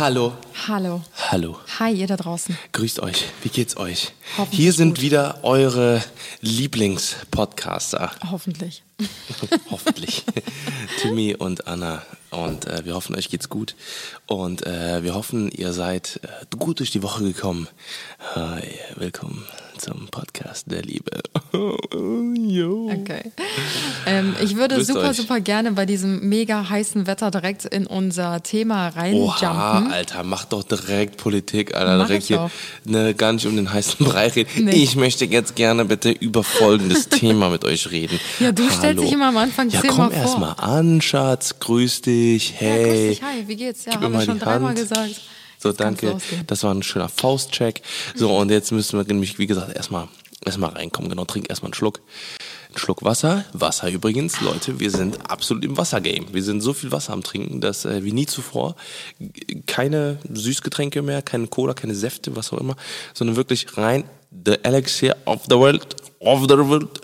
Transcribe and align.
Hallo. 0.00 0.32
Hallo. 0.66 1.02
Hallo. 1.30 1.58
Hi, 1.78 1.92
ihr 1.92 2.06
da 2.06 2.16
draußen. 2.16 2.56
Grüßt 2.72 3.00
euch. 3.00 3.26
Wie 3.42 3.50
geht's 3.50 3.76
euch? 3.76 4.12
Hoffentlich 4.38 4.58
Hier 4.58 4.72
sind 4.72 4.94
gut. 4.94 5.02
wieder 5.02 5.40
eure 5.44 6.02
Lieblingspodcaster. 6.40 8.10
Hoffentlich. 8.30 8.82
Hoffentlich. 9.70 10.24
Timmy 11.02 11.34
und 11.34 11.66
Anna. 11.66 12.00
Und 12.30 12.64
äh, 12.64 12.86
wir 12.86 12.94
hoffen, 12.94 13.14
euch 13.14 13.28
geht's 13.28 13.50
gut. 13.50 13.76
Und 14.24 14.66
äh, 14.66 15.02
wir 15.02 15.12
hoffen, 15.12 15.50
ihr 15.50 15.74
seid 15.74 16.18
äh, 16.22 16.56
gut 16.56 16.78
durch 16.78 16.90
die 16.90 17.02
Woche 17.02 17.22
gekommen. 17.22 17.68
Hi, 18.34 18.62
willkommen 18.96 19.46
zum 19.80 20.08
Podcast 20.08 20.70
der 20.70 20.82
Liebe. 20.82 21.20
Jo. 21.92 22.90
Okay. 22.90 23.32
Ähm, 24.06 24.34
ich 24.42 24.56
würde 24.56 24.76
Grüßt 24.76 24.88
super, 24.88 25.10
euch. 25.10 25.16
super 25.16 25.40
gerne 25.40 25.72
bei 25.72 25.86
diesem 25.86 26.28
mega 26.28 26.68
heißen 26.68 27.06
Wetter 27.06 27.30
direkt 27.30 27.64
in 27.64 27.86
unser 27.86 28.42
Thema 28.42 28.88
Oha, 28.88 29.00
reinjumpen. 29.00 29.92
Alter, 29.92 30.22
mach 30.22 30.44
doch 30.44 30.62
direkt 30.62 31.16
Politik, 31.16 31.74
Alter. 31.74 31.98
Mach 31.98 32.06
direkt 32.06 32.24
ich 32.24 32.28
hier 32.28 32.40
auch. 32.42 32.50
ne, 32.84 33.14
gar 33.14 33.32
nicht 33.32 33.46
um 33.46 33.56
den 33.56 33.72
heißen 33.72 34.04
Brei 34.04 34.28
reden. 34.28 34.64
Nee. 34.66 34.82
Ich 34.82 34.96
möchte 34.96 35.24
jetzt 35.24 35.56
gerne 35.56 35.84
bitte 35.84 36.10
über 36.10 36.42
folgendes 36.44 37.08
Thema 37.08 37.50
mit 37.50 37.64
euch 37.64 37.90
reden. 37.90 38.18
Ja, 38.40 38.52
du 38.52 38.68
stellst 38.70 39.02
dich 39.02 39.12
immer 39.12 39.28
am 39.28 39.36
Anfang 39.36 39.70
Ja, 39.70 39.80
zehnmal 39.80 40.08
komm 40.10 40.12
erst 40.18 40.32
vor. 40.34 40.40
mal 40.40 40.52
an, 40.52 41.00
Schatz. 41.00 41.58
Grüß 41.60 42.02
dich. 42.02 42.54
Hey. 42.56 42.70
Ja, 42.70 42.86
grüß 42.88 43.08
dich, 43.18 43.22
hi, 43.22 43.44
wie 43.48 43.56
geht's? 43.56 43.84
Ja, 43.84 43.92
Gib 43.92 44.00
mir 44.00 44.04
haben 44.06 44.12
wir 44.12 44.18
mal 44.18 44.24
schon 44.24 44.34
die 44.38 44.44
dreimal 44.44 44.68
Hand. 44.70 44.78
gesagt. 44.78 45.20
So, 45.62 45.72
danke. 45.72 46.16
Das 46.46 46.62
war 46.62 46.74
ein 46.74 46.82
schöner 46.82 47.08
Faustcheck. 47.08 47.82
So, 48.14 48.34
und 48.36 48.50
jetzt 48.50 48.72
müssen 48.72 48.98
wir 48.98 49.04
nämlich, 49.04 49.38
wie 49.38 49.46
gesagt, 49.46 49.76
erstmal 49.76 50.08
erstmal 50.44 50.70
reinkommen. 50.70 51.10
Genau, 51.10 51.24
trink 51.24 51.50
erstmal 51.50 51.68
einen 51.68 51.74
Schluck. 51.74 52.00
Einen 52.68 52.78
Schluck 52.78 53.02
Wasser. 53.02 53.44
Wasser 53.52 53.90
übrigens, 53.90 54.40
Leute, 54.40 54.80
wir 54.80 54.90
sind 54.90 55.30
absolut 55.30 55.64
im 55.64 55.76
Wassergame. 55.76 56.32
Wir 56.32 56.42
sind 56.42 56.60
so 56.60 56.72
viel 56.72 56.92
Wasser 56.92 57.12
am 57.12 57.22
Trinken, 57.22 57.60
dass 57.60 57.84
äh, 57.84 58.04
wie 58.04 58.12
nie 58.12 58.26
zuvor 58.26 58.76
keine 59.66 60.18
Süßgetränke 60.32 61.02
mehr, 61.02 61.20
keine 61.20 61.46
Cola, 61.48 61.74
keine 61.74 61.94
Säfte, 61.94 62.36
was 62.36 62.52
auch 62.52 62.58
immer, 62.58 62.76
sondern 63.12 63.36
wirklich 63.36 63.76
rein 63.76 64.04
the 64.44 64.56
elixir 64.62 65.16
of 65.26 65.42
the 65.48 65.56
world, 65.56 65.96
of 66.20 66.46
the 66.48 66.56
world, 66.56 67.00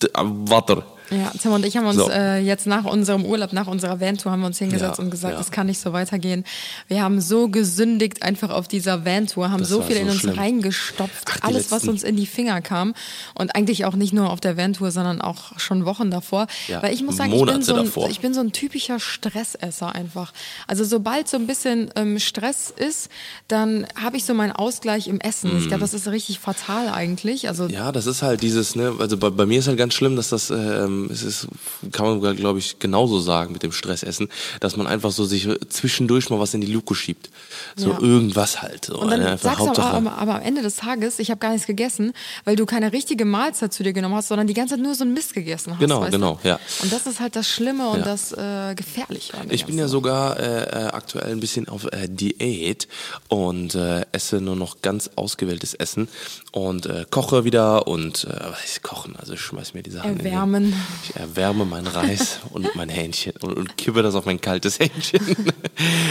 the, 0.00 0.08
uh, 0.16 0.24
Water. 0.24 0.82
Ja, 1.12 1.30
Tim 1.40 1.52
und 1.52 1.64
ich 1.66 1.76
haben 1.76 1.86
uns 1.86 1.96
So. 1.96 2.08
äh, 2.10 2.38
jetzt 2.38 2.66
nach 2.66 2.84
unserem 2.84 3.24
Urlaub, 3.24 3.52
nach 3.52 3.66
unserer 3.66 4.00
Vantour, 4.00 4.32
haben 4.32 4.40
wir 4.40 4.46
uns 4.46 4.58
hingesetzt 4.58 4.98
Ja, 4.98 5.04
und 5.04 5.10
gesagt, 5.10 5.32
ja. 5.34 5.38
das 5.38 5.50
kann 5.50 5.66
nicht 5.66 5.78
so 5.80 5.92
weitergehen. 5.92 6.44
Wir 6.88 7.02
haben 7.02 7.20
so 7.20 7.48
gesündigt 7.48 8.22
einfach 8.22 8.50
auf 8.50 8.66
dieser 8.68 9.04
Vantour, 9.04 9.50
haben 9.50 9.60
Das 9.60 9.68
so 9.68 9.82
viel 9.82 9.96
so 9.96 10.02
in 10.02 10.08
uns 10.08 10.20
schlimm. 10.20 10.38
reingestopft, 10.38 11.28
Ach, 11.30 11.38
alles, 11.48 11.70
was 11.70 11.82
letzten- 11.82 11.88
uns 11.90 12.02
in 12.02 12.16
die 12.16 12.26
Finger 12.26 12.60
kam. 12.62 12.94
Und 13.34 13.54
eigentlich 13.54 13.84
auch 13.84 13.94
nicht 13.94 14.12
nur 14.12 14.30
auf 14.30 14.40
der 14.40 14.56
Vantour, 14.56 14.90
sondern 14.90 15.20
auch 15.20 15.58
schon 15.58 15.84
Wochen 15.84 16.10
davor. 16.10 16.46
Ja, 16.68 16.82
Weil 16.82 16.94
ich 16.94 17.02
muss 17.02 17.16
sagen, 17.16 17.32
ich 17.32 17.44
bin, 17.44 17.62
so 17.62 17.74
ein, 17.74 18.10
ich 18.10 18.20
bin 18.20 18.32
so 18.34 18.40
ein 18.40 18.52
typischer 18.52 18.98
Stressesser 18.98 19.94
einfach. 19.94 20.32
Also 20.66 20.84
sobald 20.84 21.28
so 21.28 21.36
ein 21.36 21.46
bisschen 21.46 21.90
ähm, 21.96 22.18
Stress 22.18 22.72
ist, 22.74 23.08
dann 23.48 23.86
habe 24.02 24.16
ich 24.16 24.24
so 24.24 24.34
meinen 24.34 24.52
Ausgleich 24.52 25.08
im 25.08 25.20
Essen. 25.20 25.56
Ich 25.58 25.68
glaube, 25.68 25.80
das 25.82 25.94
ist 25.94 26.08
richtig 26.08 26.38
fatal 26.38 26.88
eigentlich. 26.88 27.48
Also 27.48 27.64
Mhm. 27.64 27.70
Ja, 27.70 27.92
das 27.92 28.06
ist 28.06 28.22
halt 28.22 28.42
dieses, 28.42 28.74
ne, 28.76 28.92
also 28.98 29.16
bei, 29.16 29.30
bei 29.30 29.46
mir 29.46 29.58
ist 29.58 29.68
halt 29.68 29.78
ganz 29.78 29.94
schlimm, 29.94 30.16
dass 30.16 30.30
das, 30.30 30.50
ähm, 30.50 31.01
es 31.10 31.22
ist, 31.22 31.48
kann 31.92 32.20
man 32.20 32.36
glaube 32.36 32.58
ich 32.58 32.78
genauso 32.78 33.20
sagen 33.20 33.52
mit 33.52 33.62
dem 33.62 33.72
Stressessen, 33.72 34.28
dass 34.60 34.76
man 34.76 34.86
einfach 34.86 35.10
so 35.12 35.24
sich 35.24 35.48
zwischendurch 35.68 36.30
mal 36.30 36.38
was 36.38 36.54
in 36.54 36.60
die 36.60 36.66
Luke 36.72 36.94
schiebt. 36.94 37.30
So 37.76 37.90
Ja. 37.90 37.98
irgendwas 38.00 38.62
halt. 38.62 38.86
So, 38.86 39.00
Und 39.00 39.10
dann 39.10 39.20
ne, 39.20 39.30
einfach 39.32 39.44
sagst 39.44 39.60
du 39.60 39.62
aber, 39.64 39.68
Hauptsache. 39.82 39.96
aber, 39.96 40.18
aber 40.18 40.34
am 40.36 40.42
Ende 40.42 40.62
des 40.62 40.76
Tages, 40.76 41.18
ich 41.18 41.30
habe 41.30 41.38
gar 41.38 41.52
nichts 41.52 41.66
gegessen, 41.66 42.12
weil 42.44 42.56
du 42.56 42.66
keine 42.66 42.92
richtige 42.92 43.24
Mahlzeit 43.24 43.72
zu 43.72 43.82
dir 43.82 43.92
genommen 43.92 44.14
hast, 44.14 44.28
sondern 44.28 44.46
die 44.46 44.54
ganze 44.54 44.74
Zeit 44.74 44.82
nur 44.84 44.94
so 44.94 45.04
ein 45.04 45.12
Mist 45.14 45.34
gegessen 45.34 45.72
hast. 45.72 45.80
Genau, 45.80 46.00
genau, 46.10 46.38
du? 46.42 46.48
ja. 46.48 46.58
Und 46.82 46.92
das 46.92 47.06
ist 47.06 47.20
halt 47.20 47.36
das 47.36 47.48
Schlimme 47.48 47.88
und 47.88 47.98
Ja. 48.00 48.04
das 48.04 48.32
äh, 48.32 48.74
Gefährliche. 48.74 49.32
Ich 49.50 49.64
bin 49.66 49.78
ja 49.78 49.88
sogar 49.88 50.38
äh, 50.38 50.62
äh, 50.64 50.84
aktuell 50.88 51.30
ein 51.32 51.40
bisschen 51.40 51.68
auf 51.68 51.84
äh, 51.92 52.08
Diät 52.08 52.88
und 53.28 53.74
äh, 53.74 54.04
esse 54.12 54.40
nur 54.40 54.56
noch 54.56 54.82
ganz 54.82 55.10
ausgewähltes 55.16 55.74
Essen 55.74 56.08
und 56.52 56.86
äh, 56.86 57.04
koche 57.10 57.44
wieder 57.44 57.86
und 57.86 58.24
äh, 58.24 58.28
was 58.50 58.62
heißt 58.62 58.82
kochen, 58.82 59.16
also 59.16 59.32
ich 59.34 59.40
schmeiß 59.40 59.74
mir 59.74 59.82
die 59.82 59.90
Sachen 59.90 60.18
Erwärmen. 60.18 60.74
Ich 61.04 61.16
erwärme 61.16 61.64
meinen 61.64 61.86
Reis 61.86 62.40
und 62.50 62.74
mein 62.76 62.88
Hähnchen 62.88 63.32
und, 63.40 63.56
und 63.56 63.76
kippe 63.76 64.02
das 64.02 64.14
auf 64.14 64.24
mein 64.26 64.40
kaltes 64.40 64.78
Hähnchen. 64.78 65.20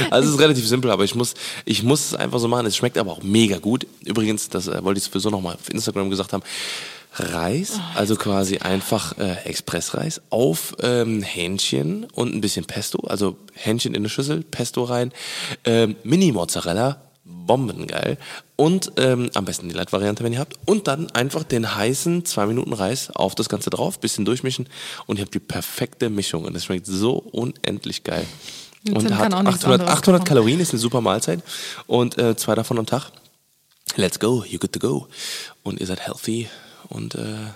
Also 0.10 0.28
es 0.28 0.36
ist 0.36 0.42
relativ 0.42 0.68
simpel, 0.68 0.92
aber 0.92 1.04
ich 1.06 1.16
muss, 1.16 1.36
ich 1.64 1.84
muss 1.84 2.08
es 2.08 2.16
einfach 2.16 2.40
so 2.40 2.48
machen. 2.48 2.66
Es 2.66 2.76
schmeckt 2.76 2.98
aber 2.98 3.12
auch 3.12 3.24
mega 3.24 3.60
gut. 3.60 3.88
Übrigens, 4.04 4.50
das 4.50 4.68
äh, 4.68 4.84
wollte 4.84 4.98
ich 4.98 5.06
sowieso 5.06 5.30
nochmal 5.30 5.56
auf 5.56 5.70
Instagram 5.70 6.10
gesagt 6.10 6.34
haben. 6.34 6.44
Reis, 7.14 7.74
Oh, 7.78 7.82
also 7.96 8.16
quasi 8.16 8.58
einfach 8.58 9.18
äh, 9.18 9.44
Expressreis 9.44 10.22
auf 10.30 10.76
ähm, 10.82 11.22
Hähnchen 11.22 12.06
und 12.14 12.34
ein 12.34 12.42
bisschen 12.42 12.66
Pesto, 12.66 13.00
also 13.06 13.38
Hähnchen 13.54 13.94
in 13.94 14.02
eine 14.02 14.10
Schüssel, 14.10 14.44
Pesto 14.44 14.84
rein, 14.84 15.12
ähm, 15.66 15.96
Mini-Mozzarella, 16.04 17.02
bombengeil 17.24 18.18
und 18.56 18.94
ähm, 18.98 19.30
am 19.34 19.46
besten 19.46 19.70
die 19.70 19.76
Light-Variante, 19.76 20.24
wenn 20.24 20.34
ihr 20.34 20.40
habt 20.40 20.58
und 20.66 20.88
dann 20.88 21.10
einfach 21.12 21.44
den 21.44 21.76
heißen 21.76 22.26
2 22.26 22.46
Minuten 22.48 22.74
Reis 22.74 23.12
auf 23.12 23.36
das 23.36 23.50
Ganze 23.50 23.70
drauf, 23.70 24.00
bisschen 24.00 24.26
durchmischen 24.26 24.68
und 25.06 25.18
ihr 25.18 25.24
habt 25.24 25.34
die 25.34 25.40
perfekte 25.40 26.10
Mischung 26.10 26.46
und 26.46 26.56
es 26.56 26.66
schmeckt 26.66 26.86
so 26.86 27.14
unendlich 27.14 28.04
geil. 28.04 28.26
Und 28.90 29.08
kann 29.08 29.18
hat 29.18 29.34
auch 29.34 29.44
nichts 29.44 29.64
800, 29.64 29.82
anderes 29.82 30.00
800 30.00 30.22
kochen. 30.22 30.28
Kalorien, 30.28 30.60
ist 30.60 30.72
eine 30.72 30.80
super 30.80 31.02
Mahlzeit 31.02 31.44
und 31.86 32.18
äh, 32.18 32.36
zwei 32.36 32.56
davon 32.56 32.80
am 32.80 32.86
Tag. 32.86 33.12
Let's 33.96 34.20
go, 34.20 34.44
you're 34.48 34.60
good 34.60 34.74
to 34.74 34.80
go. 34.80 35.08
Und 35.64 35.80
ihr 35.80 35.86
seid 35.86 36.00
healthy 36.00 36.48
und 36.88 37.16
äh, 37.16 37.52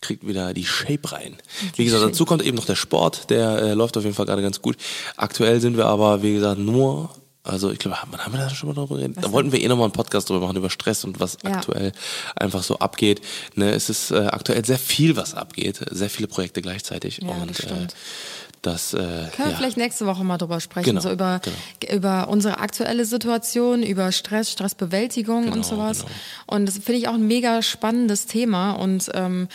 kriegt 0.00 0.26
wieder 0.26 0.52
die 0.54 0.64
Shape 0.64 1.12
rein. 1.12 1.36
Wie 1.76 1.84
gesagt, 1.84 2.02
dazu 2.02 2.24
kommt 2.24 2.42
eben 2.42 2.56
noch 2.56 2.66
der 2.66 2.76
Sport, 2.76 3.30
der 3.30 3.58
äh, 3.58 3.74
läuft 3.74 3.96
auf 3.96 4.04
jeden 4.04 4.14
Fall 4.14 4.26
gerade 4.26 4.42
ganz 4.42 4.60
gut. 4.62 4.76
Aktuell 5.16 5.60
sind 5.60 5.76
wir 5.76 5.86
aber, 5.86 6.22
wie 6.22 6.34
gesagt, 6.34 6.58
nur, 6.58 7.10
also 7.44 7.70
ich 7.72 7.78
glaube, 7.78 7.96
wann 8.10 8.20
haben 8.24 8.32
wir 8.32 8.40
da 8.40 8.50
schon 8.50 8.68
mal 8.68 8.74
drüber 8.74 8.96
geredet? 8.96 9.16
Da 9.20 9.32
wollten 9.32 9.50
wir 9.52 9.60
eh 9.60 9.68
nochmal 9.68 9.86
einen 9.86 9.92
Podcast 9.92 10.28
drüber 10.30 10.40
machen, 10.46 10.56
über 10.56 10.70
Stress 10.70 11.04
und 11.04 11.18
was 11.20 11.38
Ja. 11.44 11.56
aktuell 11.56 11.92
einfach 12.36 12.62
so 12.62 12.78
abgeht. 12.78 13.20
Ne, 13.54 13.70
es 13.70 13.90
ist 13.90 14.10
äh, 14.12 14.26
aktuell 14.26 14.64
sehr 14.64 14.78
viel, 14.78 15.16
was 15.16 15.34
abgeht, 15.34 15.80
sehr 15.90 16.08
viele 16.10 16.28
Projekte 16.28 16.62
gleichzeitig. 16.62 17.18
Ja, 17.22 17.30
und 17.30 17.50
das 17.50 17.58
stimmt. 17.58 17.92
Äh, 17.92 17.96
das, 18.62 18.94
äh, 18.94 18.98
Können 18.98 19.30
wir 19.38 19.50
ja. 19.50 19.56
vielleicht 19.56 19.76
nächste 19.76 20.06
Woche 20.06 20.22
mal 20.22 20.38
drüber 20.38 20.60
sprechen, 20.60 20.84
Genau, 20.90 21.00
so 21.00 21.10
über, 21.10 21.40
genau. 21.42 21.94
über 21.96 22.28
unsere 22.28 22.58
aktuelle 22.60 23.04
Situation, 23.04 23.82
über 23.82 24.12
Stress, 24.12 24.52
Stressbewältigung 24.52 25.46
und 25.46 25.52
Genau, 25.54 25.62
sowas. 25.66 25.98
genau. 26.02 26.10
Und 26.46 26.66
das 26.66 26.76
finde 26.78 26.92
ich 27.00 27.08
auch 27.08 27.14
ein 27.14 27.26
mega 27.26 27.60
spannendes 27.62 28.26
Thema 28.26 28.72
und 28.74 29.10
ähm, 29.14 29.48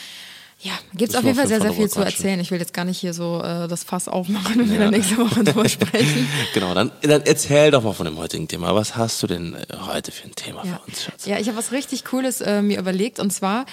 ja, 0.60 0.72
gibt 0.96 1.12
es 1.12 1.16
auf 1.16 1.24
jeden 1.24 1.36
Fall 1.38 1.48
sehr, 1.48 1.62
sehr 1.62 1.72
viel 1.74 1.88
zu 1.88 2.00
erzählen. 2.02 2.40
Ich 2.40 2.50
will 2.50 2.60
jetzt 2.60 2.74
gar 2.74 2.84
nicht 2.84 2.98
hier 2.98 3.14
so 3.14 3.40
äh, 3.44 3.68
das 3.68 3.84
Fass 3.84 4.08
aufmachen, 4.08 4.58
wenn 4.60 4.72
wir 4.72 4.80
dann 4.80 4.90
nächste 4.90 5.18
Woche 5.18 5.44
drüber 5.44 5.70
sprechen. 5.70 6.28
Genau, 6.56 6.74
dann, 6.74 6.92
dann 7.04 7.22
erzähl 7.26 7.70
doch 7.70 7.84
mal 7.84 7.94
von 7.94 8.06
dem 8.08 8.18
heutigen 8.18 8.48
Thema. 8.48 8.74
Was 8.74 8.96
hast 8.96 9.22
du 9.22 9.28
denn 9.28 9.54
äh, 9.54 9.66
heute 9.86 10.12
für 10.12 10.26
ein 10.28 10.34
Thema 10.36 10.66
Ja, 10.66 10.78
für 10.84 10.90
uns, 10.90 11.04
Schatz? 11.04 11.26
ja 11.28 11.38
ich 11.38 11.48
habe 11.48 11.58
was 11.60 11.72
richtig 11.72 12.06
Cooles 12.06 12.42
äh, 12.42 12.64
mir 12.64 12.80
überlegt 12.80 13.20
und 13.20 13.32
zwar 13.32 13.66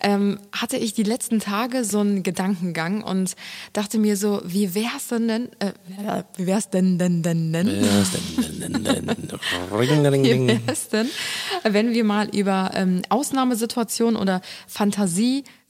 ähm, 0.00 0.40
hatte 0.50 0.76
ich 0.78 0.94
die 0.94 1.04
letzten 1.04 1.38
Tage 1.38 1.84
so 1.84 2.00
einen 2.00 2.24
Gedankengang 2.24 3.04
und 3.04 3.36
dachte 3.72 3.98
mir 3.98 4.16
so, 4.16 4.42
wie 4.44 4.74
wär's 4.74 5.06
denn 5.08 5.28
denn, 5.28 5.48
äh, 5.60 5.72
wie 6.36 6.46
wär's 6.46 6.70
denn 6.70 6.98
denn 6.98 7.22
denn 7.22 7.52
denn? 7.52 7.68
Ja, 7.68 8.00
ist 8.02 8.14
denn- 8.14 8.60
denn- 8.60 8.84
denn- 8.84 9.06
denn- 9.06 9.16
Ring, 9.72 10.06
ring, 10.06 10.48
Wie 10.48 10.60
es 10.66 10.88
denn, 10.88 11.08
wenn 11.62 11.94
wir 11.94 12.02
mal 12.02 12.28
über 12.34 12.72
ähm, 12.74 13.02
Ausnahmesituationen 13.10 14.16
oder 14.20 14.40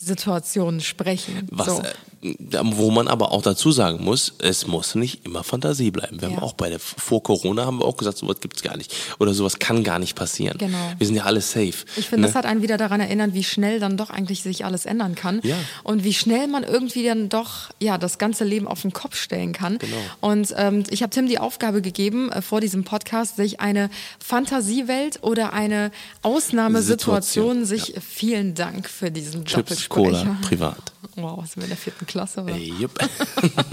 Fantasiesituationen 0.03 0.81
sprechen? 0.81 1.47
Was, 1.53 1.67
so. 1.67 1.83
Wo 2.23 2.91
man 2.93 3.09
aber 3.09 3.33
auch 3.33 3.43
dazu 3.43 3.73
sagen 3.73 4.05
muss, 4.05 4.35
es 4.39 4.67
muss 4.69 4.95
nicht 4.95 5.25
immer 5.27 5.43
Fantasie 5.43 5.91
bleiben. 5.91 6.21
Wir 6.21 6.29
Ja. 6.29 6.37
haben 6.37 6.43
auch 6.43 6.53
bei 6.53 6.69
der, 6.71 6.79
vor 6.79 7.23
Corona 7.23 7.67
haben 7.67 7.79
wir 7.81 7.85
auch 7.85 7.97
gesagt, 7.97 8.19
sowas 8.19 8.39
gibt's 8.41 8.63
gar 8.63 8.77
nicht. 8.77 8.95
Oder 9.19 9.35
sowas 9.35 9.59
kann 9.59 9.83
gar 9.83 9.99
nicht 9.99 10.15
passieren. 10.15 10.57
Genau. 10.59 10.79
Wir 10.99 11.07
sind 11.07 11.17
ja 11.17 11.25
alle 11.25 11.41
safe. 11.41 11.75
Ich 11.97 12.09
finde, 12.09 12.21
ne? 12.23 12.27
das 12.29 12.37
hat 12.37 12.47
einen 12.47 12.63
wieder 12.63 12.77
daran 12.77 13.01
erinnert, 13.01 13.35
wie 13.35 13.43
schnell 13.43 13.81
dann 13.81 13.97
doch 13.97 14.11
eigentlich 14.11 14.43
sich 14.43 14.65
alles 14.65 14.87
ändern 14.87 15.15
kann. 15.17 15.41
Ja. 15.43 15.57
Und 15.83 16.05
wie 16.05 16.15
schnell 16.15 16.47
man 16.47 16.63
irgendwie 16.63 17.05
dann 17.05 17.29
doch 17.29 17.71
ja 17.81 17.99
das 17.99 18.19
ganze 18.19 18.45
Leben 18.45 18.69
auf 18.69 18.83
den 18.83 18.93
Kopf 18.93 19.17
stellen 19.17 19.53
kann. 19.53 19.79
Genau. 19.79 19.97
Und 20.21 20.55
ähm, 20.57 20.85
ich 20.91 21.03
habe 21.03 21.11
Tim 21.11 21.27
die 21.27 21.39
Aufgabe 21.41 21.83
gegeben, 21.83 22.31
äh, 22.31 22.41
vor 22.41 22.61
diesem 22.61 22.85
Podcast 22.85 23.37
sich 23.37 23.61
eine 23.61 23.91
Fantasiewelt 24.21 25.19
oder 25.23 25.53
eine 25.53 25.91
Ausnahmesituation 26.23 27.65
Situation, 27.65 27.65
sich 27.65 27.95
vielen 28.01 28.55
Dank 28.55 28.89
für 28.89 29.11
diesen 29.11 29.45
Chips, 29.45 29.89
Cola, 29.89 30.37
privat. 30.43 30.92
Wow, 31.17 31.45
sind 31.45 31.57
wir 31.57 31.65
in 31.65 31.71
der 31.71 31.77
vierten 31.77 32.07
Klasse. 32.07 32.43
Oder? 32.43 32.57
Jupp. 32.57 32.97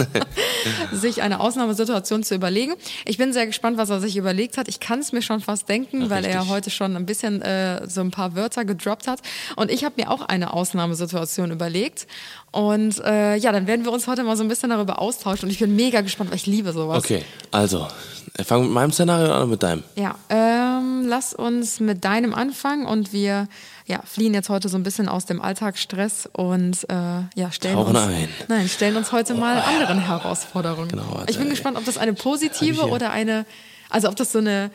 sich 0.92 1.22
eine 1.22 1.40
Ausnahmesituation 1.40 2.24
zu 2.24 2.36
überlegen. 2.36 2.74
Ich 3.06 3.18
bin 3.18 3.34
sehr 3.34 3.46
gespannt, 3.46 3.78
was 3.78 3.90
er 3.90 4.00
sich 4.00 4.18
überlegt 4.18 4.58
hat. 4.58 4.68
Ich 4.68 4.80
kann 4.80 5.00
es 5.00 5.12
mir 5.12 5.22
schon 5.22 5.40
fast 5.40 5.70
denken, 5.70 6.10
weil 6.10 6.26
er 6.26 6.40
richtig. 6.40 6.50
heute 6.50 6.70
schon 6.72 6.96
ein 6.96 7.06
bisschen 7.06 7.42
äh, 7.42 7.88
so 7.88 8.02
ein 8.02 8.12
paar 8.12 8.36
Wörter 8.36 8.66
gedroppt 8.66 9.08
hat. 9.08 9.22
Und 9.56 9.70
ich 9.70 9.84
habe 9.84 9.96
mir 9.98 10.10
auch 10.10 10.22
eine 10.22 10.54
Ausnahmesituation 10.54 11.52
überlegt. 11.52 12.08
Und 12.52 13.00
äh, 13.00 13.36
ja, 13.36 13.52
dann 13.52 13.68
werden 13.68 13.86
wir 13.86 13.92
uns 13.92 14.08
heute 14.08 14.24
mal 14.24 14.36
so 14.36 14.44
ein 14.44 14.50
bisschen 14.50 14.72
darüber 14.72 15.00
austauschen. 15.00 15.46
Und 15.46 15.52
ich 15.52 15.60
bin 15.60 15.76
mega 15.76 16.02
gespannt, 16.02 16.32
weil 16.32 16.38
ich 16.38 16.48
liebe 16.48 16.74
sowas. 16.74 16.98
Okay, 16.98 17.24
also, 17.52 17.88
äh, 18.34 18.44
fangen 18.44 18.64
wir 18.64 18.68
mit 18.68 18.74
meinem 18.74 18.92
Szenario 18.92 19.32
an 19.32 19.38
oder 19.38 19.48
mit 19.48 19.64
deinem? 19.64 19.84
Ja, 19.96 20.16
ähm, 20.30 21.06
lass 21.08 21.34
uns 21.34 21.80
mit 21.80 22.04
deinem 22.04 22.34
anfangen 22.34 22.86
und 22.86 23.14
wir 23.14 23.48
ja, 23.90 24.02
fliehen 24.06 24.34
jetzt 24.36 24.50
heute 24.50 24.70
so 24.70 24.78
ein 24.78 24.84
bisschen 24.84 25.10
aus 25.10 25.26
dem 25.26 25.42
Alltagsstress 25.42 26.30
und 26.32 26.88
äh, 26.90 26.94
ja, 27.36 27.52
stellen 27.52 27.76
Tauchen 27.76 27.96
uns, 27.96 28.06
ein. 28.08 28.30
nein, 28.48 28.70
stellen 28.70 28.96
uns 28.96 29.12
heute 29.12 29.34
mal 29.34 29.60
anderen 29.62 30.00
Herausforderungen. 30.06 30.90
Genau, 30.90 31.06
warte, 31.12 31.32
ich 31.32 31.38
bin 31.38 31.48
ey. 31.48 31.52
gespannt, 31.52 31.76
ob 31.78 31.86
das 31.86 31.98
eine 31.98 32.14
positive 32.14 32.88
oder 32.88 33.10
eine 33.12 33.46
Also 33.90 34.08
ob 34.08 34.16
das 34.16 34.32
so 34.32 34.38
eine 34.40 34.70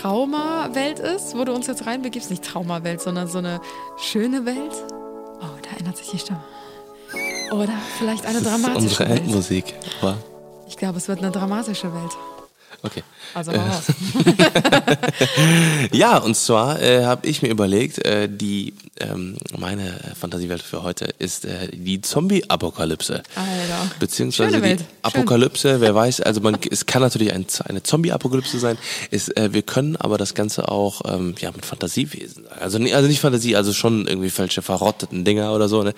Traumawelt 0.00 1.00
ist, 1.00 1.36
wo 1.36 1.44
du 1.44 1.52
uns 1.52 1.66
jetzt 1.66 1.86
reinbegibst. 1.86 2.30
Nicht 2.30 2.44
Traumawelt, 2.44 3.00
sondern 3.00 3.26
so 3.26 3.38
eine 3.38 3.60
schöne 3.96 4.44
Welt. 4.46 4.72
Oh, 5.40 5.46
da 5.62 5.76
ändert 5.78 5.96
sich 5.96 6.10
die 6.10 6.18
Stimme. 6.18 6.44
Oder 7.50 7.72
vielleicht 7.98 8.26
eine 8.26 8.40
Das 8.40 8.42
ist 8.42 8.64
dramatische 8.64 8.88
unsere 8.88 9.08
Welt. 9.08 9.20
Endmusik. 9.20 9.74
Aber 10.00 10.18
Ich 10.68 10.76
glaube, 10.76 10.98
es 10.98 11.08
wird 11.08 11.18
eine 11.18 11.30
dramatische 11.32 11.92
Welt. 11.94 12.12
Okay. 12.82 13.02
Also 13.34 13.52
hau 13.52 13.58
raus. 13.58 13.84
Ja, 15.92 16.18
und 16.18 16.36
zwar 16.36 16.80
äh, 16.80 17.04
habe 17.04 17.26
ich 17.26 17.42
mir 17.42 17.48
überlegt, 17.48 18.04
äh, 18.04 18.28
die 18.28 18.74
ähm, 19.00 19.36
meine 19.56 20.00
Fantasiewelt 20.18 20.62
für 20.62 20.82
heute 20.82 21.06
ist 21.18 21.44
äh, 21.44 21.68
die 21.72 22.00
Zombie-Apokalypse. 22.00 23.22
Alter. 23.34 23.90
Beziehungsweise 23.98 24.56
die 24.56 24.62
Welt. 24.62 24.80
Schön. 24.80 24.88
Apokalypse, 25.02 25.80
wer 25.80 25.94
weiß, 25.94 26.20
also 26.20 26.40
man, 26.40 26.58
es 26.70 26.86
kann 26.86 27.02
natürlich 27.02 27.32
ein, 27.32 27.46
eine 27.64 27.82
Zombie-Apokalypse 27.82 28.58
sein. 28.58 28.78
Ist, 29.10 29.36
äh, 29.36 29.52
wir 29.52 29.62
können 29.62 29.96
aber 29.96 30.18
das 30.18 30.34
Ganze 30.34 30.68
auch 30.68 31.02
ähm, 31.06 31.34
ja, 31.38 31.50
mit 31.52 31.64
Fantasiewesen. 31.64 32.46
Also, 32.48 32.78
also 32.78 33.08
nicht 33.08 33.20
Fantasie, 33.20 33.56
also 33.56 33.72
schon 33.72 34.06
irgendwie 34.06 34.30
falsche 34.30 34.62
verrotteten 34.62 35.24
Dinger 35.24 35.52
oder 35.52 35.68
so. 35.68 35.82
Ne? 35.82 35.94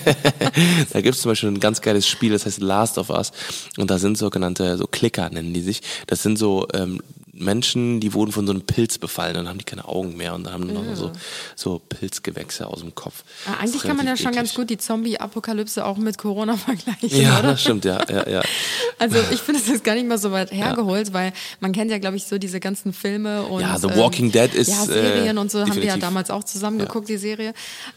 da 0.92 1.00
gibt 1.00 1.16
es 1.16 1.22
zum 1.22 1.30
Beispiel 1.30 1.50
ein 1.50 1.60
ganz 1.60 1.80
geiles 1.80 2.06
Spiel, 2.06 2.32
das 2.32 2.46
heißt 2.46 2.60
Last 2.60 2.98
of 2.98 3.10
Us. 3.10 3.32
Und 3.76 3.90
da 3.90 3.98
sind 3.98 4.18
sogenannte, 4.18 4.76
so 4.76 4.86
Klicker 4.86 5.30
nennen 5.30 5.52
die 5.52 5.62
sich. 5.62 5.80
Das 6.06 6.22
sind 6.22 6.38
so 6.38 6.66
ähm, 6.72 7.00
Menschen, 7.36 8.00
die 8.00 8.12
wurden 8.14 8.32
von 8.32 8.46
so 8.46 8.52
einem 8.52 8.62
Pilz 8.62 8.98
befallen, 8.98 9.34
dann 9.34 9.48
haben 9.48 9.58
die 9.58 9.64
keine 9.64 9.86
Augen 9.86 10.16
mehr 10.16 10.34
und 10.34 10.44
dann 10.44 10.52
haben 10.52 10.68
die 10.68 10.74
noch 10.74 10.84
so, 10.94 11.10
so 11.56 11.78
Pilzgewächse 11.78 12.66
aus 12.66 12.80
dem 12.80 12.94
Kopf. 12.94 13.24
Ah, 13.46 13.50
Das 13.52 13.60
eigentlich 13.70 13.82
kann 13.82 13.96
man 13.96 14.06
ja 14.06 14.16
schon 14.16 14.32
ganz 14.32 14.50
eklig. 14.50 14.54
gut 14.56 14.70
die 14.70 14.78
Zombie-Apokalypse 14.78 15.84
auch 15.84 15.96
mit 15.96 16.18
Corona 16.18 16.56
vergleichen, 16.56 17.08
Ja, 17.20 17.38
oder? 17.40 17.48
das 17.52 17.60
stimmt, 17.62 17.84
ja, 17.84 17.98
ja, 18.10 18.28
ja. 18.28 18.42
Also 18.98 19.16
ich 19.32 19.40
finde 19.40 19.60
es 19.60 19.68
jetzt 19.68 19.84
gar 19.84 19.94
nicht 19.94 20.06
mal 20.06 20.18
so 20.18 20.30
weit 20.32 20.52
hergeholt, 20.52 21.12
weil 21.12 21.32
man 21.60 21.72
kennt 21.72 21.90
ja, 21.90 21.98
glaube 21.98 22.16
ich, 22.16 22.24
so 22.24 22.38
diese 22.38 22.60
ganzen 22.60 22.92
Filme 22.92 23.42
und 23.42 23.60
Ja, 23.62 23.78
The 23.78 23.88
Walking 23.96 24.30
Dead 24.30 24.54
ist, 24.54 24.68
ja 24.68 24.84
Serien 24.84 25.36
äh, 25.36 25.40
und 25.40 25.50
so 25.50 25.60
haben 25.60 25.68
wir 25.68 25.74
ja 25.76 25.80
definitiv. 25.82 26.00
damals 26.04 26.30
auch 26.30 26.44
zusammen 26.44 26.78
geguckt, 26.78 27.08
die 27.08 27.16
Serie. 27.16 27.52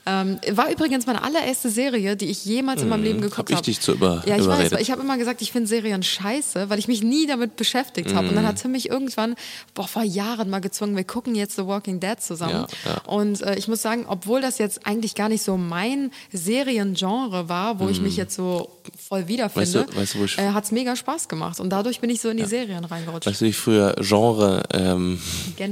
Ähm, 0.05 0.39
war 0.51 0.71
übrigens 0.71 1.05
meine 1.05 1.23
allererste 1.23 1.69
Serie, 1.69 2.15
die 2.15 2.25
ich 2.25 2.45
jemals 2.45 2.81
in 2.81 2.89
meinem 2.89 3.03
Leben 3.03 3.21
geguckt 3.21 3.49
Hm, 3.49 3.55
hab 3.55 3.61
habe. 3.61 3.69
ich 3.71 3.77
dich 3.77 3.81
zu 3.81 3.93
über- 3.93 4.23
Ja, 4.25 4.35
ich 4.37 4.43
überredet. 4.43 4.71
weiß, 4.73 4.81
ich 4.81 4.91
habe 4.91 5.01
immer 5.01 5.17
gesagt, 5.17 5.41
ich 5.41 5.51
finde 5.51 5.67
Serien 5.67 6.01
scheiße, 6.03 6.69
weil 6.69 6.79
ich 6.79 6.87
mich 6.87 7.03
nie 7.03 7.27
damit 7.27 7.55
beschäftigt 7.55 8.09
habe. 8.13 8.21
Und 8.27 8.29
Hm. 8.29 8.35
dann 8.35 8.47
hat 8.47 8.61
Tim 8.61 8.71
mich 8.71 8.89
irgendwann, 8.89 9.26
boah, 9.73 9.87
vor 9.87 10.03
Jahren 10.03 10.49
mal 10.49 10.59
gezwungen, 10.61 10.95
wir 10.95 11.03
gucken 11.03 11.35
jetzt 11.35 11.55
The 11.55 11.65
Walking 11.65 11.99
Dead 11.99 12.19
zusammen. 12.21 12.65
Ja, 12.85 12.91
ja. 12.91 13.01
Und 13.05 13.41
äh, 13.41 13.55
ich 13.55 13.67
muss 13.67 13.81
sagen, 13.81 14.05
obwohl 14.07 14.41
das 14.41 14.57
jetzt 14.57 14.85
eigentlich 14.85 15.15
gar 15.15 15.29
nicht 15.29 15.43
so 15.43 15.57
mein 15.57 16.11
Seriengenre 16.31 17.49
war, 17.49 17.79
wo 17.79 17.89
ich 17.89 18.01
mich 18.01 18.15
jetzt 18.17 18.35
so 18.35 18.69
voll 19.07 19.27
wiederfinde. 19.27 19.79
Weißt 19.81 19.93
du- 19.93 19.97
weißt 19.97 20.13
du, 20.15 20.23
ich- 20.25 20.37
äh, 20.37 20.49
hat 20.51 20.63
es 20.63 20.71
mega 20.71 20.95
Spaß 20.95 21.27
gemacht. 21.27 21.59
Und 21.59 21.69
dadurch 21.69 21.99
bin 21.99 22.09
ich 22.09 22.21
so 22.21 22.29
in 22.29 22.37
die 22.37 22.45
Serien 22.45 22.83
reingerutscht. 22.85 23.27
Weißt 23.27 23.41
du, 23.41 23.45
wie 23.45 23.49
ich 23.49 23.57
früher 23.57 23.95
Genre 23.99 24.63
ähm, 24.73 25.19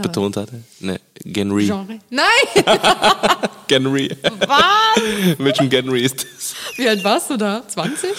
betont 0.01 0.37
hatte? 0.37 0.63
Ne, 0.79 0.99
Genry. 1.23 1.65
Genre. 1.65 1.99
Nein! 2.09 2.25
Genry. 3.67 4.09
Was? 4.47 5.37
Welchem 5.39 5.69
Genry 5.69 6.01
ist 6.01 6.23
das? 6.23 6.55
Wie 6.77 6.87
alt 6.87 7.03
warst 7.03 7.29
du 7.31 7.37
da? 7.37 7.63
20? 7.67 8.09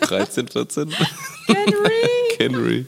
13, 0.00 0.48
14? 0.48 0.94
Henry! 2.38 2.86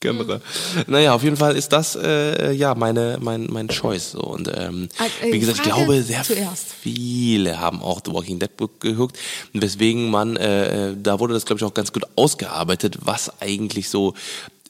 Genry. 0.00 0.24
Genre. 0.24 0.40
Naja, 0.86 1.14
auf 1.14 1.22
jeden 1.24 1.36
Fall 1.36 1.56
ist 1.56 1.72
das 1.72 1.96
äh, 1.96 2.52
ja 2.52 2.74
meine 2.74 3.18
mein 3.20 3.46
mein 3.50 3.68
Choice 3.68 4.12
so 4.12 4.20
und 4.20 4.48
ähm, 4.54 4.88
Ah, 4.98 5.04
äh, 5.26 5.32
wie 5.32 5.38
gesagt, 5.40 5.58
ich 5.58 5.64
glaube 5.64 6.02
sehr 6.02 6.22
zuerst. 6.22 6.66
viele 6.80 7.58
haben 7.58 7.82
auch 7.82 8.00
The 8.04 8.12
Walking 8.12 8.38
Dead 8.38 8.50
geguckt, 8.80 9.18
weswegen 9.52 10.10
man 10.10 10.36
äh, 10.36 10.90
äh, 10.90 10.96
da 11.00 11.18
wurde 11.18 11.34
das 11.34 11.46
glaube 11.46 11.58
ich 11.58 11.64
auch 11.64 11.74
ganz 11.74 11.92
gut 11.92 12.04
ausgearbeitet, 12.16 12.98
was 13.02 13.40
eigentlich 13.40 13.88
so 13.88 14.14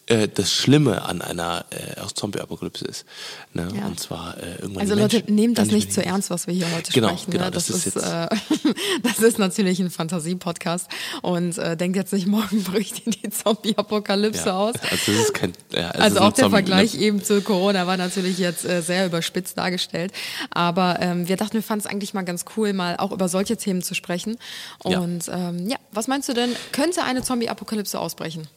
äh, 0.09 0.29
das 0.29 0.53
Schlimme 0.53 1.03
an 1.03 1.23
einer 1.23 1.65
äh, 1.71 2.01
Zombie-Apokalypse 2.15 2.85
ist. 2.85 3.05
Ne? 3.53 3.69
Ja. 3.77 3.87
Und 3.87 4.01
zwar 4.01 4.37
äh, 4.39 4.57
irgendwann 4.57 4.81
Also 4.83 4.95
Leute, 4.95 5.17
Menschen 5.19 5.35
nehmt 5.35 5.59
das 5.59 5.69
nicht 5.69 5.93
zu 5.93 6.01
die- 6.01 6.07
ernst, 6.07 6.31
was 6.31 6.47
wir 6.47 6.55
hier 6.55 6.71
heute 6.75 6.93
Genau, 6.93 7.09
sprechen. 7.09 7.31
genau, 7.33 7.45
ne? 7.45 7.51
das, 7.51 7.67
das 7.67 7.87
ist 7.87 7.97
ist, 7.97 8.03
äh, 8.05 8.29
das 9.03 9.19
ist 9.21 9.39
natürlich 9.39 9.79
ein 9.81 9.91
Fantasie-Podcast 9.91 10.89
und 11.23 11.57
äh, 11.59 11.77
denkt 11.77 11.97
jetzt 11.97 12.13
nicht, 12.13 12.27
morgen 12.27 12.63
bricht 12.65 13.03
die 13.07 13.31
Zombie-Apokalypse 13.31 14.47
ja, 14.47 14.57
aus. 14.59 14.75
Also 14.91 15.13
das 15.13 15.21
ist 15.23 15.35
kein 15.35 15.53
ja, 15.73 15.91
Also 15.91 16.17
ist 16.17 16.23
auch 16.23 16.33
der 16.33 16.45
Zombie- 16.45 16.57
Vergleich 16.57 16.95
eben 16.97 17.23
zu 17.23 17.41
Corona 17.43 17.87
war 17.87 17.97
natürlich 17.97 18.39
jetzt 18.39 18.65
äh, 18.65 18.83
sehr 18.83 19.07
überspitzt 19.07 19.57
dargestellt. 19.59 20.13
Aber 20.51 20.99
ähm, 21.01 21.29
wir 21.29 21.37
dachten, 21.37 21.55
wir 21.55 21.63
fanden 21.63 21.85
es 21.87 21.91
eigentlich 21.91 22.15
mal 22.15 22.23
ganz 22.23 22.45
cool, 22.57 22.73
mal 22.73 22.97
auch 22.97 23.13
über 23.13 23.29
solche 23.29 23.57
Themen 23.57 23.83
zu 23.83 23.95
sprechen. 23.95 24.39
Ja. 24.85 24.99
Und 25.01 25.29
ähm, 25.31 25.67
ja, 25.69 25.77
was 25.93 26.09
meinst 26.09 26.29
du 26.29 26.33
denn, 26.35 26.51
könnte 26.73 27.03
eine 27.05 27.23
Zombie-Apokalypse 27.23 27.99
ausbrechen? 27.99 28.49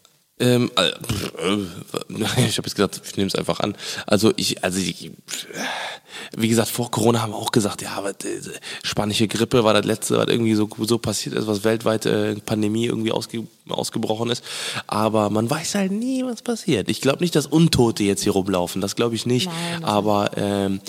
Ähm, 0.41 0.71
äh, 0.75 0.87
äh, 0.89 2.47
ich 2.47 2.57
habe 2.57 2.67
jetzt 2.67 2.75
gesagt, 2.75 3.01
ich 3.05 3.15
nehme 3.15 3.27
es 3.27 3.35
einfach 3.35 3.59
an. 3.59 3.75
Also 4.07 4.33
ich, 4.35 4.63
also 4.63 4.79
ich, 4.79 5.11
wie 6.35 6.47
gesagt, 6.47 6.69
vor 6.69 6.89
Corona 6.89 7.21
haben 7.21 7.31
wir 7.31 7.37
auch 7.37 7.51
gesagt, 7.51 7.81
ja, 7.81 7.91
aber 7.91 8.13
diese 8.13 8.53
spanische 8.83 9.27
Grippe 9.27 9.63
war 9.63 9.73
das 9.73 9.85
letzte, 9.85 10.17
was 10.17 10.27
irgendwie 10.27 10.55
so, 10.55 10.67
so 10.79 10.97
passiert 10.97 11.35
ist, 11.35 11.47
was 11.47 11.63
weltweit 11.63 12.05
äh, 12.05 12.35
Pandemie 12.35 12.87
irgendwie 12.87 13.11
ausge, 13.11 13.45
ausgebrochen 13.69 14.31
ist. 14.31 14.43
Aber 14.87 15.29
man 15.29 15.49
weiß 15.49 15.75
halt 15.75 15.91
nie, 15.91 16.25
was 16.25 16.41
passiert. 16.41 16.89
Ich 16.89 17.01
glaube 17.01 17.19
nicht, 17.19 17.35
dass 17.35 17.45
Untote 17.45 18.03
jetzt 18.03 18.23
hier 18.23 18.33
rumlaufen. 18.33 18.81
Das 18.81 18.95
glaube 18.95 19.15
ich 19.15 19.25
nicht. 19.25 19.47
Nein, 19.47 19.83
aber 19.83 20.31
ähm, 20.37 20.81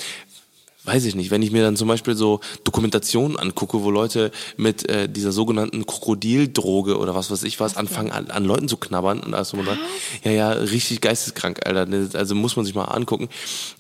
weiß 0.85 1.05
ich 1.05 1.15
nicht, 1.15 1.31
wenn 1.31 1.43
ich 1.43 1.53
mir 1.53 1.63
dann 1.63 1.77
zum 1.77 1.89
Beispiel 1.89 2.17
so 2.17 2.41
Dokumentationen 2.65 3.39
angucke, 3.39 3.83
wo 3.83 3.91
Leute 3.91 4.33
mit 4.57 4.89
äh, 4.89 5.09
dieser 5.09 5.31
sogenannten 5.31 5.87
Krokodildroge 5.87 6.99
oder 6.99 7.15
was 7.15 7.31
weiß 7.31 7.45
ich 7.45 7.61
was 7.61 7.77
anfangen 7.77 8.11
an, 8.11 8.31
an 8.31 8.45
Leuten 8.45 8.69
zu 8.69 8.77
knabbern 8.77 9.21
und 9.21 9.35
alles 9.35 9.51
drum. 9.51 9.67
Ja, 10.25 10.31
ja, 10.31 10.51
richtig 10.51 11.01
geisteskrank, 11.01 11.61
Alter. 11.65 11.87
Also 12.15 12.35
muss 12.35 12.57
man 12.57 12.65
sich 12.65 12.75
mal 12.75 12.85
angucken. 12.85 13.29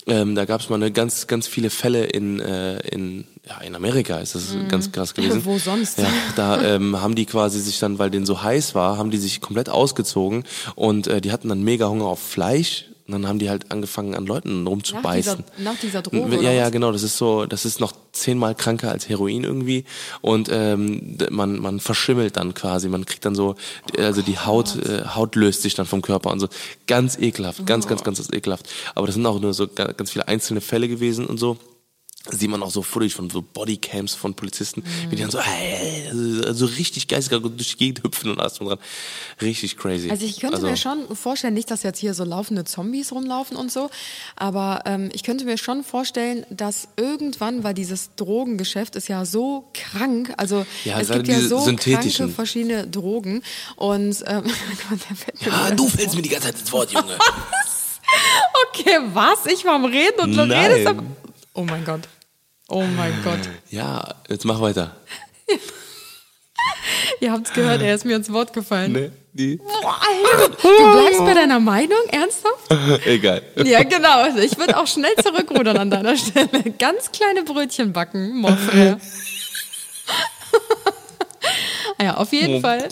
Ähm, 0.06 0.34
da 0.34 0.44
gab 0.44 0.60
es 0.60 0.68
mal 0.68 0.76
eine 0.76 0.92
ganz, 0.92 1.26
ganz 1.26 1.48
viele 1.48 1.70
Fälle 1.70 2.04
in, 2.04 2.40
äh, 2.40 2.78
in, 2.88 3.24
ja, 3.48 3.58
in 3.58 3.74
Amerika 3.74 4.18
ist 4.18 4.34
das 4.34 4.54
ganz 4.68 4.92
krass 4.92 5.14
gewesen. 5.14 5.38
Mhm. 5.38 5.44
Wo 5.44 5.58
sonst? 5.58 5.98
Ja, 5.98 6.08
da 6.36 6.62
ähm, 6.62 7.00
haben 7.00 7.16
die 7.16 7.26
quasi 7.26 7.60
sich 7.60 7.78
dann, 7.80 7.98
weil 7.98 8.10
denen 8.10 8.26
so 8.26 8.42
heiß 8.42 8.74
war, 8.74 8.96
haben 8.96 9.10
die 9.10 9.18
sich 9.18 9.40
komplett 9.40 9.68
ausgezogen 9.68 10.44
und 10.76 11.08
äh, 11.08 11.20
die 11.20 11.32
hatten 11.32 11.48
dann 11.48 11.62
mega 11.62 11.88
Hunger 11.88 12.06
auf 12.06 12.20
Fleisch. 12.20 12.86
Und 13.12 13.22
dann 13.22 13.28
haben 13.28 13.38
die 13.38 13.50
halt 13.50 13.70
angefangen, 13.70 14.14
an 14.14 14.26
Leuten 14.26 14.66
rumzubeißen. 14.66 15.38
Nach 15.38 15.44
dieser- 15.56 15.62
nach 15.72 15.80
dieser 15.80 16.02
Droge, 16.02 16.42
Ja, 16.42 16.52
ja, 16.52 16.70
genau. 16.70 16.92
Das 16.92 17.02
ist 17.02 17.16
so, 17.18 17.46
das 17.46 17.64
ist 17.64 17.80
noch 17.80 17.92
zehnmal 18.12 18.54
kranker 18.54 18.90
als 18.90 19.08
Heroin 19.08 19.44
irgendwie. 19.44 19.84
Und 20.20 20.48
ähm, 20.52 21.16
man, 21.30 21.58
man 21.58 21.80
verschimmelt 21.80 22.36
dann 22.36 22.54
quasi. 22.54 22.88
Man 22.88 23.04
kriegt 23.06 23.24
dann 23.24 23.34
so, 23.34 23.54
also 23.98 24.22
die 24.22 24.38
Haut, 24.38 24.76
äh, 24.76 25.04
Haut 25.14 25.36
löst 25.36 25.62
sich 25.62 25.74
dann 25.74 25.86
vom 25.86 26.02
Körper 26.02 26.30
und 26.30 26.40
so. 26.40 26.48
Ganz 26.86 27.18
ekelhaft, 27.18 27.66
ganz, 27.66 27.86
ganz, 27.86 28.02
ganz, 28.04 28.18
ganz 28.18 28.30
ekelhaft. 28.32 28.68
Aber 28.94 29.06
das 29.06 29.14
sind 29.14 29.26
auch 29.26 29.40
nur 29.40 29.54
so 29.54 29.66
ga- 29.68 29.92
ganz 29.92 30.10
viele 30.10 30.28
einzelne 30.28 30.60
Fälle 30.60 30.88
gewesen 30.88 31.26
und 31.26 31.38
so 31.38 31.56
sieht 32.30 32.48
man 32.48 32.62
auch 32.62 32.70
so 32.70 32.82
Footage 32.82 33.14
von 33.14 33.28
so 33.30 33.42
Bodycams 33.42 34.14
von 34.14 34.34
Polizisten, 34.34 34.84
wie 35.08 35.16
die 35.16 35.22
dann 35.22 35.30
so, 35.30 35.38
also, 35.38 36.52
so 36.52 36.66
richtig 36.66 37.08
geistig 37.08 37.40
durch 37.40 37.70
die 37.70 37.76
Gegend 37.76 38.04
hüpfen 38.04 38.30
und 38.30 38.38
alles 38.38 38.54
drum 38.54 38.68
dran. 38.68 38.78
Richtig 39.40 39.76
crazy. 39.76 40.08
Also 40.08 40.24
ich 40.24 40.38
könnte 40.38 40.60
mir 40.60 40.76
schon 40.76 41.16
vorstellen, 41.16 41.54
nicht, 41.54 41.70
dass 41.70 41.82
jetzt 41.82 41.98
hier 41.98 42.14
so 42.14 42.24
laufende 42.24 42.64
Zombies 42.64 43.10
rumlaufen 43.10 43.56
und 43.56 43.72
so, 43.72 43.90
aber 44.36 44.82
ähm, 44.86 45.10
ich 45.12 45.24
könnte 45.24 45.44
mir 45.44 45.58
schon 45.58 45.82
vorstellen, 45.82 46.46
dass 46.50 46.88
irgendwann, 46.96 47.64
weil 47.64 47.74
dieses 47.74 48.14
Drogengeschäft 48.14 48.94
ist 48.94 49.08
ja 49.08 49.24
so 49.24 49.68
krank, 49.74 50.32
also 50.36 50.64
Ja, 50.84 51.00
es 51.00 51.08
gerade 51.08 51.24
gibt 51.24 51.40
ja 51.40 51.48
so 51.48 51.64
kranke 51.64 52.28
verschiedene 52.28 52.86
Drogen 52.86 53.42
und 53.76 54.22
ähm, 54.26 54.44
mir 54.90 55.50
Ja, 55.50 55.70
du 55.72 55.88
fällst 55.88 56.14
mir 56.14 56.22
die 56.22 56.28
ganze 56.28 56.48
Zeit 56.48 56.60
ins 56.60 56.72
Wort, 56.72 56.92
Junge. 56.92 57.18
Okay, 58.68 58.98
was? 59.12 59.46
Ich 59.46 59.64
war 59.64 59.74
am 59.74 59.84
Reden 59.84 60.20
und 60.20 60.36
du 60.36 60.42
redest 60.42 60.86
aber... 60.86 61.02
Oh 61.54 61.64
mein 61.64 61.84
Gott. 61.84 62.02
Oh 62.68 62.84
mein 62.96 63.12
Gott. 63.22 63.40
ja, 63.70 64.14
jetzt 64.28 64.44
mach 64.44 64.60
weiter. 64.60 64.96
Ihr 67.20 67.30
habt's 67.30 67.52
gehört, 67.52 67.82
er 67.82 67.94
ist 67.94 68.04
mir 68.04 68.16
ins 68.16 68.32
Wort 68.32 68.52
gefallen. 68.52 68.92
Ne? 68.92 69.12
Die? 69.32 69.56
Boah, 69.56 69.96
Alter, 70.00 70.48
du 70.48 70.92
bleibst 70.92 71.18
bei 71.20 71.34
deiner 71.34 71.60
Meinung? 71.60 71.98
Ernsthaft? 72.10 73.06
Egal. 73.06 73.42
Ja, 73.64 73.82
genau. 73.82 74.26
Ich 74.36 74.58
würde 74.58 74.76
auch 74.76 74.86
schnell 74.86 75.14
zurückrudern 75.22 75.76
an 75.76 75.90
deiner 75.90 76.16
Stelle. 76.16 76.62
Ganz 76.78 77.12
kleine 77.12 77.42
Brötchen 77.42 77.92
backen, 77.92 78.36
mon 78.40 78.56
frère. 78.56 78.98
Ja, 82.02 82.16
auf 82.16 82.32
jeden 82.32 82.60
Fall. 82.60 82.88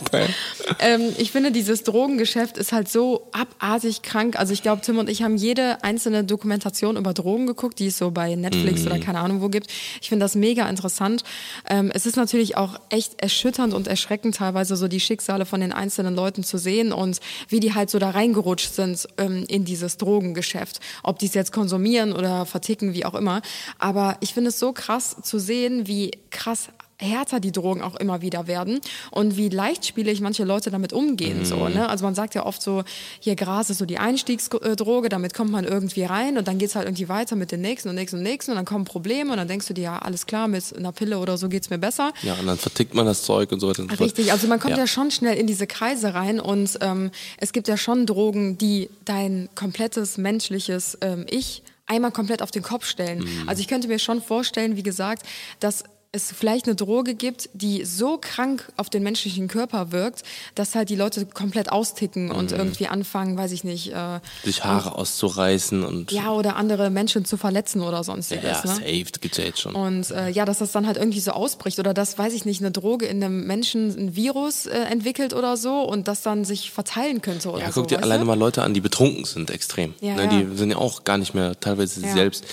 Ähm, 0.78 1.12
ich 1.18 1.32
finde, 1.32 1.50
dieses 1.50 1.82
Drogengeschäft 1.82 2.56
ist 2.56 2.72
halt 2.72 2.88
so 2.88 3.28
abartig 3.32 4.02
krank. 4.02 4.38
Also 4.38 4.52
ich 4.52 4.62
glaube, 4.62 4.82
Tim 4.82 4.98
und 4.98 5.08
ich 5.08 5.22
haben 5.22 5.36
jede 5.36 5.82
einzelne 5.82 6.22
Dokumentation 6.22 6.96
über 6.96 7.12
Drogen 7.12 7.46
geguckt, 7.46 7.80
die 7.80 7.88
es 7.88 7.98
so 7.98 8.12
bei 8.12 8.36
Netflix 8.36 8.86
oder 8.86 8.98
keine 8.98 9.18
Ahnung 9.18 9.40
wo 9.40 9.48
gibt. 9.48 9.68
Ich 10.00 10.08
finde 10.08 10.24
das 10.24 10.36
mega 10.36 10.68
interessant. 10.68 11.24
Ähm, 11.68 11.90
es 11.92 12.06
ist 12.06 12.16
natürlich 12.16 12.56
auch 12.56 12.76
echt 12.88 13.20
erschütternd 13.20 13.74
und 13.74 13.88
erschreckend 13.88 14.36
teilweise 14.36 14.76
so 14.76 14.86
die 14.86 15.00
Schicksale 15.00 15.44
von 15.44 15.60
den 15.60 15.72
einzelnen 15.72 16.14
Leuten 16.14 16.44
zu 16.44 16.56
sehen 16.56 16.92
und 16.92 17.18
wie 17.48 17.60
die 17.60 17.74
halt 17.74 17.90
so 17.90 17.98
da 17.98 18.10
reingerutscht 18.10 18.72
sind 18.74 19.08
ähm, 19.18 19.44
in 19.48 19.64
dieses 19.64 19.96
Drogengeschäft. 19.96 20.80
Ob 21.02 21.18
die 21.18 21.26
es 21.26 21.34
jetzt 21.34 21.52
konsumieren 21.52 22.12
oder 22.12 22.46
verticken, 22.46 22.94
wie 22.94 23.04
auch 23.04 23.14
immer. 23.14 23.42
Aber 23.78 24.16
ich 24.20 24.34
finde 24.34 24.50
es 24.50 24.58
so 24.58 24.72
krass 24.72 25.16
zu 25.22 25.38
sehen, 25.38 25.86
wie 25.86 26.12
krass 26.30 26.68
härter 27.00 27.40
die 27.40 27.52
Drogen 27.52 27.82
auch 27.82 27.96
immer 27.96 28.20
wieder 28.22 28.46
werden 28.46 28.80
und 29.10 29.36
wie 29.36 29.48
leichtspielig 29.48 30.20
manche 30.20 30.44
Leute 30.44 30.70
damit 30.70 30.92
umgehen. 30.92 31.40
Mhm. 31.40 31.44
So, 31.44 31.68
ne? 31.68 31.88
Also 31.88 32.04
man 32.04 32.14
sagt 32.14 32.34
ja 32.34 32.46
oft 32.46 32.62
so, 32.62 32.84
hier 33.18 33.36
Gras 33.36 33.70
ist 33.70 33.78
so 33.78 33.86
die 33.86 33.98
Einstiegsdroge, 33.98 35.08
damit 35.08 35.34
kommt 35.34 35.50
man 35.50 35.64
irgendwie 35.64 36.04
rein 36.04 36.38
und 36.38 36.46
dann 36.46 36.58
geht 36.58 36.68
es 36.68 36.74
halt 36.76 36.86
irgendwie 36.86 37.08
weiter 37.08 37.36
mit 37.36 37.52
den 37.52 37.60
nächsten 37.60 37.88
und 37.88 37.94
nächsten 37.94 38.18
und 38.18 38.22
nächsten 38.22 38.52
und 38.52 38.56
dann 38.56 38.66
kommen 38.66 38.84
Probleme 38.84 39.30
und 39.30 39.38
dann 39.38 39.48
denkst 39.48 39.66
du 39.66 39.74
dir, 39.74 39.82
ja, 39.82 39.98
alles 39.98 40.26
klar, 40.26 40.48
mit 40.48 40.76
einer 40.76 40.92
Pille 40.92 41.18
oder 41.18 41.38
so 41.38 41.48
geht 41.48 41.62
es 41.62 41.70
mir 41.70 41.78
besser. 41.78 42.12
Ja, 42.22 42.34
und 42.34 42.46
dann 42.46 42.58
vertickt 42.58 42.94
man 42.94 43.06
das 43.06 43.22
Zeug 43.22 43.50
und 43.52 43.60
so 43.60 43.68
weiter. 43.68 43.86
Richtig, 43.98 44.32
also 44.32 44.46
man 44.46 44.60
kommt 44.60 44.74
ja. 44.74 44.80
ja 44.80 44.86
schon 44.86 45.10
schnell 45.10 45.36
in 45.36 45.46
diese 45.46 45.66
Kreise 45.66 46.14
rein 46.14 46.40
und 46.40 46.78
ähm, 46.80 47.10
es 47.38 47.52
gibt 47.52 47.68
ja 47.68 47.76
schon 47.76 48.06
Drogen, 48.06 48.58
die 48.58 48.90
dein 49.04 49.48
komplettes 49.54 50.18
menschliches 50.18 50.98
ähm, 51.00 51.26
Ich 51.28 51.62
einmal 51.86 52.12
komplett 52.12 52.40
auf 52.40 52.50
den 52.50 52.62
Kopf 52.62 52.86
stellen. 52.86 53.20
Mhm. 53.20 53.48
Also 53.48 53.60
ich 53.60 53.68
könnte 53.68 53.88
mir 53.88 53.98
schon 53.98 54.22
vorstellen, 54.22 54.76
wie 54.76 54.82
gesagt, 54.82 55.26
dass 55.58 55.84
es 56.12 56.32
vielleicht 56.32 56.66
eine 56.66 56.74
Droge 56.74 57.14
gibt, 57.14 57.50
die 57.52 57.84
so 57.84 58.18
krank 58.20 58.66
auf 58.76 58.90
den 58.90 59.04
menschlichen 59.04 59.46
Körper 59.46 59.92
wirkt, 59.92 60.24
dass 60.56 60.74
halt 60.74 60.88
die 60.88 60.96
Leute 60.96 61.24
komplett 61.24 61.70
austicken 61.70 62.26
mhm. 62.26 62.34
und 62.34 62.52
irgendwie 62.52 62.88
anfangen, 62.88 63.38
weiß 63.38 63.52
ich 63.52 63.62
nicht, 63.62 63.92
äh, 63.92 64.18
sich 64.42 64.64
Haare 64.64 64.96
auszureißen 64.96 65.84
und 65.84 66.10
ja 66.10 66.32
oder 66.32 66.56
andere 66.56 66.90
Menschen 66.90 67.24
zu 67.24 67.36
verletzen 67.36 67.80
oder 67.80 68.02
sonstiges. 68.02 68.42
Ja, 68.42 68.62
ja 68.64 68.66
ne? 68.66 68.74
safe, 68.74 69.20
gibt's 69.20 69.38
ja 69.38 69.44
jetzt 69.44 69.60
schon. 69.60 69.76
Und 69.76 70.10
äh, 70.10 70.30
ja, 70.30 70.44
dass 70.44 70.58
das 70.58 70.72
dann 70.72 70.88
halt 70.88 70.96
irgendwie 70.96 71.20
so 71.20 71.30
ausbricht 71.30 71.78
oder 71.78 71.94
dass, 71.94 72.18
weiß 72.18 72.34
ich 72.34 72.44
nicht, 72.44 72.60
eine 72.60 72.72
Droge 72.72 73.06
in 73.06 73.22
einem 73.22 73.46
Menschen 73.46 73.90
ein 73.96 74.16
Virus 74.16 74.66
äh, 74.66 74.78
entwickelt 74.90 75.32
oder 75.32 75.56
so 75.56 75.82
und 75.82 76.08
das 76.08 76.22
dann 76.22 76.44
sich 76.44 76.72
verteilen 76.72 77.22
könnte 77.22 77.50
oder 77.50 77.60
ja, 77.60 77.72
so. 77.72 77.82
guck 77.82 77.88
dir 77.88 78.02
alleine 78.02 78.24
mal 78.24 78.38
Leute 78.38 78.64
an, 78.64 78.74
die 78.74 78.80
betrunken 78.80 79.24
sind 79.24 79.50
extrem. 79.50 79.94
Ja, 80.00 80.16
ne, 80.16 80.24
ja. 80.24 80.28
Die 80.28 80.56
sind 80.56 80.70
ja 80.70 80.76
auch 80.76 81.04
gar 81.04 81.18
nicht 81.18 81.34
mehr 81.34 81.58
teilweise 81.60 82.00
sie 82.00 82.10
selbst. 82.10 82.44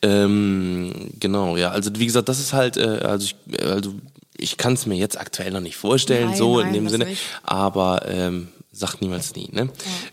Ähm, 0.00 1.10
genau, 1.20 1.58
ja, 1.58 1.70
also 1.70 1.90
wie 1.96 2.06
gesagt, 2.06 2.30
das 2.30 2.40
ist 2.40 2.54
halt 2.54 2.78
äh, 2.78 3.01
also 3.02 3.26
ich, 3.26 3.62
also 3.62 3.94
ich 4.36 4.56
kann 4.56 4.74
es 4.74 4.86
mir 4.86 4.96
jetzt 4.96 5.18
aktuell 5.18 5.50
noch 5.50 5.60
nicht 5.60 5.76
vorstellen, 5.76 6.30
nein, 6.30 6.38
so 6.38 6.58
nein, 6.58 6.68
in 6.68 6.74
dem 6.74 6.88
Sinne, 6.88 7.06
nicht. 7.06 7.22
aber 7.42 8.08
ähm, 8.08 8.48
sagt 8.72 9.02
niemals 9.02 9.34
nie. 9.34 9.48
Ne? 9.52 9.68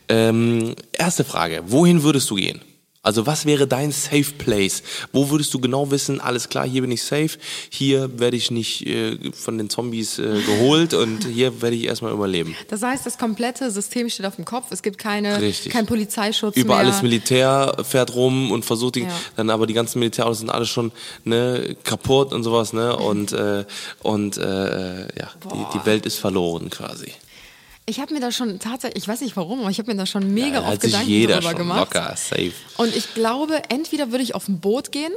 Ja. 0.10 0.16
Ähm, 0.30 0.76
erste 0.92 1.24
Frage, 1.24 1.64
wohin 1.68 2.04
würdest 2.04 2.30
du 2.30 2.36
gehen? 2.36 2.62
Also 3.02 3.26
was 3.26 3.46
wäre 3.46 3.66
dein 3.66 3.94
Safe 3.94 4.26
Place? 4.38 4.84
Wo 5.14 5.30
würdest 5.30 5.54
du 5.54 5.60
genau 5.60 5.90
wissen, 5.90 6.20
alles 6.20 6.50
klar, 6.50 6.68
hier 6.68 6.82
bin 6.82 6.92
ich 6.92 7.02
safe, 7.02 7.32
hier 7.70 8.20
werde 8.20 8.36
ich 8.36 8.52
nicht 8.52 8.86
äh, 8.86 9.32
von 9.32 9.58
den 9.58 9.70
Zombies 9.70 10.20
äh, 10.20 10.42
geholt 10.46 10.94
und 10.94 11.26
hier 11.26 11.62
werde 11.62 11.78
ich 11.78 11.86
erstmal 11.86 12.12
überleben. 12.12 12.58
Das 12.68 12.84
heißt, 12.84 13.06
das 13.06 13.18
komplette 13.18 13.72
System 13.72 14.10
steht 14.10 14.26
auf 14.26 14.36
dem 14.36 14.44
Kopf, 14.44 14.66
es 14.72 14.84
gibt 14.84 14.98
keine, 14.98 15.40
kein 15.70 15.86
Polizeischutz 15.86 16.58
Überall 16.58 16.84
mehr. 16.84 16.94
ist 16.94 17.02
Militär, 17.02 17.78
fährt 17.84 18.14
rum 18.16 18.52
und 18.52 18.66
versucht 18.66 18.96
die, 18.96 19.04
ja. 19.04 19.22
dann 19.38 19.50
aber 19.50 19.66
die 19.66 19.74
ganzen 19.74 20.00
Militärautos 20.00 20.40
sind 20.40 20.50
alle 20.50 20.66
schon 20.66 20.92
ne, 21.24 21.78
kaputt 21.86 22.34
und 22.34 22.44
sowas, 22.44 22.74
ne? 22.74 22.98
Und, 22.98 23.32
äh, 23.32 23.64
und 24.04 24.38
äh, 24.38 25.02
ja, 25.04 25.32
die, 25.54 25.80
die 25.80 25.86
Welt 25.86 26.06
ist 26.06 26.18
verloren 26.18 26.70
quasi. 26.70 27.14
Ich 27.90 28.00
habe 28.00 28.14
mir 28.14 28.20
da 28.20 28.32
schon 28.32 28.60
tatsächlich, 28.60 29.04
ich 29.04 29.08
weiß 29.08 29.22
nicht 29.22 29.36
warum, 29.36 29.62
aber 29.62 29.72
ich 29.72 29.80
habe 29.80 29.92
mir 29.92 29.98
da 29.98 30.06
schon 30.06 30.32
mega 30.32 30.62
ja, 30.62 30.70
oft 30.70 30.82
Gedanken 30.82 31.28
darüber 31.28 31.54
gemacht. 31.56 31.80
Locker, 31.80 32.16
safe. 32.16 32.52
Und 32.78 32.96
ich 32.96 33.16
glaube, 33.16 33.64
entweder 33.70 34.12
würde 34.12 34.24
ich 34.24 34.36
auf 34.36 34.48
ein 34.48 34.60
Boot 34.60 34.92
gehen, 34.92 35.12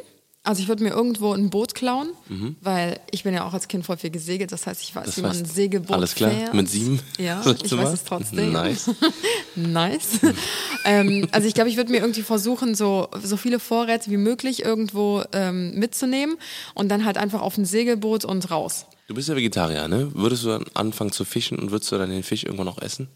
also 0.44 0.60
ich 0.60 0.66
würde 0.66 0.82
mir 0.82 0.90
irgendwo 0.90 1.32
ein 1.32 1.50
Boot 1.50 1.74
klauen, 1.74 2.08
mhm. 2.28 2.56
weil 2.60 2.98
ich 3.12 3.22
bin 3.22 3.32
ja 3.32 3.46
auch 3.46 3.54
als 3.54 3.68
Kind 3.68 3.86
voll 3.86 3.96
viel 3.96 4.10
gesegelt, 4.10 4.50
das 4.50 4.66
heißt, 4.66 4.82
ich 4.82 4.94
weiß, 4.94 5.06
das 5.06 5.16
wie 5.16 5.22
man 5.22 5.36
ein 5.36 5.44
Segelboot 5.44 5.94
Alles 5.94 6.16
klar, 6.16 6.32
fährt. 6.32 6.54
mit 6.54 6.68
sieben? 6.68 7.00
Ja, 7.16 7.44
ich 7.62 7.76
weiß 7.76 7.92
es 7.92 8.02
trotzdem. 8.04 8.52
Nice. 8.52 8.90
nice. 9.54 10.18
ähm, 10.84 11.28
also 11.30 11.46
ich 11.46 11.54
glaube, 11.54 11.70
ich 11.70 11.76
würde 11.76 11.92
mir 11.92 12.00
irgendwie 12.00 12.22
versuchen, 12.22 12.74
so, 12.74 13.08
so 13.22 13.36
viele 13.36 13.60
Vorräte 13.60 14.10
wie 14.10 14.16
möglich 14.16 14.64
irgendwo 14.64 15.22
ähm, 15.32 15.78
mitzunehmen 15.78 16.36
und 16.74 16.88
dann 16.88 17.04
halt 17.04 17.18
einfach 17.18 17.40
auf 17.40 17.56
ein 17.56 17.64
Segelboot 17.64 18.24
und 18.24 18.50
raus. 18.50 18.86
Du 19.06 19.14
bist 19.14 19.28
ja 19.28 19.36
Vegetarier, 19.36 19.86
ne? 19.86 20.10
Würdest 20.14 20.42
du 20.42 20.48
dann 20.48 20.64
anfangen 20.74 21.12
zu 21.12 21.24
fischen 21.24 21.58
und 21.58 21.70
würdest 21.70 21.92
du 21.92 21.98
dann 21.98 22.10
den 22.10 22.24
Fisch 22.24 22.42
irgendwann 22.42 22.66
noch 22.66 22.82
essen? 22.82 23.08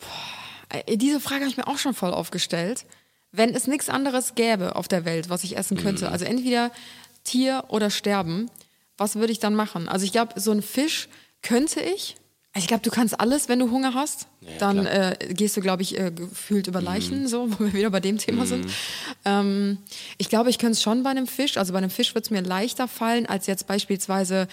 Boah, 0.00 0.96
diese 0.96 1.20
Frage 1.20 1.40
habe 1.40 1.50
ich 1.50 1.56
mir 1.58 1.68
auch 1.68 1.78
schon 1.78 1.92
voll 1.92 2.12
aufgestellt. 2.12 2.86
Wenn 3.36 3.54
es 3.54 3.66
nichts 3.66 3.88
anderes 3.88 4.34
gäbe 4.34 4.76
auf 4.76 4.88
der 4.88 5.04
Welt, 5.04 5.28
was 5.28 5.44
ich 5.44 5.56
essen 5.56 5.76
könnte, 5.76 6.06
mhm. 6.06 6.12
also 6.12 6.24
entweder 6.24 6.70
Tier 7.24 7.64
oder 7.68 7.90
Sterben, 7.90 8.50
was 8.96 9.16
würde 9.16 9.32
ich 9.32 9.38
dann 9.38 9.54
machen? 9.54 9.88
Also 9.88 10.04
ich 10.04 10.12
glaube, 10.12 10.40
so 10.40 10.50
ein 10.52 10.62
Fisch 10.62 11.08
könnte 11.42 11.80
ich. 11.80 12.16
Ich 12.56 12.66
glaube, 12.66 12.82
du 12.82 12.90
kannst 12.90 13.20
alles, 13.20 13.50
wenn 13.50 13.58
du 13.58 13.70
Hunger 13.70 13.92
hast. 13.92 14.28
Ja, 14.40 14.48
dann 14.58 14.86
äh, 14.86 15.16
gehst 15.30 15.56
du, 15.58 15.60
glaube 15.60 15.82
ich, 15.82 15.98
äh, 15.98 16.10
gefühlt 16.10 16.66
über 16.68 16.80
Leichen, 16.80 17.24
mm. 17.24 17.26
so, 17.26 17.50
wo 17.58 17.64
wir 17.64 17.74
wieder 17.74 17.90
bei 17.90 18.00
dem 18.00 18.16
Thema 18.16 18.44
mm. 18.44 18.46
sind. 18.46 18.70
Ähm, 19.26 19.78
ich 20.16 20.30
glaube, 20.30 20.48
ich 20.48 20.58
könnte 20.58 20.72
es 20.72 20.82
schon 20.82 21.02
bei 21.02 21.10
einem 21.10 21.26
Fisch. 21.26 21.58
Also 21.58 21.74
bei 21.74 21.78
einem 21.78 21.90
Fisch 21.90 22.14
wird 22.14 22.24
es 22.24 22.30
mir 22.30 22.40
leichter 22.40 22.88
fallen, 22.88 23.26
als 23.26 23.46
jetzt 23.46 23.66
beispielsweise 23.66 24.48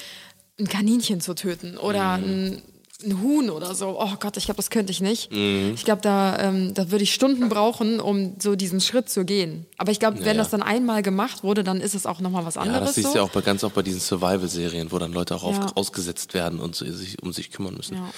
ein 0.59 0.67
Kaninchen 0.67 1.21
zu 1.21 1.33
töten 1.33 1.77
oder 1.77 2.17
mhm. 2.17 2.23
ein, 2.23 2.61
ein, 3.05 3.21
Huhn 3.21 3.49
oder 3.49 3.75
so. 3.75 3.99
Oh 3.99 4.15
Gott, 4.19 4.37
ich 4.37 4.45
glaube, 4.45 4.57
das 4.57 4.69
könnte 4.69 4.91
ich 4.91 5.01
nicht. 5.01 5.31
Mhm. 5.31 5.73
Ich 5.75 5.85
glaube, 5.85 6.01
da, 6.01 6.37
ähm, 6.39 6.73
da 6.73 6.91
würde 6.91 7.03
ich 7.03 7.13
Stunden 7.13 7.49
brauchen, 7.49 7.99
um 7.99 8.35
so 8.39 8.55
diesen 8.55 8.81
Schritt 8.81 9.09
zu 9.09 9.25
gehen. 9.25 9.65
Aber 9.77 9.91
ich 9.91 9.99
glaube, 9.99 10.23
wenn 10.25 10.37
das 10.37 10.49
dann 10.49 10.63
einmal 10.63 11.03
gemacht 11.03 11.43
wurde, 11.43 11.63
dann 11.63 11.81
ist 11.81 11.95
es 11.95 12.05
auch 12.05 12.19
nochmal 12.19 12.45
was 12.45 12.57
anderes. 12.57 12.79
Ja, 12.79 12.85
das 12.85 12.95
siehst 12.95 13.07
du 13.07 13.11
so. 13.11 13.17
ja 13.17 13.23
auch 13.23 13.29
bei, 13.29 13.41
ganz 13.41 13.63
oft 13.63 13.75
bei 13.75 13.81
diesen 13.81 13.99
Survival-Serien, 13.99 14.91
wo 14.91 14.99
dann 14.99 15.13
Leute 15.13 15.35
auch 15.35 15.43
ja. 15.43 15.65
auf, 15.65 15.77
ausgesetzt 15.77 16.33
werden 16.33 16.59
und 16.59 16.75
so, 16.75 16.85
sich 16.91 17.21
um 17.21 17.33
sich 17.33 17.51
kümmern 17.51 17.75
müssen. 17.75 17.95
Ja. 17.95 18.09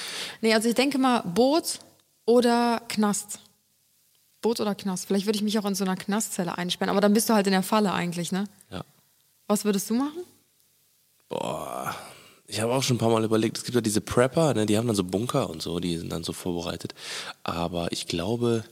Nee, 0.41 0.53
also 0.53 0.69
ich 0.69 0.75
denke 0.75 0.97
mal, 0.97 1.21
Boot 1.21 1.79
oder 2.25 2.81
Knast. 2.87 3.39
Boot 4.41 4.59
oder 4.59 4.75
Knast. 4.75 5.07
Vielleicht 5.07 5.25
würde 5.25 5.37
ich 5.37 5.43
mich 5.43 5.57
auch 5.59 5.65
in 5.65 5.75
so 5.75 5.83
einer 5.83 5.95
Knastzelle 5.95 6.57
einsperren, 6.57 6.89
aber 6.89 7.01
dann 7.01 7.13
bist 7.13 7.29
du 7.29 7.33
halt 7.33 7.47
in 7.47 7.53
der 7.53 7.63
Falle 7.63 7.93
eigentlich, 7.93 8.31
ne? 8.31 8.45
Ja. 8.71 8.83
Was 9.47 9.65
würdest 9.65 9.89
du 9.89 9.95
machen? 9.95 10.23
Boah, 11.29 11.95
ich 12.47 12.61
habe 12.61 12.73
auch 12.73 12.83
schon 12.83 12.95
ein 12.95 12.99
paar 12.99 13.09
Mal 13.09 13.23
überlegt, 13.23 13.57
es 13.57 13.63
gibt 13.63 13.75
ja 13.75 13.81
diese 13.81 14.01
Prepper, 14.01 14.53
ne, 14.53 14.65
die 14.65 14.77
haben 14.77 14.87
dann 14.87 14.95
so 14.95 15.03
Bunker 15.03 15.49
und 15.49 15.61
so, 15.61 15.79
die 15.79 15.97
sind 15.97 16.11
dann 16.11 16.23
so 16.23 16.33
vorbereitet. 16.33 16.93
Aber 17.43 17.91
ich 17.91 18.07
glaube, 18.07 18.63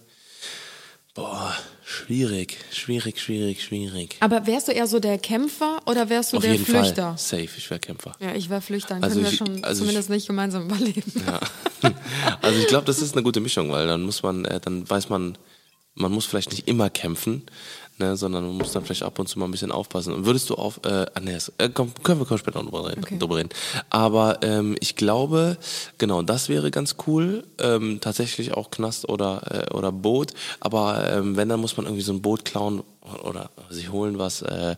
boah, 1.16 1.56
schwierig, 1.84 2.58
schwierig, 2.72 3.20
schwierig, 3.20 3.64
schwierig. 3.64 4.18
Aber 4.20 4.46
wärst 4.46 4.68
du 4.68 4.72
eher 4.72 4.88
so 4.88 5.00
der 5.00 5.18
Kämpfer 5.18 5.82
oder 5.86 6.10
wärst 6.10 6.34
du 6.34 6.38
Auf 6.38 6.44
der 6.44 6.54
jeden 6.54 6.66
Flüchter? 6.66 7.16
Fall. 7.16 7.18
Safe, 7.18 7.50
ich 7.58 7.70
wäre 7.70 7.80
Kämpfer. 7.80 8.14
Ja, 8.20 8.36
ich 8.36 8.50
wäre 8.50 8.62
Flüchter, 8.62 8.96
dann 8.96 9.04
also 9.04 9.16
können 9.22 9.34
ich, 9.34 9.40
wir 9.40 9.46
schon 9.48 9.64
also 9.64 9.82
zumindest 9.82 10.10
ich, 10.10 10.16
nicht 10.16 10.28
gemeinsam 10.28 10.66
überleben. 10.66 11.12
Ja. 11.26 11.40
Also 12.42 12.60
ich 12.60 12.68
glaube, 12.68 12.86
das 12.86 13.02
ist 13.02 13.14
eine 13.14 13.24
gute 13.24 13.42
Mischung, 13.42 13.70
weil 13.72 13.88
dann 13.88 14.04
muss 14.04 14.24
man, 14.24 14.46
äh, 14.46 14.60
dann 14.60 14.90
weiß 14.90 15.10
man, 15.10 15.38
man 15.96 16.12
muss 16.12 16.26
vielleicht 16.26 16.52
nicht 16.52 16.68
immer 16.68 16.90
kämpfen, 16.90 17.44
ne, 17.98 18.16
sondern 18.18 18.46
man 18.46 18.58
muss 18.58 18.72
dann 18.72 18.84
vielleicht 18.84 19.04
ab 19.04 19.20
und 19.20 19.28
zu 19.28 19.40
mal 19.40 19.46
ein 19.46 19.52
bisschen 19.52 19.72
aufpassen. 19.72 20.14
Und 20.14 20.26
würdest 20.26 20.50
du 20.50 20.56
auf, 20.56 20.80
äh, 20.86 21.06
ah, 21.14 21.20
nee, 21.22 21.38
äh, 21.58 21.70
komm, 21.74 21.94
können 22.04 22.20
wir 22.20 22.38
später 22.38 22.62
noch 22.62 22.72
drüber 22.72 22.90
reden. 22.90 23.04
Okay. 23.04 23.18
Drüber 23.18 23.38
reden. 23.38 23.50
Aber 23.90 24.40
ähm, 24.42 24.76
ich 24.80 24.96
glaube, 24.96 25.58
genau, 25.98 26.22
das 26.22 26.50
wäre 26.50 26.72
ganz 26.72 26.96
cool. 27.08 27.44
Ähm, 27.60 28.00
tatsächlich 28.02 28.54
auch 28.54 28.72
Knast 28.72 29.10
oder, 29.10 29.68
äh, 29.70 29.74
oder 29.74 29.92
Boot. 29.92 30.34
Aber 30.60 31.12
ähm, 31.12 31.36
wenn, 31.38 31.50
dann 31.50 31.60
muss 31.60 31.78
man 31.78 31.86
irgendwie 31.86 32.04
so 32.04 32.14
ein 32.14 32.22
Boot 32.22 32.46
klauen 32.46 32.84
oder 33.24 33.50
sich 33.70 33.92
holen, 33.92 34.18
was 34.18 34.42
äh, 34.42 34.76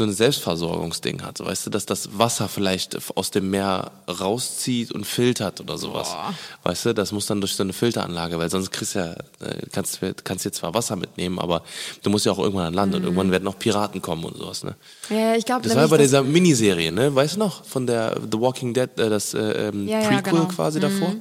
so 0.00 0.04
ein 0.04 0.12
Selbstversorgungsding 0.12 1.22
hat. 1.22 1.40
weißt 1.40 1.66
du, 1.66 1.70
dass 1.70 1.84
das 1.84 2.18
Wasser 2.18 2.48
vielleicht 2.48 2.96
aus 3.16 3.30
dem 3.30 3.50
Meer 3.50 3.90
rauszieht 4.08 4.92
und 4.92 5.06
filtert 5.06 5.60
oder 5.60 5.76
sowas. 5.76 6.08
Boah. 6.08 6.34
Weißt 6.62 6.86
du, 6.86 6.94
das 6.94 7.12
muss 7.12 7.26
dann 7.26 7.42
durch 7.42 7.54
so 7.54 7.62
eine 7.62 7.74
Filteranlage, 7.74 8.38
weil 8.38 8.48
sonst 8.48 8.70
kriegst 8.70 8.94
du 8.94 9.00
ja, 9.00 9.12
äh, 9.46 9.66
kannst, 9.70 10.00
kannst 10.24 10.46
dir 10.46 10.52
zwar 10.52 10.72
Wasser 10.72 10.96
mitnehmen, 10.96 11.38
aber 11.38 11.62
du 12.02 12.08
musst 12.08 12.24
ja 12.24 12.32
auch 12.32 12.38
irgendwann 12.38 12.68
an 12.68 12.74
Land 12.74 12.92
mhm. 12.92 12.96
und 12.96 13.02
irgendwann 13.04 13.30
werden 13.30 13.46
auch 13.46 13.58
Piraten 13.58 14.00
kommen 14.00 14.24
und 14.24 14.38
sowas, 14.38 14.64
ne? 14.64 14.74
Ja, 15.10 15.34
ich 15.34 15.44
glaube, 15.44 15.68
das 15.68 15.76
war 15.76 15.88
bei 15.88 15.98
dieser 15.98 16.22
Miniserie, 16.22 16.92
ne? 16.92 17.14
Weißt 17.14 17.34
du 17.34 17.40
noch? 17.40 17.62
Von 17.66 17.86
der 17.86 18.18
The 18.32 18.40
Walking 18.40 18.72
Dead, 18.72 18.88
äh, 18.98 19.10
das 19.10 19.34
äh, 19.34 19.68
ähm, 19.68 19.86
ja, 19.86 19.98
Prequel 19.98 20.14
ja, 20.14 20.20
genau. 20.22 20.44
quasi 20.46 20.78
mhm. 20.78 20.82
davor. 20.82 21.14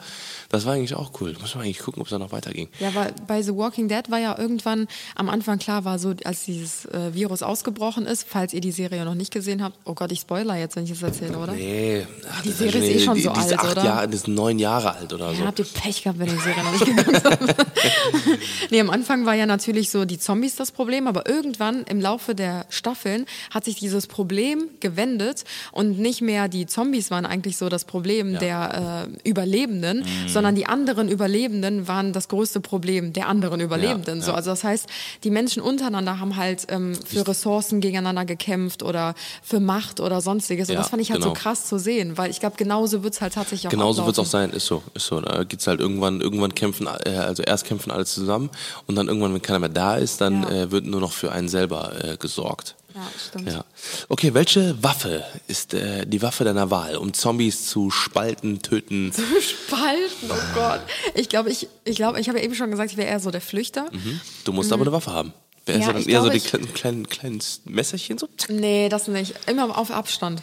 Das 0.50 0.65
war 0.65 0.74
eigentlich 0.74 0.96
auch 0.96 1.12
cool. 1.22 1.36
Muss 1.39 1.53
man 1.53 1.63
eigentlich 1.63 1.77
gucken, 1.77 2.01
ob 2.01 2.08
es 2.08 2.12
da 2.12 2.18
noch 2.18 2.32
weiterging. 2.32 2.70
Ja, 2.79 2.94
weil 2.96 3.13
bei 3.27 3.44
The 3.44 3.56
Walking 3.56 3.88
Dead 3.88 4.10
war 4.10 4.18
ja 4.18 4.36
irgendwann 4.36 4.88
am 5.15 5.29
Anfang 5.29 5.60
klar, 5.60 5.86
war 5.86 6.00
so, 6.00 6.15
als 6.24 6.46
dieses 6.46 6.86
äh, 6.86 7.13
Virus 7.13 7.44
ausgebrochen 7.44 8.08
ist, 8.08 8.25
falls 8.27 8.53
ihr 8.56 8.62
die 8.62 8.72
Serie 8.72 9.06
noch 9.06 9.13
nicht 9.13 9.32
gesehen 9.32 9.63
habt. 9.63 9.77
Oh 9.86 9.94
Gott, 9.94 10.12
ich 10.12 10.22
spoiler 10.22 10.56
jetzt, 10.56 10.75
wenn 10.75 10.86
ich 10.86 10.89
das 10.89 11.03
erzähle, 11.03 11.38
oder? 11.38 11.53
Nee. 11.53 12.08
Ach, 12.32 12.41
die 12.41 12.51
Serie 12.51 12.82
ist, 12.82 13.01
eh 13.01 13.06
schon 13.06 13.15
die, 13.15 13.22
so 13.22 13.32
die 13.32 13.39
alt, 13.39 13.60
acht 13.60 13.72
oder? 13.74 13.84
Jahre, 13.84 14.08
das 14.08 14.15
ist 14.22 14.27
neun 14.27 14.58
Jahre 14.58 14.96
alt 14.96 15.13
oder 15.13 15.32
ja, 15.32 15.38
so. 15.38 15.46
habt 15.46 15.60
ihr 15.60 15.65
Pech 15.65 16.01
gehabt, 16.01 16.18
wenn 16.18 16.27
ihr 16.27 16.34
die 16.34 16.41
Serie 16.41 16.63
noch 16.63 16.72
nicht 16.72 16.86
geguckt 16.86 17.25
habt. 17.25 17.65
nee, 18.72 18.82
am 18.82 18.89
Anfang 18.89 19.27
war 19.27 19.36
ja 19.36 19.46
natürlich 19.46 19.91
so 19.91 20.06
die 20.06 20.18
Zombies 20.18 20.56
das 20.56 20.72
Problem, 20.72 21.08
aber 21.08 21.29
irgendwann 21.29 21.84
im 21.84 22.01
Laufe 22.01 22.34
der 22.34 22.65
Staffeln 22.70 23.27
hat 23.51 23.65
sich 23.65 23.75
dieses 23.75 24.08
Problem 24.08 24.70
gewendet 24.79 25.44
und 25.72 26.00
nicht 26.00 26.22
mehr 26.22 26.48
die 26.48 26.65
Zombies 26.65 27.12
waren 27.12 27.27
eigentlich 27.27 27.58
so 27.58 27.70
das 27.70 27.86
Problem 27.86 28.34
ja. 28.34 28.39
der 28.39 29.08
äh, 29.24 29.29
Überlebenden, 29.29 30.00
mhm. 30.00 30.27
sondern 30.27 30.38
die 30.55 30.65
anderen 30.65 31.10
Überlebenden 31.10 31.88
waren 31.88 32.13
das 32.13 32.27
größte 32.27 32.60
Problem 32.60 33.13
der 33.13 33.27
anderen 33.27 33.60
Überlebenden. 33.60 34.19
Ja, 34.19 34.25
so, 34.25 34.34
also 34.34 34.51
das 34.51 34.63
heißt, 34.63 34.88
die 35.24 35.29
Menschen 35.29 35.62
untereinander 35.62 36.19
haben 36.19 36.36
halt 36.36 36.67
ähm, 36.69 36.96
für 37.05 37.27
Ressourcen 37.27 37.81
gegeneinander 37.81 38.25
gekämpft 38.25 38.84
oder 38.84 39.15
für 39.43 39.60
Macht 39.60 40.00
oder 40.00 40.22
sonstiges. 40.22 40.69
Und 40.69 40.75
das 40.75 40.89
fand 40.89 41.01
ich 41.01 41.12
halt 41.12 41.22
genau. 41.22 41.34
so 41.34 41.39
krass 41.39 41.65
zu 41.65 41.77
sehen, 41.77 42.17
weil 42.17 42.31
ich 42.31 42.39
glaube, 42.39 42.55
genauso 42.58 43.03
wird 43.03 43.13
es 43.13 43.22
halt 43.22 43.34
tatsächlich 43.34 43.67
auch 43.67 43.72
Genauso 43.72 44.05
wird 44.05 44.13
es 44.13 44.19
auch 44.19 44.25
sein, 44.25 44.51
ist 44.51 44.65
so. 44.65 44.84
Ist 44.93 45.08
so. 45.08 45.22
Da 45.22 45.43
geht's 45.43 45.67
halt 45.67 45.79
irgendwann, 45.79 46.22
irgendwann 46.22 46.55
kämpfen, 46.55 46.88
äh, 47.05 47.10
also 47.10 47.43
erst 47.43 47.65
kämpfen 47.65 47.91
alle 47.91 48.05
zusammen 48.05 48.50
und 48.88 48.96
dann 48.96 49.08
irgendwann, 49.08 49.34
wenn 49.34 49.41
keiner 49.41 49.60
mehr 49.60 49.69
da 49.69 49.96
ist, 49.96 50.22
dann 50.22 50.43
äh, 50.43 50.72
wird 50.72 50.86
nur 50.86 51.01
noch 51.01 51.12
für 51.12 51.31
einen 51.31 51.50
selber 51.50 51.91
äh, 52.03 52.17
gesorgt. 52.17 52.75
Ja, 52.96 53.08
stimmt. 53.27 53.51
Ja. 53.51 53.65
Okay, 54.08 54.34
welche 54.34 54.81
Waffe 54.84 55.24
ist 55.48 55.74
äh, 55.74 56.05
die 56.05 56.22
Waffe 56.22 56.43
deiner 56.43 56.72
Wahl, 56.72 56.96
um 56.98 57.13
Zombies 57.13 57.67
zu 57.67 57.91
spalten, 57.91 58.62
töten? 58.62 59.12
Spalten, 59.41 60.29
oh 60.29 60.55
Gott. 60.55 60.81
Ich 61.15 61.29
glaube, 61.29 61.50
ich, 61.51 61.67
ich, 61.86 61.96
glaub, 61.98 62.17
ich 62.17 62.27
habe 62.29 62.39
ja 62.39 62.46
eben 62.46 62.55
schon 62.55 62.72
gesagt, 62.72 62.91
ich 62.91 62.98
wäre 62.98 63.08
eher 63.10 63.19
so 63.19 63.31
der 63.31 63.41
Flüchter. 63.41 63.86
Hm? 63.91 64.19
Du 64.43 64.51
musst 64.53 64.74
aber 64.74 64.81
eine 64.84 64.91
Waffe 64.91 65.12
haben. 65.12 65.34
Wer 65.65 65.75
ist 65.75 65.81
Ja, 65.81 65.88
ja 65.88 65.93
dann 65.93 66.03
eher 66.03 66.22
so 66.24 66.29
die 66.29 66.39
kleinen, 66.39 66.74
kleinen, 66.74 67.10
kleinen 67.10 67.41
Messerchen 67.65 68.17
so? 68.17 68.27
Nee, 68.48 68.89
das 68.89 69.08
nicht. 69.08 69.36
Immer 69.48 69.77
auf 69.77 69.91
Abstand. 69.91 70.41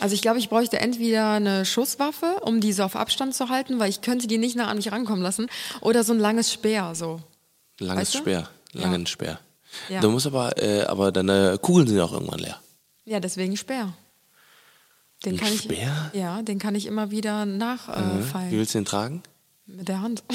Also 0.00 0.14
ich 0.14 0.22
glaube, 0.22 0.38
ich 0.38 0.48
bräuchte 0.48 0.78
entweder 0.78 1.32
eine 1.32 1.64
Schusswaffe, 1.64 2.36
um 2.42 2.60
diese 2.60 2.84
auf 2.84 2.94
Abstand 2.94 3.34
zu 3.34 3.48
halten, 3.48 3.80
weil 3.80 3.90
ich 3.90 4.00
könnte 4.00 4.28
die 4.28 4.38
nicht 4.38 4.54
nah 4.54 4.68
an 4.68 4.76
mich 4.76 4.92
rankommen 4.92 5.22
lassen, 5.22 5.48
oder 5.80 6.04
so 6.04 6.12
ein 6.12 6.20
langes 6.20 6.52
Speer, 6.52 6.94
so. 6.94 7.20
Langes 7.80 8.00
Weißt 8.02 8.14
du? 8.14 8.18
Speer. 8.18 8.48
Ja. 8.74 8.82
Langen 8.82 9.06
Speer. 9.06 9.40
Ja. 9.88 10.00
Du 10.00 10.10
musst 10.10 10.26
aber, 10.26 10.60
äh, 10.62 10.82
aber 10.84 11.12
deine 11.12 11.58
Kugeln 11.58 11.86
sind 11.86 12.00
auch 12.00 12.12
irgendwann 12.12 12.38
leer. 12.40 12.60
Ja, 13.04 13.20
deswegen 13.20 13.56
Speer. 13.56 13.92
Den 15.24 15.34
Ein 15.34 15.38
kann 15.40 15.52
ich, 15.52 15.62
Speer? 15.62 16.10
Ja, 16.12 16.42
den 16.42 16.58
kann 16.58 16.74
ich 16.74 16.86
immer 16.86 17.10
wieder 17.10 17.44
nachfallen. 17.46 18.20
Äh, 18.20 18.50
Wie 18.52 18.58
willst 18.58 18.74
du 18.74 18.78
den 18.78 18.84
tragen? 18.84 19.22
Mit 19.66 19.88
der 19.88 20.00
Hand. 20.00 20.22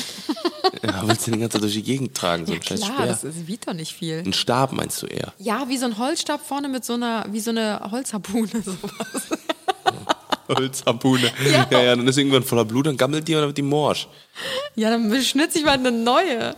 Ja, 0.81 1.05
willst 1.07 1.27
du 1.27 1.31
den 1.31 1.39
ganzen 1.41 1.53
Tag 1.53 1.61
durch 1.61 1.73
die 1.73 1.83
Gegend 1.83 2.15
tragen, 2.15 2.45
so 2.45 2.53
Ja, 2.53 2.59
ein 2.59 2.63
scheiß 2.63 2.79
klar, 2.81 2.93
Speer? 2.93 3.05
das 3.07 3.23
ist, 3.23 3.47
wiegt 3.47 3.67
doch 3.67 3.73
nicht 3.73 3.93
viel. 3.93 4.23
Ein 4.25 4.33
Stab 4.33 4.71
meinst 4.73 5.01
du 5.01 5.05
eher? 5.07 5.33
Ja, 5.37 5.67
wie 5.69 5.77
so 5.77 5.85
ein 5.85 5.97
Holzstab 5.97 6.45
vorne 6.45 6.67
mit 6.69 6.83
so 6.85 6.93
einer, 6.93 7.25
wie 7.29 7.39
so 7.41 7.51
eine 7.51 7.79
Holzharpune, 7.91 8.47
sowas. 8.63 9.27
Holzharpune. 10.47 11.31
Ja. 11.45 11.67
ja, 11.71 11.95
dann 11.95 12.07
ist 12.07 12.17
irgendwann 12.17 12.43
voller 12.43 12.65
Blut, 12.65 12.87
dann 12.87 12.97
gammelt 12.97 13.27
die 13.27 13.35
und 13.35 13.41
dann 13.41 13.49
wird 13.49 13.57
die 13.57 13.61
morsch. 13.61 14.07
Ja, 14.75 14.89
dann 14.89 15.09
beschnitze 15.09 15.59
ich 15.59 15.65
mal 15.65 15.71
eine 15.73 15.91
neue. 15.91 16.55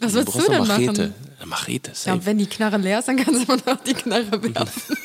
Was 0.00 0.12
willst 0.14 0.32
brauchst 0.32 0.48
du 0.48 0.52
denn 0.52 0.66
machen? 0.66 1.14
Eine 1.46 1.50
Machete, 1.50 1.94
safe. 1.94 2.16
Ja, 2.18 2.26
wenn 2.26 2.38
die 2.38 2.46
Knarre 2.46 2.76
leer 2.78 2.98
ist, 2.98 3.08
dann 3.08 3.16
kannst 3.16 3.48
du 3.48 3.52
immer 3.52 3.62
noch 3.66 3.82
die 3.84 3.94
Knarre 3.94 4.42
werfen. 4.42 4.96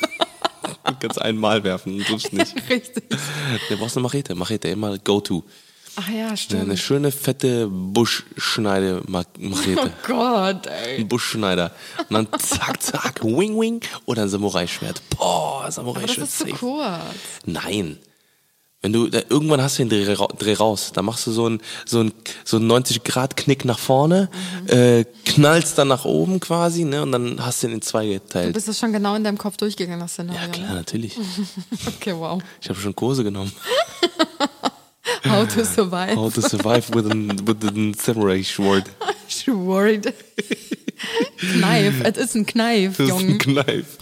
Du 0.84 0.94
kannst 1.00 1.20
einmal 1.22 1.62
werfen, 1.64 2.04
sonst 2.08 2.32
nicht. 2.32 2.54
Richtig. 2.70 3.04
Du 3.68 3.76
brauchst 3.76 3.96
eine 3.96 4.02
Machete. 4.02 4.34
Machete, 4.34 4.68
immer 4.68 4.98
go-to. 4.98 5.44
Ach 5.94 6.08
ja, 6.08 6.28
Eine 6.28 6.36
stimmt. 6.38 6.78
schöne, 6.78 7.12
fette 7.12 7.66
Oh 7.66 7.70
Buschschneide-Machete. 7.70 9.92
Gott, 10.06 10.66
ey. 10.66 11.00
Ein 11.00 11.08
Buschschneider. 11.08 11.70
Und 12.08 12.14
dann 12.14 12.28
zack, 12.40 12.82
zack, 12.82 13.22
wing, 13.22 13.60
wing. 13.60 13.80
Oder 14.06 14.22
ein 14.22 14.28
Samurai-Schwert. 14.30 15.02
Boah, 15.10 15.56
Aber 15.58 15.66
das 15.66 15.74
Samurai-Schwert. 15.76 16.28
ist 16.28 16.38
zu 16.38 16.46
kurz. 16.46 16.98
Nein. 17.44 17.98
Wenn 18.84 18.92
du, 18.92 19.06
irgendwann 19.06 19.62
hast 19.62 19.78
du 19.78 19.84
den 19.84 19.90
Dreh, 19.90 20.16
Dreh 20.38 20.54
raus. 20.54 20.90
Da 20.92 21.02
machst 21.02 21.24
du 21.28 21.30
so 21.30 21.46
einen 21.46 21.60
so 21.86 22.00
einen, 22.00 22.12
so 22.44 22.56
einen 22.56 22.68
90-Grad-Knick 22.70 23.64
nach 23.64 23.78
vorne, 23.78 24.28
Mhm. 24.62 24.68
äh, 24.68 25.04
knallst 25.24 25.78
dann 25.78 25.86
nach 25.88 26.04
oben 26.04 26.40
quasi, 26.40 26.84
ne, 26.84 27.02
und 27.02 27.12
dann 27.12 27.44
hast 27.44 27.62
du 27.62 27.68
ihn 27.68 27.74
in 27.74 27.82
zwei 27.82 28.06
Du 28.06 28.12
geteilt. 28.14 28.52
bist 28.54 28.66
das 28.66 28.80
schon 28.80 28.92
genau 28.92 29.14
in 29.14 29.22
deinem 29.22 29.38
Kopf 29.38 29.56
durchgegangen, 29.56 30.00
das 30.00 30.14
Szenario. 30.14 30.40
Ja, 30.42 30.48
klar, 30.48 30.68
ne? 30.70 30.74
natürlich. 30.74 31.16
Okay, 31.86 32.12
wow. 32.16 32.42
Ich 32.60 32.68
habe 32.68 32.78
schon 32.80 32.94
Kurse 32.96 33.22
genommen. 33.22 33.52
How 35.24 35.46
to 35.46 35.64
survive. 35.64 36.16
How 36.16 36.32
to 36.34 36.40
survive 36.40 36.88
with 36.92 37.06
a, 37.06 37.14
with 37.46 37.64
a 37.64 37.92
samurai 38.02 38.42
sword. 38.42 38.84
Worried. 39.46 40.12
Knife, 41.38 42.04
es 42.04 42.16
ist 42.16 42.34
ein 42.36 42.46
Knife, 42.46 43.02
Das 43.02 43.08
ist 43.08 43.22
ein 43.22 43.28
Junge. 43.28 43.38
Kneif. 43.38 43.98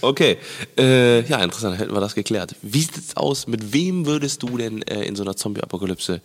Okay, 0.00 0.38
äh, 0.78 1.22
ja, 1.26 1.42
interessant, 1.42 1.78
hätten 1.78 1.92
wir 1.94 2.00
das 2.00 2.14
geklärt. 2.14 2.54
Wie 2.62 2.80
sieht 2.80 2.96
es 2.96 3.16
aus? 3.16 3.46
Mit 3.46 3.72
wem 3.72 4.06
würdest 4.06 4.42
du 4.42 4.56
denn 4.56 4.82
äh, 4.82 5.04
in 5.04 5.16
so 5.16 5.22
einer 5.22 5.36
Zombie-Apokalypse 5.36 6.20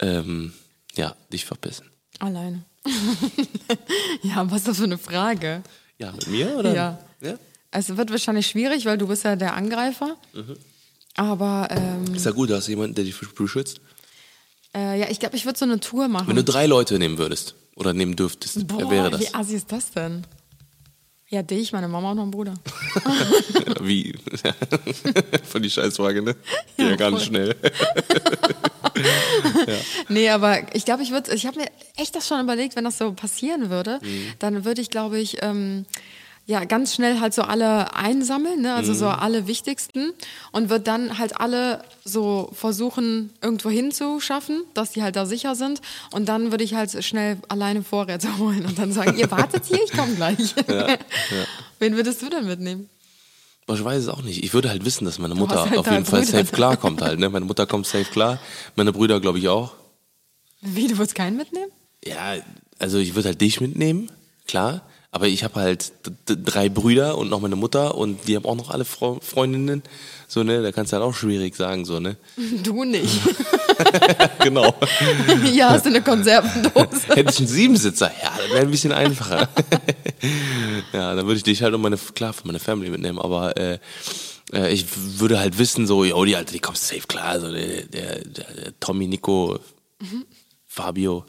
ähm, 0.00 0.52
ja, 0.96 1.14
dich 1.32 1.44
verpissen? 1.44 1.86
Alleine. 2.18 2.64
ja, 4.22 4.50
was 4.50 4.58
ist 4.58 4.68
das 4.68 4.76
für 4.78 4.84
eine 4.84 4.98
Frage? 4.98 5.62
Ja, 5.98 6.12
mit 6.12 6.26
mir 6.26 6.56
oder? 6.56 6.74
Ja. 6.74 6.98
ja? 7.20 7.34
Es 7.70 7.96
wird 7.96 8.10
wahrscheinlich 8.10 8.46
schwierig, 8.46 8.84
weil 8.84 8.98
du 8.98 9.06
bist 9.06 9.24
ja 9.24 9.36
der 9.36 9.54
Angreifer. 9.54 10.16
Mhm. 10.32 10.56
Aber 11.16 11.68
ähm, 11.70 12.14
Ist 12.14 12.26
ja 12.26 12.32
gut, 12.32 12.50
du 12.50 12.56
hast 12.56 12.68
jemanden, 12.68 12.94
der 12.94 13.04
dich 13.04 13.16
beschützt. 13.16 13.80
äh, 14.74 14.98
ja, 14.98 15.06
ich 15.08 15.20
glaube, 15.20 15.36
ich 15.36 15.44
würde 15.44 15.58
so 15.58 15.64
eine 15.64 15.78
Tour 15.78 16.08
machen. 16.08 16.26
Wenn 16.26 16.36
du 16.36 16.44
drei 16.44 16.66
Leute 16.66 16.98
nehmen 16.98 17.18
würdest 17.18 17.54
oder 17.76 17.92
nehmen 17.92 18.16
dürftest, 18.16 18.66
Boah, 18.66 18.78
wer 18.78 18.90
wäre 18.90 19.10
das? 19.10 19.20
wie 19.20 19.34
assi 19.34 19.54
ist 19.56 19.70
das 19.72 19.90
denn? 19.90 20.24
Ja, 21.28 21.42
dich, 21.42 21.72
meine 21.72 21.88
Mama 21.88 22.10
und 22.12 22.18
mein 22.18 22.30
Bruder. 22.30 22.54
Wie? 23.80 24.14
Von 25.44 25.62
die 25.62 25.70
Scheißfrage, 25.70 26.22
ne? 26.22 26.36
Ja, 26.76 26.84
Ja, 26.90 26.90
nicht 26.90 27.00
voll. 27.02 27.20
schnell. 27.20 27.56
Nee, 30.08 30.28
aber 30.30 30.74
ich 30.74 30.84
glaube, 30.84 31.02
ich 31.02 31.10
würde, 31.10 31.34
ich 31.34 31.46
habe 31.46 31.58
mir 31.58 31.66
echt 31.96 32.14
das 32.14 32.28
schon 32.28 32.40
überlegt, 32.40 32.76
wenn 32.76 32.84
das 32.84 32.98
so 32.98 33.12
passieren 33.12 33.70
würde, 33.70 33.98
Mhm. 34.02 34.32
dann 34.38 34.64
würde 34.64 34.80
ich, 34.80 34.90
glaube 34.90 35.18
ich, 35.18 35.38
ähm, 35.42 35.86
ja, 36.46 36.64
ganz 36.64 36.94
schnell 36.94 37.20
halt 37.20 37.32
so 37.32 37.42
alle 37.42 37.94
einsammeln, 37.94 38.60
ne? 38.62 38.74
also 38.74 38.92
Mhm. 38.92 38.96
so 38.96 39.08
alle 39.08 39.46
wichtigsten 39.46 40.12
und 40.52 40.68
würde 40.68 40.84
dann 40.84 41.18
halt 41.18 41.40
alle 41.40 41.82
so 42.04 42.50
versuchen, 42.52 43.30
irgendwo 43.40 43.70
hinzuschaffen, 43.70 44.62
dass 44.74 44.90
die 44.92 45.02
halt 45.02 45.16
da 45.16 45.24
sicher 45.24 45.54
sind 45.54 45.80
und 46.12 46.28
dann 46.28 46.50
würde 46.50 46.62
ich 46.64 46.74
halt 46.74 47.02
schnell 47.02 47.38
alleine 47.48 47.82
Vorräte 47.82 48.28
holen 48.38 48.66
und 48.66 48.78
dann 48.78 48.92
sagen, 48.92 49.16
ihr 49.16 49.30
wartet 49.30 49.64
hier, 49.64 49.82
ich 49.82 49.92
komme 49.92 50.14
gleich. 50.14 50.54
Wen 51.78 51.96
würdest 51.96 52.22
du 52.22 52.28
denn 52.28 52.46
mitnehmen? 52.46 52.88
Ich 53.66 53.82
weiß 53.82 54.02
es 54.02 54.08
auch 54.08 54.20
nicht. 54.20 54.44
Ich 54.44 54.52
würde 54.52 54.68
halt 54.68 54.84
wissen, 54.84 55.06
dass 55.06 55.18
meine 55.18 55.34
Mutter 55.34 55.64
halt 55.64 55.78
auf 55.78 55.90
jeden 55.90 56.04
Fall 56.04 56.20
Brüder. 56.20 56.38
safe 56.40 56.52
klar 56.52 56.76
kommt 56.76 57.00
halt. 57.00 57.18
Ne? 57.18 57.30
Meine 57.30 57.46
Mutter 57.46 57.66
kommt 57.66 57.86
safe 57.86 58.04
klar. 58.04 58.38
Meine 58.76 58.92
Brüder, 58.92 59.20
glaube 59.20 59.38
ich, 59.38 59.48
auch. 59.48 59.72
Wie, 60.60 60.86
du 60.86 60.98
würdest 60.98 61.14
keinen 61.14 61.38
mitnehmen? 61.38 61.70
Ja, 62.04 62.34
also 62.78 62.98
ich 62.98 63.14
würde 63.14 63.28
halt 63.30 63.40
dich 63.40 63.62
mitnehmen, 63.62 64.10
klar. 64.46 64.82
Aber 65.14 65.28
ich 65.28 65.44
habe 65.44 65.60
halt 65.60 65.92
drei 66.26 66.68
Brüder 66.68 67.16
und 67.16 67.30
noch 67.30 67.40
meine 67.40 67.54
Mutter 67.54 67.94
und 67.94 68.26
die 68.26 68.34
haben 68.34 68.44
auch 68.46 68.56
noch 68.56 68.70
alle 68.70 68.84
Fre 68.84 69.20
Freundinnen. 69.20 69.84
So, 70.26 70.42
ne, 70.42 70.60
da 70.60 70.72
kannst 70.72 70.92
du 70.92 70.96
halt 70.96 71.06
auch 71.06 71.14
schwierig 71.14 71.54
sagen, 71.54 71.84
so, 71.84 72.00
ne? 72.00 72.16
Du 72.64 72.82
nicht. 72.82 73.20
genau. 74.42 74.74
Hier 75.44 75.70
hast 75.70 75.84
du 75.84 75.90
eine 75.90 76.02
Konservendose. 76.02 77.14
Hätte 77.14 77.30
ich 77.30 77.38
einen 77.38 77.46
Siebensitzer, 77.46 78.10
ja, 78.20 78.32
das 78.36 78.48
wäre 78.50 78.62
ein 78.62 78.70
bisschen 78.72 78.90
einfacher. 78.90 79.48
ja, 80.92 81.14
dann 81.14 81.24
würde 81.26 81.36
ich 81.36 81.44
dich 81.44 81.62
halt 81.62 81.74
um 81.74 81.82
meine, 81.82 81.96
klar, 81.96 82.32
für 82.32 82.48
meine 82.48 82.58
Family 82.58 82.90
mitnehmen, 82.90 83.20
aber 83.20 83.56
äh, 83.56 83.78
äh, 84.52 84.72
ich 84.72 84.84
würde 85.20 85.38
halt 85.38 85.58
wissen, 85.58 85.86
so, 85.86 86.04
yo, 86.04 86.24
die 86.24 86.34
Alte, 86.34 86.52
die 86.52 86.58
kommt 86.58 86.78
safe 86.78 87.06
klar, 87.06 87.26
also 87.26 87.52
der, 87.52 87.82
der, 87.82 88.18
der, 88.24 88.44
der 88.52 88.80
Tommy, 88.80 89.06
Nico, 89.06 89.60
Fabio. 90.66 91.24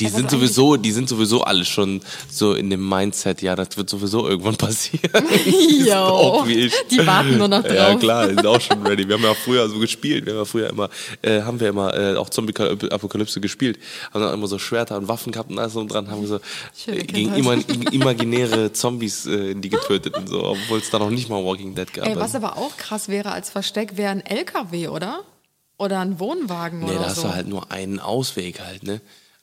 Die 0.00 0.06
Also 0.06 0.16
sind 0.16 0.30
sowieso, 0.30 0.76
die 0.76 0.92
sind 0.92 1.08
sowieso 1.08 1.42
alle 1.42 1.64
schon 1.64 2.00
so 2.30 2.54
in 2.54 2.70
dem 2.70 2.88
Mindset, 2.88 3.42
ja, 3.42 3.54
das 3.54 3.76
wird 3.76 3.88
sowieso 3.90 4.28
irgendwann 4.28 4.56
passieren. 4.56 5.10
Jo, 5.86 6.44
die 6.90 7.06
warten 7.06 7.38
nur 7.38 7.48
noch 7.48 7.64
Ja, 7.70 7.90
drauf. 7.92 8.00
klar, 8.00 8.28
die 8.28 8.34
sind 8.34 8.46
auch 8.46 8.60
schon 8.60 8.86
ready. 8.86 9.06
Wir 9.06 9.16
haben 9.16 9.22
ja 9.24 9.34
früher 9.34 9.68
so 9.68 9.78
gespielt. 9.78 10.26
Wir 10.26 10.32
haben 10.32 10.40
ja 10.40 10.44
früher 10.44 10.70
immer, 10.70 10.88
äh, 11.22 11.42
haben 11.42 11.60
wir 11.60 11.68
immer 11.68 11.94
äh, 11.94 12.16
auch 12.16 12.28
Zombie-Apokalypse 12.30 13.40
gespielt. 13.40 13.78
Haben 14.12 14.22
dann 14.22 14.34
immer 14.34 14.46
so 14.46 14.58
Schwerter 14.58 14.96
und 14.96 15.08
Waffen 15.08 15.32
gehabt 15.32 15.50
und 15.50 15.58
alles 15.58 15.72
so 15.74 15.84
dran. 15.84 16.10
Haben 16.10 16.26
so 16.26 16.40
äh, 16.86 17.04
gegen 17.04 17.34
ima 17.34 17.54
imaginäre 17.92 18.72
Zombies 18.72 19.26
äh, 19.26 19.54
die 19.54 19.68
getötet 19.68 20.16
und 20.16 20.28
so, 20.28 20.44
obwohl 20.44 20.78
es 20.78 20.90
da 20.90 20.98
noch 20.98 21.10
nicht 21.10 21.28
mal 21.28 21.44
Walking 21.44 21.74
Dead 21.74 21.92
gab. 21.92 22.06
Ey, 22.06 22.16
was 22.16 22.34
Also, 22.34 22.38
aber 22.38 22.56
auch 22.56 22.76
krass 22.76 23.08
wäre 23.08 23.32
als 23.32 23.50
Versteck, 23.50 23.96
wäre 23.96 24.10
ein 24.12 24.24
LKW, 24.24 24.88
oder? 24.88 25.20
Oder 25.78 26.00
ein 26.00 26.18
Wohnwagen 26.20 26.80
nee, 26.80 26.86
oder 26.90 26.94
da 27.00 27.04
hast 27.06 27.16
so. 27.16 27.22
du 27.22 27.34
halt 27.34 27.48
nur 27.48 27.70
einen 27.72 27.98
Ausweg 28.00 28.60
halt, 28.60 28.82
ne? 28.82 29.00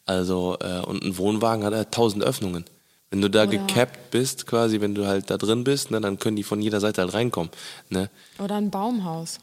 Also, 0.07 0.57
äh, 0.61 0.79
und 0.85 1.03
ein 1.03 1.17
Wohnwagen 1.17 1.63
hat 1.63 1.73
halt 1.73 1.91
tausend 1.91 2.23
Öffnungen. 2.23 2.65
Wenn 3.11 3.21
du 3.21 3.29
da 3.29 3.43
Oder- 3.43 3.51
gecapped 3.57 4.11
bist, 4.11 4.47
quasi, 4.47 4.81
wenn 4.81 4.95
du 4.95 5.05
halt 5.05 5.29
da 5.29 5.37
drin 5.37 5.63
bist, 5.63 5.91
ne, 5.91 6.01
dann 6.01 6.17
können 6.19 6.35
die 6.35 6.43
von 6.43 6.61
jeder 6.61 6.79
Seite 6.79 7.01
halt 7.01 7.13
reinkommen. 7.13 7.51
Ne? 7.89 8.09
Oder 8.43 8.55
ein 8.55 8.69
Baumhaus. 8.71 9.39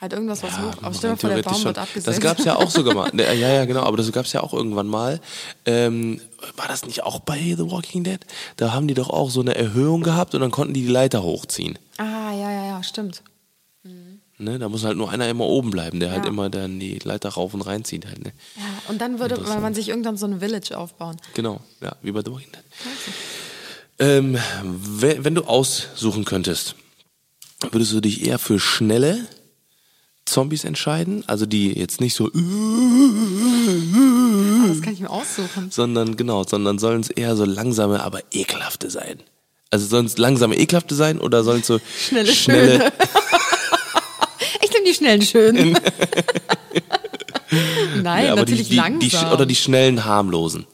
Halt 0.00 0.14
irgendwas, 0.14 0.42
was 0.42 0.50
Ja, 0.56 0.62
hoch. 0.64 0.82
Aber 0.82 0.94
stell 0.94 1.10
dir 1.12 1.16
vor, 1.16 1.30
der 1.30 1.42
Baum 1.42 1.52
wird 1.62 1.76
schon. 1.76 1.76
abgesägt. 1.76 2.06
Das 2.08 2.18
gab's 2.20 2.44
ja 2.44 2.56
auch 2.56 2.70
sogar 2.70 2.92
mal. 2.94 3.10
Ja, 3.14 3.32
ja, 3.32 3.64
genau, 3.66 3.82
aber 3.82 3.96
das 3.96 4.10
gab's 4.10 4.32
ja 4.32 4.42
auch 4.42 4.52
irgendwann 4.52 4.88
mal. 4.88 5.20
Ähm, 5.64 6.20
war 6.56 6.66
das 6.66 6.84
nicht 6.86 7.04
auch 7.04 7.20
bei 7.20 7.38
The 7.38 7.70
Walking 7.70 8.02
Dead? 8.02 8.18
Da 8.56 8.72
haben 8.72 8.88
die 8.88 8.94
doch 8.94 9.10
auch 9.10 9.30
so 9.30 9.40
eine 9.42 9.54
Erhöhung 9.54 10.02
gehabt 10.02 10.34
und 10.34 10.40
dann 10.40 10.50
konnten 10.50 10.74
die 10.74 10.82
die 10.82 10.90
Leiter 10.92 11.22
hochziehen. 11.22 11.78
Ah, 11.98 12.32
ja, 12.32 12.50
ja, 12.50 12.64
ja, 12.66 12.82
stimmt. 12.82 13.22
Ne? 14.42 14.58
Da 14.58 14.68
muss 14.68 14.84
halt 14.84 14.96
nur 14.96 15.10
einer 15.10 15.28
immer 15.28 15.44
oben 15.46 15.70
bleiben, 15.70 16.00
der 16.00 16.10
halt 16.12 16.24
Ja. 16.24 16.30
immer 16.30 16.50
dann 16.50 16.78
die 16.80 16.98
Leiter 17.02 17.30
rauf 17.30 17.54
und 17.54 17.62
reinzieht 17.62 18.06
halt. 18.06 18.22
Ne? 18.24 18.32
Ja, 18.56 18.62
und 18.88 19.00
dann 19.00 19.18
würde 19.20 19.38
man 19.40 19.74
sich 19.74 19.88
irgendwann 19.88 20.16
so 20.16 20.26
ein 20.26 20.40
Village 20.40 20.76
aufbauen. 20.76 21.16
Genau, 21.34 21.60
ja, 21.80 21.94
wie 22.02 22.12
bei 22.12 22.20
The 22.24 22.30
Walking 22.32 22.52
Dead. 22.52 22.62
Ähm, 23.98 24.38
we- 24.64 25.18
wenn 25.24 25.34
du 25.34 25.42
aussuchen 25.44 26.24
könntest, 26.24 26.74
würdest 27.70 27.92
du 27.92 28.00
dich 28.00 28.26
eher 28.26 28.38
für 28.38 28.58
schnelle 28.58 29.26
Zombies 30.24 30.64
entscheiden? 30.64 31.24
Also 31.28 31.46
die 31.46 31.72
jetzt 31.72 32.00
nicht 32.00 32.14
so, 32.14 32.26
Ah, 32.26 32.30
das 34.68 34.82
kann 34.82 34.92
ich 34.94 35.00
mir 35.00 35.10
aussuchen. 35.10 35.70
sondern 35.70 36.16
genau, 36.16 36.44
sondern 36.44 36.78
sollen 36.78 37.00
es 37.00 37.10
eher 37.10 37.36
so 37.36 37.44
langsame, 37.44 38.02
aber 38.02 38.20
ekelhafte 38.32 38.90
sein. 38.90 39.22
Also 39.70 39.86
sollen 39.86 40.06
es 40.06 40.18
langsame, 40.18 40.56
ekelhafte 40.56 40.94
sein 40.94 41.18
oder 41.18 41.44
sollen 41.44 41.60
es 41.60 41.66
so 41.66 41.78
Schnelle, 42.08 42.32
schöne. 42.32 42.92
Nehme 44.82 44.88
die 44.88 44.94
schnellen 44.94 45.22
Schönen. 45.22 45.78
Nein, 48.02 48.26
Ja, 48.26 48.32
aber 48.32 48.42
natürlich 48.42 48.64
die, 48.68 48.70
die, 48.70 48.76
langsam. 48.76 49.28
die, 49.28 49.34
oder 49.34 49.46
die 49.46 49.56
schnellen, 49.56 50.04
harmlosen. 50.04 50.66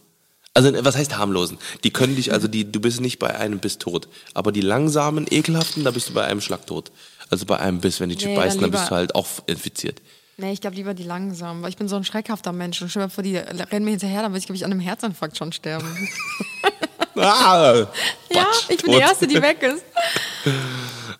Also 0.54 0.72
was 0.84 0.96
heißt 0.96 1.16
harmlosen? 1.16 1.58
Die 1.84 1.90
können 1.90 2.16
dich, 2.16 2.32
also 2.32 2.48
die, 2.48 2.70
du 2.70 2.80
bist 2.80 3.00
nicht 3.00 3.18
bei 3.18 3.34
einem 3.36 3.58
Biss 3.58 3.78
tot. 3.78 4.08
Aber 4.34 4.52
die 4.52 4.60
langsamen, 4.60 5.26
ekelhaften, 5.30 5.84
da 5.84 5.90
bist 5.90 6.08
du 6.08 6.14
bei 6.14 6.24
einem 6.24 6.40
Schlag 6.40 6.66
tot. 6.66 6.90
Also 7.30 7.46
bei 7.46 7.58
einem 7.60 7.80
Biss, 7.80 8.00
wenn 8.00 8.08
die 8.08 8.16
dich 8.16 8.26
Nee, 8.26 8.36
beißen, 8.36 8.60
dann 8.60 8.70
dann 8.70 8.80
bist 8.80 8.90
du 8.90 8.94
halt 8.96 9.14
auch 9.14 9.26
infiziert. 9.46 10.00
Nee, 10.36 10.52
ich 10.52 10.60
glaube 10.60 10.76
lieber 10.76 10.94
die 10.94 11.02
langsamen, 11.02 11.62
weil 11.62 11.70
ich 11.70 11.76
bin 11.76 11.88
so 11.88 11.96
ein 11.96 12.04
schreckhafter 12.04 12.52
Mensch. 12.52 12.80
Und 12.80 12.90
stell 12.90 13.02
dir 13.04 13.10
vor, 13.10 13.24
die 13.24 13.36
rennen 13.36 13.84
mir 13.84 13.90
hinterher, 13.90 14.22
dann 14.22 14.30
würde 14.32 14.38
ich, 14.38 14.46
glaube 14.46 14.56
ich, 14.56 14.64
an 14.64 14.70
einem 14.70 14.80
Herzinfarkt 14.80 15.36
schon 15.36 15.52
sterben. 15.52 16.08
Ah, 17.20 17.74
ja, 18.30 18.46
ich 18.68 18.80
bin 18.80 18.92
die. 18.92 18.98
Erste, 18.98 19.26
die 19.26 19.42
weg 19.42 19.60
ist. 19.64 19.82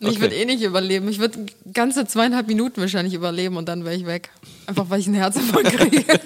Und 0.00 0.06
Ich 0.08 0.14
Okay. 0.16 0.20
würde 0.20 0.36
eh 0.36 0.44
nicht 0.44 0.62
überleben. 0.62 1.08
Ich 1.08 1.18
würde 1.18 1.46
ganze 1.72 2.06
zweieinhalb 2.06 2.46
Minuten 2.46 2.80
wahrscheinlich 2.80 3.14
überleben 3.14 3.56
und 3.56 3.66
dann 3.68 3.84
wäre 3.84 3.96
ich 3.96 4.06
weg. 4.06 4.30
Einfach 4.66 4.88
weil 4.90 5.00
ich 5.00 5.06
einen 5.06 5.16
Herzinfarkt 5.16 5.72
kriege. 5.76 6.04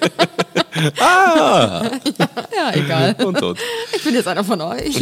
Ah, 0.98 1.82
ja, 2.56 2.72
egal. 2.74 3.14
und 3.24 3.38
tot. 3.38 3.58
Ich 3.94 4.02
bin 4.02 4.14
jetzt 4.14 4.26
einer 4.26 4.42
von 4.42 4.61
euch. 4.62 4.96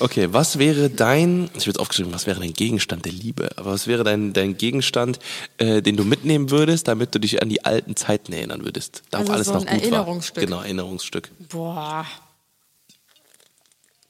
Okay, 0.00 0.28
was 0.32 0.58
wäre 0.58 0.90
dein, 0.90 1.44
ich 1.54 1.60
habe 1.60 1.66
jetzt 1.66 1.78
aufgeschrieben, 1.78 2.12
was 2.12 2.26
wäre 2.26 2.40
dein 2.40 2.52
Gegenstand 2.52 3.04
der 3.04 3.12
Liebe? 3.12 3.50
Aber 3.56 3.72
was 3.72 3.86
wäre 3.86 4.02
dein, 4.02 4.32
dein 4.32 4.56
Gegenstand, 4.56 5.18
äh, 5.58 5.82
den 5.82 5.96
du 5.96 6.04
mitnehmen 6.04 6.50
würdest, 6.50 6.88
damit 6.88 7.14
du 7.14 7.20
dich 7.20 7.42
an 7.42 7.48
die 7.48 7.64
alten 7.64 7.94
Zeiten 7.96 8.32
erinnern 8.32 8.64
würdest? 8.64 9.02
Da 9.10 9.18
Also 9.18 9.32
alles 9.32 9.46
so 9.46 9.52
noch 9.54 9.66
ein 9.66 9.74
gut 9.74 9.82
Erinnerungsstück. 9.82 10.36
war. 10.36 10.44
Genau, 10.44 10.60
Erinnerungsstück. 10.62 11.30
Boah. 11.50 12.06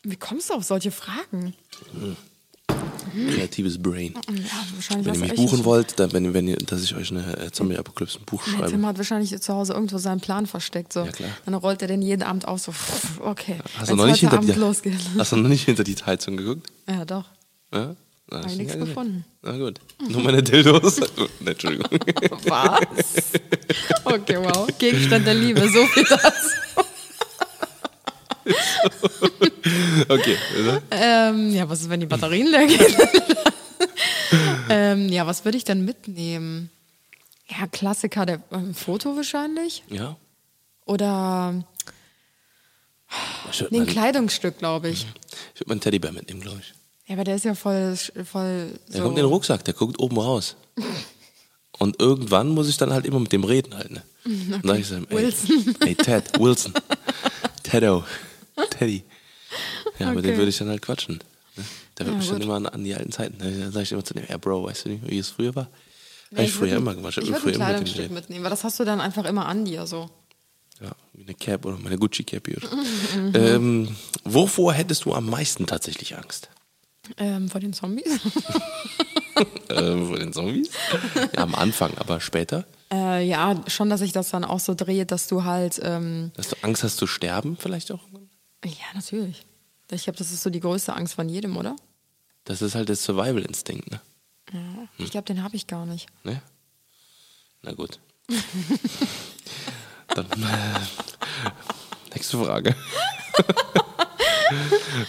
Wie 0.05 0.17
kommst 0.17 0.49
du 0.49 0.55
auf 0.55 0.65
solche 0.65 0.91
Fragen? 0.91 1.55
Kreatives 3.15 3.81
Brain. 3.81 4.15
Ja, 4.15 4.43
wahrscheinlich 4.75 5.07
Wenn 5.07 5.15
was 5.15 5.29
ihr 5.29 5.35
mich 5.35 5.35
buchen 5.35 5.65
wollt, 5.65 5.99
dann, 5.99 6.13
wenn, 6.13 6.35
wenn 6.35 6.49
ihr, 6.49 6.57
dass 6.57 6.83
ich 6.83 6.95
euch 6.97 7.11
eine 7.11 7.37
äh, 7.37 7.51
Zombie-Apokalypse 7.51 8.19
ein 8.19 8.25
Buch 8.25 8.43
schreibe. 8.45 8.71
Tim 8.71 8.85
hat 8.87 8.97
wahrscheinlich 8.97 9.41
zu 9.41 9.55
Hause 9.55 9.75
irgendwo 9.75 9.99
seinen 9.99 10.21
Plan 10.21 10.47
versteckt. 10.47 10.93
So. 10.93 11.05
Ja, 11.05 11.13
klar. 11.13 11.31
Dann 11.45 11.55
rollt 11.55 11.83
er 11.83 11.89
den 11.89 12.03
jeden 12.03 12.23
Abend 12.23 12.49
auf. 12.49 12.61
So, 12.61 12.73
pff, 12.73 13.21
okay. 13.21 13.59
Hast 13.79 13.91
du, 13.91 13.97
noch 13.97 14.07
nicht 14.07 14.21
hinter 14.21 14.39
Abend 14.39 14.51
die, 14.55 14.59
losgeht. 14.59 14.99
hast 15.17 15.33
du 15.33 15.37
noch 15.37 15.49
nicht 15.49 15.65
hinter 15.65 15.85
die 15.85 15.95
Heizung 15.95 16.37
geguckt? 16.37 16.67
Ja, 16.89 17.05
doch. 17.05 17.25
Ja? 17.73 17.95
Na, 18.31 18.39
hast 18.39 18.53
ich 18.53 18.59
nichts 18.59 18.75
ja 18.75 18.81
gefunden. 18.81 19.25
Na 19.43 19.57
gut. 19.59 19.81
Nur 20.09 20.23
meine 20.23 20.43
Dildos. 20.43 21.01
Ne, 21.41 21.51
Entschuldigung. 21.51 21.87
Was? 22.47 23.33
Okay, 24.05 24.39
wow. 24.39 24.67
Gegenstand 24.79 25.27
der 25.27 25.35
Liebe, 25.35 25.61
so 25.69 25.87
viel 25.87 26.05
dazu. 26.05 26.49
Okay. 30.09 30.37
Ähm, 30.91 31.55
ja, 31.55 31.69
was 31.69 31.81
ist, 31.81 31.89
wenn 31.89 32.01
die 32.01 32.07
Batterien 32.07 32.49
leer 32.49 32.67
gehen? 32.67 32.95
ähm, 34.69 35.09
ja, 35.09 35.27
was 35.27 35.45
würde 35.47 35.57
ich 35.57 35.65
denn 35.65 35.85
mitnehmen? 35.87 36.71
Ja, 37.49 37.67
Klassiker, 37.67 38.27
der 38.27 38.43
ähm, 38.53 38.75
Foto 38.75 39.17
wahrscheinlich. 39.17 39.83
Ja. 39.89 40.17
Oder 40.85 41.65
würde 43.59 43.69
nee, 43.71 43.81
ein 43.81 43.87
Kleidungsstück, 43.87 44.59
glaube 44.59 44.89
ich. 44.89 45.07
ich 45.55 45.61
würd 45.61 45.69
meinen 45.69 45.81
Teddybär 45.81 46.13
mitnehmen, 46.13 46.41
glaube 46.41 46.59
ich. 46.61 46.75
Ja, 47.07 47.15
aber 47.17 47.25
der 47.25 47.37
ist 47.37 47.45
ja 47.45 47.55
voll, 47.55 47.97
voll 48.25 48.71
Der 48.89 48.97
so. 48.97 49.03
kommt 49.03 49.19
in 49.19 49.25
den 49.25 49.27
Rucksack, 49.27 49.65
der 49.65 49.75
guckt 49.75 49.99
oben 49.99 50.19
raus. 50.19 50.57
Und 51.79 52.01
irgendwann 52.01 52.51
muss 52.51 52.69
ich 52.69 52.77
dann 52.77 52.93
halt 52.93 53.05
immer 53.05 53.19
mit 53.19 53.33
dem 53.33 53.43
reden 53.43 53.75
halt, 53.75 53.91
ne? 53.91 54.03
Und 54.25 54.51
dann 54.51 54.63
sag 54.65 54.79
ich 54.79 54.87
so, 54.87 54.95
ey, 54.95 55.11
Wilson. 55.11 55.75
ey, 55.81 55.95
Ted, 55.97 56.39
Wilson, 56.39 56.73
Teddo, 57.65 58.05
Teddy. 58.71 59.05
Ja, 59.99 60.13
mit 60.13 60.25
dem 60.25 60.31
Okay. 60.31 60.39
würde 60.39 60.49
ich 60.51 60.59
dann 60.59 60.69
halt 60.69 60.83
quatschen. 60.83 61.21
Ne? 61.57 61.65
Der 61.99 62.07
wird 62.07 62.15
Ja, 62.15 62.21
mich 62.21 62.29
dann 62.29 62.39
gut. 62.39 62.45
immer 62.47 62.55
an, 62.57 62.67
an 62.67 62.85
die 62.85 62.95
alten 62.95 63.13
Zeiten. 63.13 63.37
Ne? 63.39 63.53
Dann 63.59 63.73
sag 63.73 63.83
ich 63.83 63.93
immer 63.93 64.05
zu 64.05 64.15
dem, 64.15 64.25
ja, 64.29 64.37
Bro, 64.37 64.65
weißt 64.65 64.87
du 64.87 64.89
nicht, 64.91 65.09
wie 65.09 65.19
es 65.19 65.29
früher 65.29 65.55
war? 65.55 65.69
Nee, 66.31 66.39
Hab 66.39 66.45
ich 66.47 66.53
früher 66.53 66.77
immer 66.77 66.95
gemacht. 66.95 67.13
Ich 67.13 67.19
hab 67.19 67.25
würde 67.29 67.41
früher 67.41 67.53
ein 67.53 67.59
mit 67.59 67.67
Kleidungsstück 67.69 67.97
geredet. 67.99 68.15
mitnehmen, 68.15 68.43
weil 68.45 68.51
das 68.51 68.65
hast 68.65 68.81
du 68.81 68.85
dann 68.85 69.01
einfach 69.01 69.25
immer 69.25 69.47
an 69.47 69.65
dir 69.65 69.87
so. 69.87 70.11
Ja, 70.81 70.91
wie 71.13 71.23
eine 71.23 71.35
Cap 71.35 71.65
oder 71.67 71.77
meine 71.79 71.97
Gucci-Cappy. 71.97 72.57
Oder. 72.57 72.69
Mhm, 72.75 73.33
ähm, 73.35 73.97
wovor 74.25 74.73
hättest 74.73 75.05
du 75.05 75.15
am 75.15 75.31
meisten 75.31 75.67
tatsächlich 75.67 76.17
Angst? 76.17 76.49
Ähm, 77.19 77.49
vor 77.49 77.61
den 77.61 77.73
Zombies? 77.73 78.19
ähm, 79.69 80.07
vor 80.09 80.19
den 80.19 80.33
Zombies? 80.33 80.71
Ja, 81.35 81.43
am 81.43 81.55
Anfang, 81.55 81.97
aber 81.99 82.21
später? 82.21 82.65
äh, 82.93 83.25
ja, 83.25 83.55
schon, 83.69 83.91
dass 83.91 84.01
sich 84.01 84.13
das 84.13 84.31
dann 84.31 84.45
auch 84.45 84.59
so 84.61 84.75
dreht, 84.75 85.11
dass 85.13 85.29
du 85.29 85.45
halt, 85.45 85.81
ähm, 85.85 86.33
Dass 86.37 86.49
du 86.49 86.57
Angst 86.63 86.83
hast 86.83 86.97
zu 86.97 87.07
sterben 87.07 87.57
vielleicht 87.59 87.93
auch? 87.93 88.01
Ja, 88.65 88.87
natürlich. 88.95 89.47
Ich 89.91 90.05
glaube, 90.05 90.19
das 90.19 90.33
ist 90.33 90.43
so 90.43 90.51
die 90.51 90.61
größte 90.61 90.95
Angst 90.95 91.15
von 91.15 91.29
jedem, 91.29 91.57
oder? 91.57 91.77
Das 92.45 92.63
ist 92.63 92.75
halt 92.75 92.89
der 92.89 92.97
Survival-Instinkt, 92.97 93.91
ne? 93.91 94.01
Ich 94.99 95.11
glaube, 95.11 95.27
den 95.27 95.43
habe 95.43 95.57
ich 95.57 95.67
gar 95.67 95.87
nicht. 95.87 96.07
ne? 96.25 96.41
Na 97.63 97.73
gut. 97.73 97.99
Dann 100.15 100.27
äh, 100.27 100.81
nächste 102.15 102.39
Frage. 102.39 102.77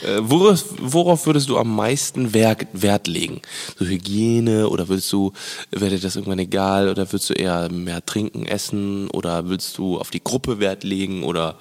Äh, 0.04 0.18
worauf, 0.22 0.64
worauf 0.80 1.26
würdest 1.28 1.50
du 1.50 1.58
am 1.58 1.76
meisten 1.76 2.34
Wert, 2.34 2.68
Wert 2.74 3.06
legen? 3.08 3.42
So 3.78 3.86
Hygiene 3.86 4.68
oder 4.70 4.88
würdest 4.88 5.12
du, 5.14 5.34
wäre 5.72 5.92
dir 5.92 6.00
das 6.00 6.16
irgendwann 6.16 6.40
egal 6.40 6.90
oder 6.90 7.12
würdest 7.12 7.30
du 7.30 7.34
eher 7.34 7.70
mehr 7.72 8.04
trinken, 8.06 8.46
essen 8.46 9.10
oder 9.12 9.48
willst 9.48 9.78
du 9.78 10.00
auf 10.00 10.10
die 10.10 10.24
Gruppe 10.24 10.60
Wert 10.60 10.84
legen 10.84 11.24
oder 11.24 11.58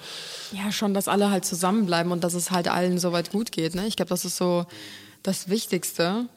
Ja, 0.51 0.71
schon, 0.71 0.93
dass 0.93 1.07
alle 1.07 1.31
halt 1.31 1.45
zusammenbleiben 1.45 2.11
und 2.11 2.23
dass 2.23 2.33
es 2.33 2.51
halt 2.51 2.67
allen 2.67 2.99
soweit 2.99 3.31
gut 3.31 3.51
geht. 3.51 3.75
Ne? 3.75 3.87
Ich 3.87 3.95
glaube, 3.95 4.09
das 4.09 4.25
ist 4.25 4.37
so 4.37 4.65
das 5.23 5.49
Wichtigste. 5.49 6.27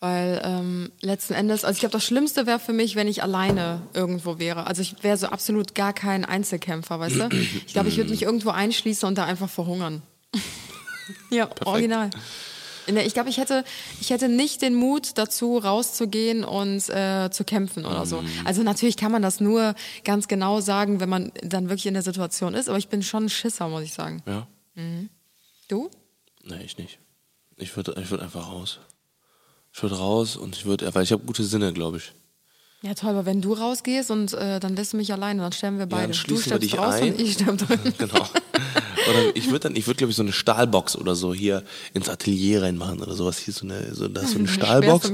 Weil 0.00 0.42
ähm, 0.44 0.92
letzten 1.00 1.32
Endes, 1.32 1.64
also 1.64 1.76
ich 1.76 1.80
glaube, 1.80 1.94
das 1.94 2.04
Schlimmste 2.04 2.46
wäre 2.46 2.58
für 2.58 2.74
mich, 2.74 2.94
wenn 2.94 3.08
ich 3.08 3.22
alleine 3.22 3.80
irgendwo 3.94 4.38
wäre. 4.38 4.66
Also 4.66 4.82
ich 4.82 5.02
wäre 5.02 5.16
so 5.16 5.28
absolut 5.28 5.74
gar 5.74 5.94
kein 5.94 6.26
Einzelkämpfer, 6.26 7.00
weißt 7.00 7.16
du? 7.16 7.28
Ich 7.66 7.72
glaube, 7.72 7.88
ich 7.88 7.96
würde 7.96 8.10
mich 8.10 8.20
irgendwo 8.20 8.50
einschließen 8.50 9.08
und 9.08 9.16
da 9.16 9.24
einfach 9.24 9.48
verhungern. 9.48 10.02
ja, 11.30 11.48
original. 11.64 12.10
Ne, 12.90 13.04
Ich 13.04 13.14
glaube, 13.14 13.30
ich 13.30 13.38
hätte, 13.38 13.64
ich 14.00 14.10
hätte 14.10 14.28
nicht 14.28 14.62
den 14.62 14.74
Mut 14.74 15.12
dazu, 15.16 15.58
rauszugehen 15.58 16.44
und 16.44 16.88
äh, 16.90 17.30
zu 17.30 17.44
kämpfen 17.44 17.84
oder 17.86 18.04
so. 18.06 18.22
Also 18.44 18.62
natürlich 18.62 18.96
kann 18.96 19.10
man 19.12 19.22
das 19.22 19.40
nur 19.40 19.74
ganz 20.04 20.28
genau 20.28 20.60
sagen, 20.60 21.00
wenn 21.00 21.08
man 21.08 21.32
dann 21.42 21.68
wirklich 21.68 21.86
in 21.86 21.94
der 21.94 22.02
Situation 22.02 22.54
ist, 22.54 22.68
aber 22.68 22.78
ich 22.78 22.88
bin 22.88 23.02
schon 23.02 23.24
ein 23.24 23.28
Schisser, 23.30 23.68
muss 23.68 23.82
ich 23.82 23.92
sagen. 23.94 24.22
ja? 24.26 24.46
Du? 25.68 25.90
Nee, 26.42 26.62
ich 26.64 26.76
nicht. 26.78 26.98
Ich 27.56 27.74
würde 27.76 27.94
ich 28.02 28.10
würd 28.10 28.20
einfach 28.20 28.48
raus. 28.48 28.80
Ich 29.72 29.82
würde 29.82 29.96
raus 29.96 30.36
und 30.36 30.56
ich 30.56 30.64
würde, 30.66 30.92
weil 30.94 31.02
ich 31.04 31.12
habe 31.12 31.24
gute 31.24 31.44
Sinne, 31.44 31.72
glaube 31.72 31.96
ich. 31.98 32.12
Ja, 32.82 32.92
toll, 32.94 33.10
aber 33.10 33.24
wenn 33.24 33.40
du 33.40 33.54
rausgehst 33.54 34.10
und 34.10 34.34
äh, 34.34 34.60
dann 34.60 34.76
lässt 34.76 34.92
du 34.92 34.98
mich 34.98 35.10
alleine, 35.12 35.40
dann 35.42 35.52
sterben 35.52 35.78
wir 35.78 35.84
Ja, 35.84 35.86
beide. 35.86 36.02
dann 36.02 36.10
du 36.12 36.16
schließen 36.18 36.50
wir 36.50 36.56
stirbst 36.58 36.72
dich 36.72 36.78
raus 36.78 36.94
ein. 36.96 37.12
und 37.14 37.20
ich 37.20 37.32
sterbe 37.32 37.56
drin. 37.64 37.94
Genau. 37.96 38.26
Oder 39.10 39.34
ich 39.36 39.46
würde 39.46 39.60
dann, 39.60 39.76
ich 39.76 39.86
würde 39.86 39.98
glaube 39.98 40.10
ich 40.10 40.16
so 40.16 40.22
eine 40.22 40.32
Stahlbox 40.32 40.96
oder 40.96 41.14
so 41.14 41.34
hier 41.34 41.62
ins 41.92 42.08
Atelier 42.08 42.62
reinmachen 42.62 43.00
oder 43.02 43.14
sowas. 43.14 43.38
Hier 43.38 43.52
so 43.54 43.64
eine, 43.64 43.94
so, 43.94 44.08
da 44.08 44.22
ist 44.22 44.32
so 44.32 44.38
eine 44.38 44.48
Stahlbox. 44.56 45.12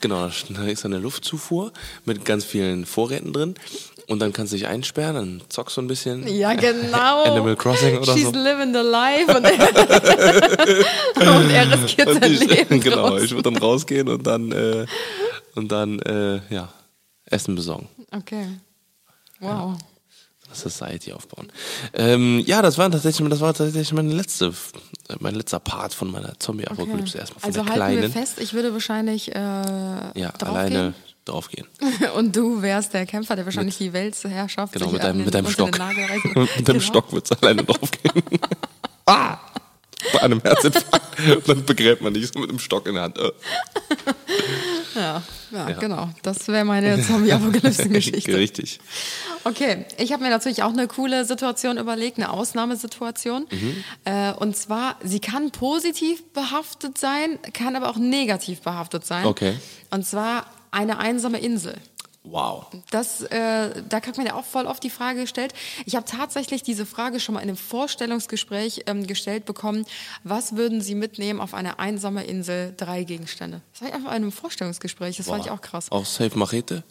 Genau, 0.00 0.28
da 0.50 0.66
ist 0.66 0.84
eine 0.84 0.98
Luftzufuhr 0.98 1.72
mit 2.04 2.24
ganz 2.24 2.44
vielen 2.44 2.86
Vorräten 2.86 3.32
drin. 3.32 3.54
Und 4.06 4.18
dann 4.18 4.32
kannst 4.32 4.52
du 4.52 4.56
dich 4.56 4.66
einsperren, 4.66 5.14
dann 5.14 5.42
zockst 5.48 5.76
du 5.76 5.82
ein 5.82 5.86
bisschen. 5.86 6.26
Ja, 6.26 6.54
genau. 6.54 7.22
Animal 7.24 7.54
Crossing 7.54 7.96
oder 7.98 8.12
She's 8.12 8.24
so. 8.24 8.32
living 8.32 8.72
the 8.74 8.80
life 8.80 9.36
und 9.36 9.44
er, 9.44 9.52
und 11.38 11.50
er 11.50 11.70
riskiert 11.84 12.08
Und 12.08 12.20
sein 12.20 12.32
ich, 12.32 12.40
Leben. 12.44 12.80
genau, 12.80 13.10
draus. 13.10 13.22
ich 13.22 13.30
würde 13.30 13.52
dann 13.52 13.56
rausgehen 13.58 14.08
und 14.08 14.26
dann, 14.26 14.50
äh, 14.50 14.84
und 15.54 15.70
dann, 15.70 16.00
äh, 16.00 16.40
ja, 16.52 16.70
Essen 17.26 17.54
besorgen. 17.54 17.88
Okay. 18.10 18.46
Wow. 19.38 19.78
Society 20.54 21.12
aufbauen. 21.12 21.50
Ähm, 21.92 22.42
ja, 22.46 22.62
das 22.62 22.78
war 22.78 22.90
tatsächlich, 22.90 23.28
das 23.28 23.40
war 23.40 23.54
tatsächlich 23.54 23.92
meine 23.92 24.12
letzte, 24.12 24.52
mein 25.20 25.34
letzter 25.34 25.60
Part 25.60 25.94
von 25.94 26.10
meiner 26.10 26.38
Zombie-Apokalypse. 26.38 27.18
Erstmal 27.18 27.40
von 27.40 27.48
Also 27.48 27.62
der 27.62 27.70
halten 27.72 27.92
wir 27.92 27.98
kleinen. 28.08 28.12
fest, 28.12 28.40
ich 28.40 28.52
würde 28.54 28.72
wahrscheinlich 28.72 29.28
äh, 29.28 29.34
ja, 29.34 30.12
draufgehen. 30.14 30.46
alleine 30.48 30.94
draufgehen. 31.24 31.66
Und 32.16 32.34
du 32.34 32.62
wärst 32.62 32.94
der 32.94 33.06
Kämpfer, 33.06 33.36
der 33.36 33.44
wahrscheinlich 33.44 33.76
die 33.78 33.92
Weltherrschaft 33.92 34.72
Genau, 34.72 34.90
mit 34.90 35.02
deinem, 35.02 35.18
den- 35.18 35.24
mit 35.26 35.34
deinem 35.34 35.48
Stock. 35.50 35.70
Mit 35.78 35.78
deinem 35.78 36.48
Genau. 36.64 36.80
Stock 36.80 37.12
wird 37.12 37.30
es 37.30 37.42
alleine 37.42 37.62
draufgehen. 37.64 38.22
ah! 39.06 39.38
Bei 40.14 40.22
einem 40.22 40.40
Herzinfarkt. 40.40 41.18
Und 41.36 41.46
dann 41.48 41.64
begräbt 41.66 42.00
man 42.00 42.14
dich 42.14 42.26
so 42.32 42.38
mit 42.40 42.48
einem 42.48 42.58
Stock 42.58 42.86
in 42.86 42.94
der 42.94 43.02
Hand. 43.02 43.18
Äh. 43.18 43.30
Ja, 44.94 45.22
ja, 45.52 45.68
Ja. 45.70 45.78
genau. 45.78 46.08
Das 46.22 46.48
wäre 46.48 46.64
meine 46.64 47.02
Zombie-Apokalypse-Geschichte. 47.02 48.34
Richtig. 48.36 48.80
Okay, 49.44 49.84
ich 49.98 50.12
habe 50.12 50.22
mir 50.22 50.30
natürlich 50.30 50.62
auch 50.62 50.72
eine 50.72 50.86
coole 50.86 51.24
Situation 51.24 51.78
überlegt, 51.78 52.18
eine 52.18 52.30
Ausnahmesituation. 52.30 53.46
Mhm. 53.50 53.84
Äh, 54.04 54.32
und 54.32 54.56
zwar, 54.56 54.96
sie 55.02 55.20
kann 55.20 55.50
positiv 55.50 56.24
behaftet 56.32 56.98
sein, 56.98 57.38
kann 57.52 57.76
aber 57.76 57.90
auch 57.90 57.96
negativ 57.96 58.60
behaftet 58.60 59.06
sein. 59.06 59.26
Okay. 59.26 59.54
Und 59.90 60.06
zwar 60.06 60.46
eine 60.70 60.98
einsame 60.98 61.38
Insel. 61.38 61.74
Wow. 62.22 62.66
Das, 62.90 63.22
äh, 63.22 63.82
da 63.88 64.00
kriegt 64.00 64.18
man 64.18 64.26
ja 64.26 64.34
auch 64.34 64.44
voll 64.44 64.66
oft 64.66 64.82
die 64.82 64.90
Frage 64.90 65.22
gestellt. 65.22 65.54
Ich 65.86 65.96
habe 65.96 66.04
tatsächlich 66.04 66.62
diese 66.62 66.84
Frage 66.84 67.18
schon 67.18 67.34
mal 67.34 67.40
in 67.40 67.48
einem 67.48 67.56
Vorstellungsgespräch 67.56 68.82
ähm, 68.86 69.06
gestellt 69.06 69.46
bekommen. 69.46 69.86
Was 70.22 70.54
würden 70.54 70.82
Sie 70.82 70.94
mitnehmen 70.94 71.40
auf 71.40 71.54
eine 71.54 71.78
einsame 71.78 72.24
Insel? 72.24 72.74
Drei 72.76 73.04
Gegenstände. 73.04 73.62
Das 73.72 73.80
war 73.80 73.88
ich 73.88 73.94
einfach 73.94 74.10
in 74.10 74.16
einem 74.16 74.32
Vorstellungsgespräch. 74.32 75.16
Das 75.16 75.26
fand 75.26 75.46
ich 75.46 75.50
auch 75.50 75.62
krass. 75.62 75.90
Auch 75.90 76.04
Safe 76.04 76.38
Machete. 76.38 76.84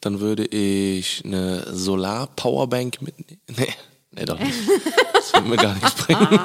Dann 0.00 0.20
würde 0.20 0.46
ich 0.46 1.24
eine 1.24 1.74
Solar-Powerbank 1.74 3.02
mitnehmen. 3.02 3.40
Nee. 3.56 3.74
Nee, 4.10 4.24
doch 4.24 4.38
nicht. 4.38 4.54
Das 5.12 5.32
würde 5.34 5.48
mir 5.48 5.56
gar 5.56 5.74
nichts 5.74 5.94
bringen. 6.06 6.40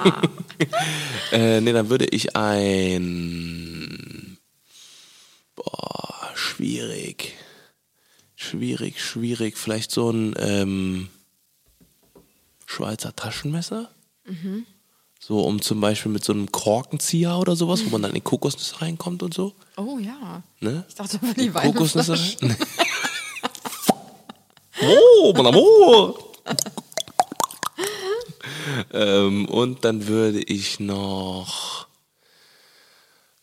äh, 1.31 1.61
nee, 1.61 1.71
dann 1.71 1.89
würde 1.89 2.05
ich 2.05 2.35
ein. 2.35 4.37
Boah, 5.55 6.29
schwierig. 6.35 7.33
Schwierig, 8.35 9.01
schwierig. 9.01 9.57
Vielleicht 9.57 9.91
so 9.91 10.11
ein 10.11 10.35
ähm, 10.37 11.09
Schweizer 12.65 13.15
Taschenmesser? 13.15 13.89
Mhm. 14.25 14.65
So, 15.19 15.41
um 15.41 15.61
zum 15.61 15.79
Beispiel 15.79 16.11
mit 16.11 16.25
so 16.25 16.33
einem 16.33 16.51
Korkenzieher 16.51 17.37
oder 17.37 17.55
sowas, 17.55 17.85
wo 17.85 17.89
man 17.91 18.01
dann 18.01 18.13
in 18.13 18.23
Kokosnüsse 18.23 18.81
reinkommt 18.81 19.23
und 19.23 19.33
so. 19.33 19.55
Oh 19.77 19.97
ja. 19.97 20.43
Ne? 20.59 20.83
Ich 20.89 20.95
dachte 20.95 21.17
die 21.37 21.49
Kokosnüsse 21.49 22.19
rein. 22.19 22.57
Oh, 24.85 25.33
mon 25.35 25.47
amour! 25.47 26.31
ähm, 28.93 29.45
und 29.47 29.83
dann 29.85 30.07
würde 30.07 30.41
ich 30.41 30.79
noch. 30.79 31.87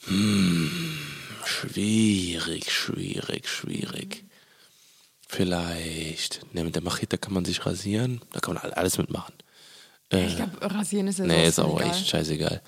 Hm, 0.04 0.98
schwierig, 1.44 2.72
schwierig, 2.72 3.48
schwierig. 3.48 4.24
Vielleicht. 5.28 6.40
Ne, 6.54 6.64
mit 6.64 6.74
der 6.74 6.82
Machete 6.82 7.18
kann 7.18 7.32
man 7.34 7.44
sich 7.44 7.64
rasieren. 7.64 8.20
Da 8.32 8.40
kann 8.40 8.54
man 8.54 8.72
alles 8.72 8.98
mitmachen. 8.98 9.34
Ich 10.12 10.34
glaube, 10.34 10.58
rasieren 10.62 11.06
ist 11.06 11.20
ja 11.20 11.24
Nee, 11.26 11.46
ist 11.46 11.60
auch 11.60 11.78
egal. 11.78 11.90
echt 11.92 12.08
scheißegal. 12.08 12.60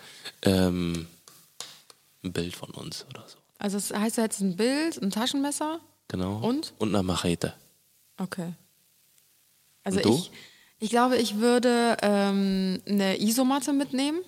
Ähm, 0.42 1.08
ein 2.22 2.32
Bild 2.32 2.54
von 2.54 2.70
uns 2.70 3.04
oder 3.11 3.24
so. 3.26 3.37
Also 3.58 3.78
das 3.78 3.90
heißt 3.92 4.16
jetzt 4.18 4.40
ein 4.40 4.54
Bild, 4.56 5.02
ein 5.02 5.11
Taschenmesser. 5.11 5.80
Genau. 6.06 6.37
Und? 6.37 6.72
Und 6.78 6.94
eine 6.94 7.02
Machete. 7.02 7.54
Okay. 8.16 8.52
Also 9.85 10.01
ich, 10.01 10.31
ich 10.79 10.90
glaube, 10.90 11.16
ich 11.16 11.38
würde 11.38 11.97
ähm, 12.03 12.81
eine 12.88 13.21
Isomatte 13.21 13.73
mitnehmen. 13.73 14.18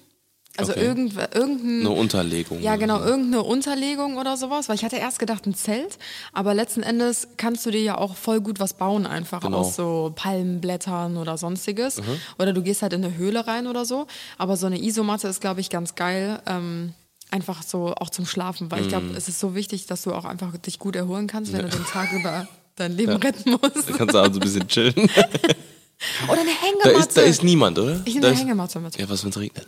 Also 0.56 0.70
Okay. 0.70 0.84
irgend, 0.84 1.14
irgendein. 1.34 1.80
Eine 1.80 1.90
Unterlegung. 1.90 2.60
Ja, 2.62 2.76
genau, 2.76 3.00
irgendeine 3.02 3.42
Unterlegung 3.42 4.18
oder 4.18 4.36
sowas, 4.36 4.68
weil 4.68 4.76
ich 4.76 4.84
hatte 4.84 4.94
erst 4.98 5.18
gedacht, 5.18 5.46
ein 5.46 5.54
Zelt, 5.56 5.98
aber 6.32 6.54
letzten 6.54 6.84
Endes 6.84 7.26
kannst 7.38 7.66
du 7.66 7.72
dir 7.72 7.82
ja 7.82 7.98
auch 7.98 8.14
voll 8.14 8.40
gut 8.40 8.60
was 8.60 8.74
bauen, 8.74 9.04
einfach 9.04 9.40
Genau. 9.40 9.58
aus 9.62 9.74
so 9.74 10.12
Palmenblättern 10.14 11.16
oder 11.16 11.38
sonstiges. 11.38 11.98
Mhm. 11.98 12.20
Oder 12.38 12.52
du 12.52 12.62
gehst 12.62 12.82
halt 12.82 12.92
in 12.92 13.04
eine 13.04 13.16
Höhle 13.16 13.48
rein 13.48 13.66
oder 13.66 13.84
so. 13.84 14.06
Aber 14.38 14.56
so 14.56 14.66
eine 14.66 14.80
Isomatte 14.80 15.26
ist, 15.26 15.40
glaube 15.40 15.60
ich, 15.60 15.70
ganz 15.70 15.96
geil. 15.96 16.40
Ähm, 16.46 16.94
einfach 17.32 17.64
so 17.64 17.92
auch 17.96 18.10
zum 18.10 18.24
Schlafen, 18.24 18.70
weil 18.70 18.82
ich 18.82 18.88
glaube, 18.88 19.06
Mhm. 19.06 19.16
es 19.16 19.26
ist 19.28 19.40
so 19.40 19.56
wichtig, 19.56 19.86
dass 19.86 20.02
du 20.02 20.12
auch 20.14 20.24
einfach 20.24 20.56
dich 20.56 20.78
gut 20.78 20.94
erholen 20.94 21.26
kannst, 21.26 21.52
wenn 21.52 21.62
du 21.62 21.68
den 21.68 21.84
Tag 21.84 22.12
über 22.12 22.46
dein 22.76 22.96
Leben 22.96 23.16
retten 23.16 23.50
musst. 23.50 23.88
Da 23.88 23.96
kannst 23.96 24.14
du 24.14 24.18
also 24.18 24.38
ein 24.38 24.42
bisschen 24.44 24.66
chillen. 24.68 24.94
Oder 26.28 26.40
eine 26.40 26.50
Da 26.50 26.66
Hängematte. 26.66 26.90
ist, 27.08 27.16
da 27.16 27.22
ist 27.22 27.42
niemand, 27.44 27.78
oder? 27.78 28.00
ich 28.04 28.14
nehme 28.14 28.20
da 28.20 28.28
eine 28.28 28.36
Hängematte 28.38 28.80
mit. 28.80 28.98
Ja, 28.98 29.08
was, 29.08 29.22
wenn 29.24 29.30
es 29.30 29.38
regnet? 29.38 29.66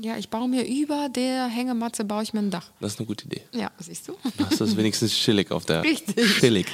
Ja, 0.00 0.16
ich 0.16 0.28
baue 0.30 0.48
mir 0.48 0.64
über 0.66 1.08
der 1.08 1.46
Hängematte 1.46 2.04
baue 2.04 2.22
ich 2.22 2.32
mir 2.32 2.38
ein 2.40 2.50
Dach. 2.50 2.70
Das 2.80 2.92
ist 2.94 2.98
eine 3.00 3.06
gute 3.06 3.26
Idee. 3.26 3.42
Ja, 3.52 3.70
siehst 3.78 4.08
du? 4.08 4.16
Dann 4.36 4.48
hast 4.48 4.60
du 4.60 4.64
es 4.64 4.76
wenigstens 4.76 5.12
chillig 5.12 5.50
auf 5.50 5.64
der. 5.64 5.82
Richtig. 5.82 6.38
Chillig. 6.38 6.66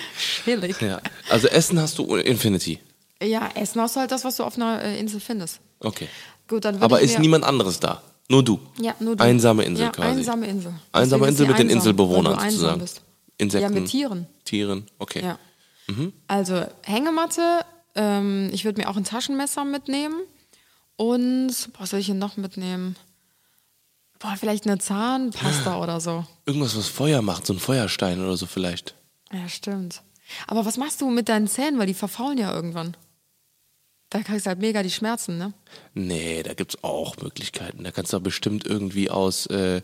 Chillig. 0.44 0.80
Ja. 0.80 1.00
Also 1.30 1.48
Essen 1.48 1.80
hast 1.80 1.98
du 1.98 2.16
Infinity. 2.16 2.78
Ja, 3.22 3.48
Essen 3.54 3.80
hast 3.80 3.96
du 3.96 4.00
halt 4.00 4.10
das, 4.12 4.24
was 4.24 4.36
du 4.36 4.44
auf 4.44 4.56
einer 4.56 4.82
äh, 4.82 4.98
Insel 5.00 5.20
findest. 5.20 5.60
Okay. 5.80 6.08
Gut, 6.48 6.64
dann 6.66 6.80
Aber 6.82 7.00
ist 7.00 7.18
niemand 7.18 7.44
anderes 7.44 7.80
da? 7.80 8.02
Nur 8.28 8.42
du. 8.44 8.60
Ja, 8.80 8.94
nur 9.00 9.16
du. 9.16 9.24
Einsame 9.24 9.64
Insel 9.64 9.86
ja, 9.86 9.90
quasi. 9.90 10.18
einsame 10.18 10.46
Insel. 10.46 10.74
Einsame 10.92 11.26
Insel 11.28 11.46
mit 11.46 11.58
den 11.58 11.66
einsam, 11.66 11.78
Inselbewohnern 11.78 12.34
du 12.34 12.38
einsam 12.40 12.50
sozusagen. 12.50 12.80
Bist. 12.80 13.02
Insekten. 13.38 13.74
Ja, 13.74 13.80
mit 13.80 13.90
Tieren. 13.90 14.26
Tieren, 14.44 14.86
okay. 14.98 15.22
Ja. 15.22 15.38
Mhm. 15.86 16.12
Also 16.28 16.64
Hängematte, 16.82 17.64
ähm, 17.94 18.50
ich 18.52 18.64
würde 18.64 18.80
mir 18.80 18.88
auch 18.88 18.96
ein 18.96 19.04
Taschenmesser 19.04 19.64
mitnehmen. 19.64 20.22
Und, 20.96 21.70
was 21.78 21.90
soll 21.90 22.00
ich 22.00 22.06
hier 22.06 22.14
noch 22.14 22.36
mitnehmen? 22.36 22.96
Boah, 24.20 24.36
vielleicht 24.38 24.66
eine 24.66 24.78
Zahnpasta 24.78 25.82
oder 25.82 26.00
so. 26.00 26.24
Irgendwas, 26.46 26.76
was 26.76 26.88
Feuer 26.88 27.20
macht, 27.20 27.46
so 27.46 27.52
ein 27.52 27.58
Feuerstein 27.58 28.22
oder 28.22 28.36
so 28.36 28.46
vielleicht. 28.46 28.94
Ja, 29.32 29.48
stimmt. 29.48 30.02
Aber 30.46 30.64
was 30.64 30.76
machst 30.76 31.00
du 31.00 31.10
mit 31.10 31.28
deinen 31.28 31.48
Zähnen? 31.48 31.78
Weil 31.78 31.88
die 31.88 31.94
verfaulen 31.94 32.38
ja 32.38 32.54
irgendwann. 32.54 32.96
Da 34.10 34.22
kriegst 34.22 34.46
du 34.46 34.50
halt 34.50 34.60
mega 34.60 34.82
die 34.82 34.90
Schmerzen, 34.90 35.38
ne? 35.38 35.52
Nee, 35.92 36.42
da 36.44 36.54
gibt's 36.54 36.82
auch 36.84 37.16
Möglichkeiten. 37.16 37.82
Da 37.82 37.90
kannst 37.90 38.12
du 38.12 38.20
bestimmt 38.20 38.64
irgendwie 38.64 39.10
aus 39.10 39.46
äh, 39.46 39.82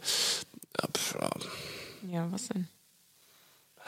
Ja, 2.08 2.30
was 2.30 2.48
denn? 2.48 2.68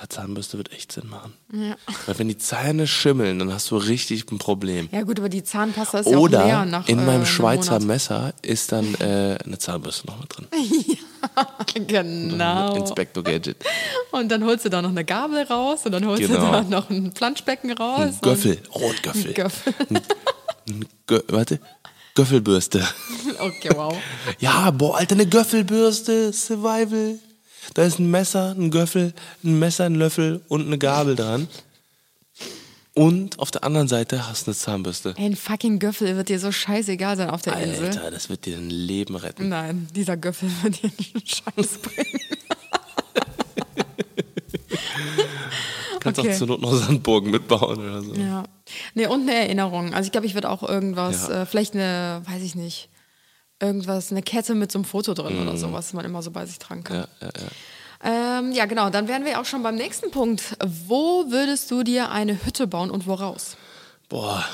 Ja, 0.03 0.09
Zahnbürste 0.09 0.59
wird 0.59 0.73
echt 0.73 0.93
Sinn 0.93 1.09
machen. 1.09 1.33
Ja. 1.53 1.77
Weil 2.07 2.19
wenn 2.19 2.29
die 2.29 2.39
Zähne 2.39 2.87
schimmeln, 2.87 3.39
dann 3.39 3.53
hast 3.53 3.71
du 3.71 3.77
richtig 3.77 4.31
ein 4.33 4.39
Problem. 4.39 4.89
Ja 4.91 5.03
gut, 5.03 5.19
aber 5.19 5.29
die 5.29 5.45
Zahnpasta 5.45 6.01
ist 6.01 6.11
ja 6.11 6.17
auch 6.17 6.23
Oder 6.23 6.45
leer 6.45 6.65
nach 6.65 6.89
in 6.89 6.99
äh, 6.99 7.03
meinem 7.03 7.15
einem 7.17 7.27
Schweizer 7.27 7.75
Monat. 7.75 7.87
Messer 7.87 8.35
ist 8.43 8.73
dann 8.73 8.95
äh, 8.97 9.39
eine 9.45 9.59
Zahnbürste 9.59 10.07
noch 10.09 10.21
mit 10.21 10.37
drin. 10.37 10.47
Genau. 11.87 12.75
Inspector 12.75 13.23
Gadget. 13.23 13.57
Und 14.11 14.29
dann 14.31 14.45
holst 14.45 14.65
du 14.65 14.69
da 14.69 14.83
noch 14.83 14.91
eine 14.91 15.05
Gabel 15.05 15.45
raus 15.45 15.87
und 15.87 15.93
dann 15.93 16.05
holst 16.05 16.23
Genau. 16.23 16.47
du 16.47 16.53
da 16.53 16.63
noch 16.63 16.91
ein 16.91 17.13
Planschbecken 17.13 17.73
raus. 17.73 18.01
Ein 18.01 18.19
Göffel. 18.21 18.59
Ein 18.75 19.33
Göffel. 19.35 19.75
Ein. 19.89 20.01
Ein 20.69 20.85
Gö 21.07 21.21
warte. 21.29 21.61
Göffelbürste. 22.15 22.87
Okay, 23.39 23.71
wow. 23.75 23.97
Ja, 24.41 24.71
boah, 24.73 24.99
Alter, 24.99 25.15
eine 25.15 25.27
Göffelbürste. 25.27 26.33
Survival. 26.33 27.19
Da 27.75 27.85
ist 27.85 27.99
ein 27.99 28.11
Messer, 28.11 28.55
ein 28.59 28.71
Göffel, 28.71 29.15
ein 29.45 29.59
Messer, 29.59 29.85
ein 29.85 29.95
Löffel 29.95 30.43
und 30.49 30.67
eine 30.67 30.79
Gabel 30.79 31.17
dran. 31.17 31.49
Und 32.95 33.39
auf 33.39 33.51
der 33.51 33.65
anderen 33.65 33.89
Seite 33.89 34.29
hast 34.29 34.47
du 34.47 34.51
eine 34.51 34.57
Zahnbürste. 34.59 35.15
Ey, 35.17 35.25
ein 35.25 35.37
fucking 35.37 35.79
Göffel 35.79 36.15
wird 36.17 36.29
dir 36.29 36.39
so 36.39 36.53
scheißegal 36.53 37.17
sein 37.17 37.31
auf 37.31 37.41
der 37.41 37.57
Insel. 37.57 37.87
Alter, 37.87 38.11
das 38.11 38.29
wird 38.29 38.45
dir 38.45 38.57
dein 38.57 38.69
Leben 38.69 39.17
retten. 39.17 39.49
Nein, 39.49 39.89
dieser 39.95 40.19
Göffel 40.19 40.51
wird 40.63 40.83
dir 40.83 40.91
einen 40.91 41.27
Scheiß 41.27 41.79
bringen. 41.79 42.21
Kannst 46.01 46.19
okay. 46.19 46.33
auch 46.33 46.37
zur 46.37 46.47
Not 46.49 46.61
noch 46.61 46.75
Sandburgen 46.75 47.31
mitbauen 47.31 47.79
oder 47.79 48.03
so. 48.03 48.15
Ja. 48.15 48.43
Nee, 48.95 49.07
und 49.07 49.23
eine 49.23 49.35
Erinnerung. 49.35 49.95
Also 49.95 50.07
ich 50.07 50.13
glaube, 50.13 50.27
ich 50.27 50.35
würde 50.35 50.51
auch 50.51 50.63
irgendwas, 50.69 51.29
Ja. 51.29 51.43
äh, 51.43 51.47
vielleicht 51.47 51.75
eine, 51.75 52.23
weiß 52.27 52.43
ich 52.43 52.57
nicht, 52.57 52.89
irgendwas, 53.63 54.11
eine 54.11 54.23
Kette 54.23 54.55
mit 54.55 54.73
so 54.73 54.79
einem 54.79 54.85
Foto 54.85 55.15
drin 55.15 55.41
oder 55.41 55.57
so, 55.57 55.73
was 55.73 55.93
man 55.93 56.05
immer 56.05 56.23
so 56.23 56.31
bei 56.31 56.45
sich 56.45 56.59
tragen 56.59 56.85
kann. 56.85 56.99
Mhm. 56.99 57.05
Ja, 57.21 57.27
ja, 57.29 57.33
ja. 57.41 58.39
Ähm, 58.39 58.53
ja, 58.53 58.67
genau. 58.67 58.91
Dann 58.91 59.07
wären 59.07 59.25
wir 59.25 59.41
auch 59.41 59.45
schon 59.45 59.63
beim 59.63 59.77
nächsten 59.77 60.11
Punkt. 60.11 60.57
Wo 60.89 61.31
würdest 61.31 61.71
du 61.71 61.85
dir 61.85 62.11
eine 62.11 62.45
Hütte 62.45 62.67
bauen 62.67 62.91
und 62.91 63.07
woraus? 63.07 63.57
Boah, 64.09 64.45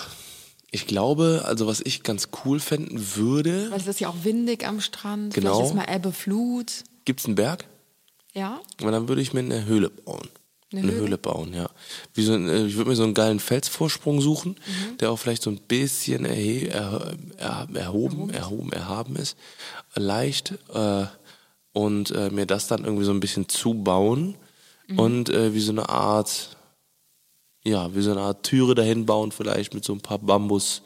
ich 0.70 0.86
glaube, 0.86 1.44
also 1.46 1.66
was 1.66 1.80
ich 1.80 2.02
ganz 2.02 2.28
cool 2.44 2.60
fänden 2.60 3.16
würde, 3.16 3.70
Weil 3.70 3.80
es 3.80 3.86
ist 3.86 4.00
ja 4.00 4.08
auch 4.08 4.24
windig 4.24 4.66
am 4.66 4.80
Strand. 4.80 5.32
Genau. 5.32 5.54
Vielleicht 5.54 5.70
ist 5.70 5.74
mal 5.74 5.94
Ebbe, 5.94 6.12
Flut. 6.12 6.84
gibt's 7.06 7.24
einen 7.24 7.36
Berg? 7.36 7.64
Ja. 8.34 8.60
Und 8.82 8.92
dann 8.92 9.08
würde 9.08 9.22
ich 9.22 9.32
mir 9.32 9.40
eine 9.40 9.64
Höhle 9.64 9.88
bauen. 9.88 10.28
Eine 10.70 10.82
Eine, 10.82 10.92
Höhle? 10.92 11.02
Höhle? 11.02 11.18
bauen, 11.18 11.54
ja. 11.54 11.70
Wie 12.14 12.22
so, 12.22 12.34
ein- 12.34 12.48
äh, 12.48 12.66
ich 12.66 12.76
würde 12.76 12.90
mir 12.90 12.96
so 12.96 13.02
einen 13.04 13.14
geilen 13.14 13.40
Felsvorsprung 13.40 14.20
suchen, 14.20 14.50
Mhm. 14.66 14.98
der 14.98 15.10
auch 15.10 15.16
vielleicht 15.18 15.42
so 15.42 15.50
ein 15.50 15.58
bisschen 15.60 16.24
erhe 16.26 16.68
er, 16.68 17.14
er, 17.38 17.68
erhoben, 17.74 18.28
erhoben, 18.30 18.70
erhaben 18.72 19.16
ist. 19.16 19.36
Leicht. 19.94 20.54
Äh, 20.74 21.06
und 21.72 22.10
äh, 22.10 22.30
mir 22.30 22.44
das 22.46 22.66
dann 22.66 22.84
irgendwie 22.84 23.04
so 23.04 23.12
ein 23.12 23.20
bisschen 23.20 23.48
zubauen 23.48 24.34
Mhm. 24.88 24.98
und 24.98 25.28
äh, 25.30 25.54
wie 25.54 25.60
so 25.60 25.72
eine 25.72 25.88
Art, 25.88 26.56
ja, 27.64 27.94
wie 27.94 28.02
so 28.02 28.10
eine 28.10 28.20
Art 28.20 28.42
Türe 28.42 28.74
dahin 28.74 29.06
bauen, 29.06 29.32
vielleicht 29.32 29.72
mit 29.74 29.84
so 29.84 29.92
ein 29.94 30.00
paar 30.00 30.18
Bambus, 30.18 30.82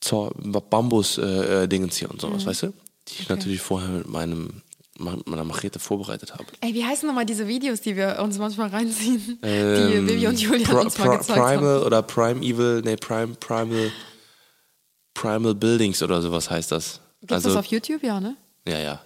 Zau- 0.00 0.32
Bambus 0.70 1.18
äh, 1.18 1.64
äh, 1.64 1.88
hier 1.90 2.10
und 2.10 2.20
sowas, 2.20 2.44
weißt 2.46 2.64
du? 2.64 2.72
Die 3.08 3.22
ich 3.22 3.28
natürlich 3.28 3.60
vorher 3.60 3.88
mit 3.90 4.08
meinem 4.08 4.62
meiner 4.98 5.44
Machete 5.44 5.78
vorbereitet 5.78 6.32
habe. 6.34 6.44
Ey, 6.60 6.72
wie 6.74 6.84
heißen 6.84 7.06
nochmal 7.06 7.26
diese 7.26 7.48
Videos, 7.48 7.80
die 7.80 7.96
wir 7.96 8.18
uns 8.22 8.38
manchmal 8.38 8.68
reinziehen, 8.68 9.38
die 9.42 10.00
Bibi 10.06 10.26
und 10.28 10.40
Julian 10.40 10.70
Pri- 10.70 10.84
uns 10.84 10.98
mal 10.98 11.08
Pri- 11.08 11.18
gezeigt 11.18 11.38
haben? 11.40 11.56
Primal 11.58 11.82
oder 11.82 12.02
Prime 12.02 12.40
Evil, 12.42 12.80
nee, 12.84 12.96
Prime, 12.96 13.34
Primal, 13.40 13.90
Primal 15.14 15.54
Buildings 15.54 16.02
oder 16.02 16.20
sowas 16.22 16.50
heißt 16.50 16.72
das. 16.72 17.00
Gibt's 17.20 17.42
das 17.44 17.56
auf 17.56 17.66
YouTube? 17.66 18.02
Ja, 18.02 18.20
ne? 18.20 18.36
ja, 18.68 18.78
ja. 18.78 19.00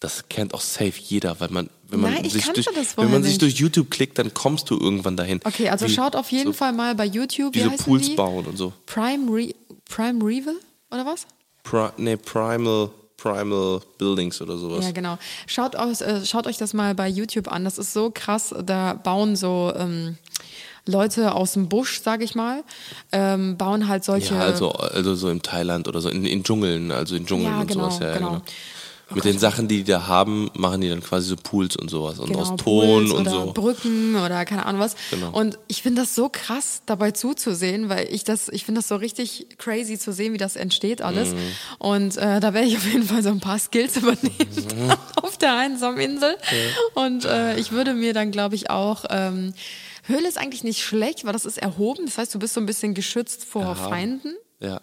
Das 0.00 0.28
kennt 0.28 0.52
auch 0.52 0.60
safe 0.60 0.92
jeder, 1.00 1.38
weil 1.40 1.48
man, 1.50 1.70
wenn 1.88 2.00
man 2.00 2.12
Nein, 2.12 2.24
ich 2.26 2.32
sich 2.34 2.44
durch, 2.46 2.66
wenn 2.96 3.10
man 3.10 3.22
sich 3.22 3.38
durch 3.38 3.54
YouTube 3.54 3.90
klickt, 3.90 4.18
dann 4.18 4.34
kommst 4.34 4.68
du 4.68 4.78
irgendwann 4.78 5.16
dahin. 5.16 5.40
Okay, 5.44 5.68
also 5.70 5.86
Wie- 5.86 5.90
schaut 5.94 6.14
auf 6.16 6.30
jeden 6.30 6.48
so, 6.48 6.52
Fall 6.52 6.72
mal 6.72 6.94
bei 6.94 7.06
YouTube, 7.06 7.54
wie 7.54 7.62
Diese 7.62 7.70
Pools 7.82 8.06
die? 8.08 8.14
bauen 8.14 8.44
und 8.46 8.56
so. 8.58 8.72
Prime, 8.86 9.30
Re 9.32 9.54
Prime 9.88 10.22
Revel 10.24 10.56
oder 10.90 11.06
was? 11.06 11.26
Pri 11.62 11.88
nee, 11.96 12.16
Primal, 12.16 12.90
Primal 13.16 13.80
Buildings 13.98 14.40
oder 14.42 14.56
sowas. 14.58 14.84
Ja, 14.84 14.90
genau. 14.90 15.18
Schaut, 15.46 15.76
aus, 15.76 16.00
äh, 16.00 16.24
schaut 16.26 16.46
euch 16.46 16.58
das 16.58 16.74
mal 16.74 16.94
bei 16.94 17.08
YouTube 17.08 17.50
an. 17.50 17.64
Das 17.64 17.78
ist 17.78 17.92
so 17.92 18.10
krass. 18.12 18.54
Da 18.64 18.94
bauen 18.94 19.36
so 19.36 19.72
ähm, 19.76 20.18
Leute 20.86 21.34
aus 21.34 21.52
dem 21.52 21.68
Busch, 21.68 22.02
sage 22.02 22.24
ich 22.24 22.34
mal, 22.34 22.62
ähm, 23.12 23.56
bauen 23.56 23.88
halt 23.88 24.04
solche. 24.04 24.34
Ja, 24.34 24.40
also, 24.40 24.70
also 24.72 25.14
so 25.14 25.30
in 25.30 25.40
Thailand 25.42 25.88
oder 25.88 26.00
so, 26.00 26.08
in, 26.08 26.26
in 26.26 26.44
Dschungeln, 26.44 26.90
also 26.90 27.16
in 27.16 27.24
Dschungeln 27.24 27.54
Ja, 27.54 27.60
und 27.60 27.66
genau, 27.68 27.84
sowas. 27.84 27.98
Ja, 28.00 28.14
genau. 28.14 28.28
genau. 28.30 28.42
Mit 29.14 29.24
den 29.24 29.38
Sachen, 29.38 29.68
die 29.68 29.78
die 29.78 29.84
da 29.84 30.06
haben, 30.06 30.50
machen 30.54 30.80
die 30.80 30.88
dann 30.88 31.02
quasi 31.02 31.28
so 31.28 31.36
Pools 31.36 31.76
und 31.76 31.90
sowas 31.90 32.18
und 32.18 32.28
Genau, 32.28 32.40
aus 32.40 32.48
Ton 32.48 32.56
Pools 32.56 33.10
und 33.12 33.20
oder 33.20 33.30
so. 33.30 33.52
Brücken 33.52 34.16
oder 34.16 34.44
keine 34.44 34.66
Ahnung 34.66 34.80
was. 34.80 34.96
Genau. 35.10 35.30
Und 35.30 35.58
ich 35.68 35.82
finde 35.82 36.02
das 36.02 36.14
so 36.14 36.28
krass, 36.30 36.82
dabei 36.86 37.10
zuzusehen, 37.10 37.88
weil 37.88 38.08
ich 38.10 38.24
das, 38.24 38.48
ich 38.48 38.64
finde 38.64 38.80
das 38.80 38.88
so 38.88 38.96
richtig 38.96 39.48
crazy 39.58 39.98
zu 39.98 40.12
sehen, 40.12 40.32
wie 40.32 40.38
das 40.38 40.56
entsteht 40.56 41.02
alles. 41.02 41.30
Mhm. 41.30 41.38
Und 41.78 42.16
äh, 42.16 42.40
da 42.40 42.54
werde 42.54 42.66
ich 42.66 42.76
auf 42.76 42.86
jeden 42.86 43.04
Fall 43.04 43.22
so 43.22 43.30
ein 43.30 43.40
paar 43.40 43.58
Skills 43.58 43.96
übernehmen 43.98 44.92
auf 45.22 45.36
der 45.38 45.56
einsamen 45.56 46.00
Insel. 46.00 46.36
Und 46.94 47.24
äh, 47.24 47.58
ich 47.58 47.72
würde 47.72 47.94
mir 47.94 48.14
dann, 48.14 48.30
glaube 48.30 48.54
ich, 48.54 48.70
auch 48.70 49.04
ähm, 49.10 49.54
Höhle 50.06 50.28
ist 50.28 50.38
eigentlich 50.38 50.64
nicht 50.64 50.82
schlecht, 50.82 51.24
weil 51.24 51.32
das 51.32 51.46
ist 51.46 51.58
erhoben. 51.58 52.06
Das 52.06 52.18
heißt, 52.18 52.34
du 52.34 52.38
bist 52.38 52.54
so 52.54 52.60
ein 52.60 52.66
bisschen 52.66 52.94
geschützt 52.94 53.44
vor 53.44 53.74
Feinden. 53.74 54.34
Ja. 54.64 54.80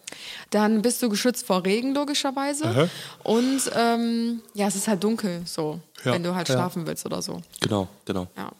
Dann 0.52 0.82
bist 0.82 1.02
du 1.02 1.10
geschützt 1.10 1.46
vor 1.46 1.65
Regen, 1.65 1.94
logischerweise. 1.94 2.89
Und 3.24 3.62
ähm, 3.76 4.41
ja, 4.54 4.67
es 4.67 4.76
ist 4.76 4.88
halt 4.88 5.04
dunkel, 5.04 5.41
so, 5.46 5.80
Ja, 6.04 6.13
wenn 6.13 6.24
du 6.24 6.36
halt 6.36 6.48
ja. 6.50 6.56
schlafen 6.56 6.86
willst 6.86 7.06
oder 7.06 7.22
so. 7.22 7.41
Genau, 7.60 7.88
genau. 8.06 8.28
Ja. 8.38 8.52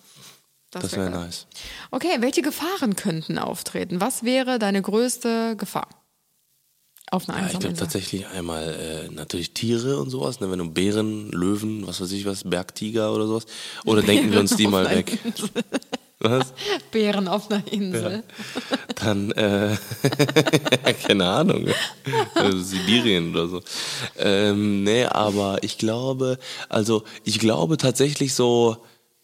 Das 0.72 0.92
wär 0.94 1.00
wäre 1.00 1.12
geil. 1.12 1.20
nice. 1.26 1.48
Okay, 1.92 2.16
welche 2.20 2.42
Gefahren 2.42 2.96
könnten 2.96 3.38
auftreten? 3.38 4.00
Was 4.00 4.24
wäre 4.24 4.58
deine 4.58 4.82
größte 4.82 5.56
Gefahr? 5.58 5.90
Auf 7.12 7.28
einer 7.28 7.42
Ja, 7.42 7.48
ich 7.52 7.60
glaube 7.60 7.76
tatsächlich 7.76 8.26
einmal 8.28 8.70
äh, 9.10 9.14
natürlich 9.14 9.54
Tiere 9.54 10.00
und 10.00 10.10
sowas, 10.10 10.40
ne? 10.40 10.50
wenn 10.50 10.60
du 10.60 10.70
Bären, 10.70 11.30
Löwen, 11.32 11.86
was 11.86 12.00
weiß 12.00 12.14
ich 12.14 12.26
was, 12.26 12.46
Bergtiger 12.46 13.14
oder 13.14 13.28
sowas. 13.28 13.46
Oder 13.84 14.02
denken 14.12 14.32
wir 14.32 14.40
uns 14.40 14.56
die 14.56 14.68
mal 14.68 14.90
weg. 14.90 15.20
Was? 16.22 16.54
Bären 16.92 17.28
auf 17.28 17.50
einer 17.50 17.64
Insel. 17.72 18.24
Dann, 18.96 19.32
äh, 19.32 19.76
keine 21.08 21.28
Ahnung, 21.28 21.68
also 22.36 22.60
Sibirien 22.60 23.32
oder 23.32 23.48
so. 23.48 23.62
Ähm, 24.18 24.84
nee, 24.84 25.06
aber 25.06 25.64
ich 25.64 25.78
glaube, 25.78 26.38
also 26.70 27.04
ich 27.24 27.40
glaube 27.40 27.78
tatsächlich 27.78 28.34
so, 28.34 28.78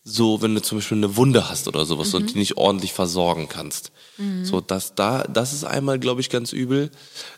so, 0.04 0.42
wenn 0.42 0.56
du 0.56 0.62
zum 0.62 0.78
Beispiel 0.78 0.98
eine 0.98 1.18
Wunde 1.18 1.50
hast 1.50 1.68
oder 1.68 1.86
sowas 1.86 2.14
und 2.14 2.34
die 2.34 2.40
nicht 2.40 2.58
ordentlich 2.58 2.94
versorgen 2.94 3.48
kannst. 3.50 3.92
So, 4.42 4.62
das 4.62 4.96
da, 4.96 5.24
das 5.26 5.54
ist 5.54 5.64
einmal, 5.64 6.00
glaube 6.00 6.22
ich, 6.22 6.32
ganz 6.32 6.52
übel. 6.52 6.90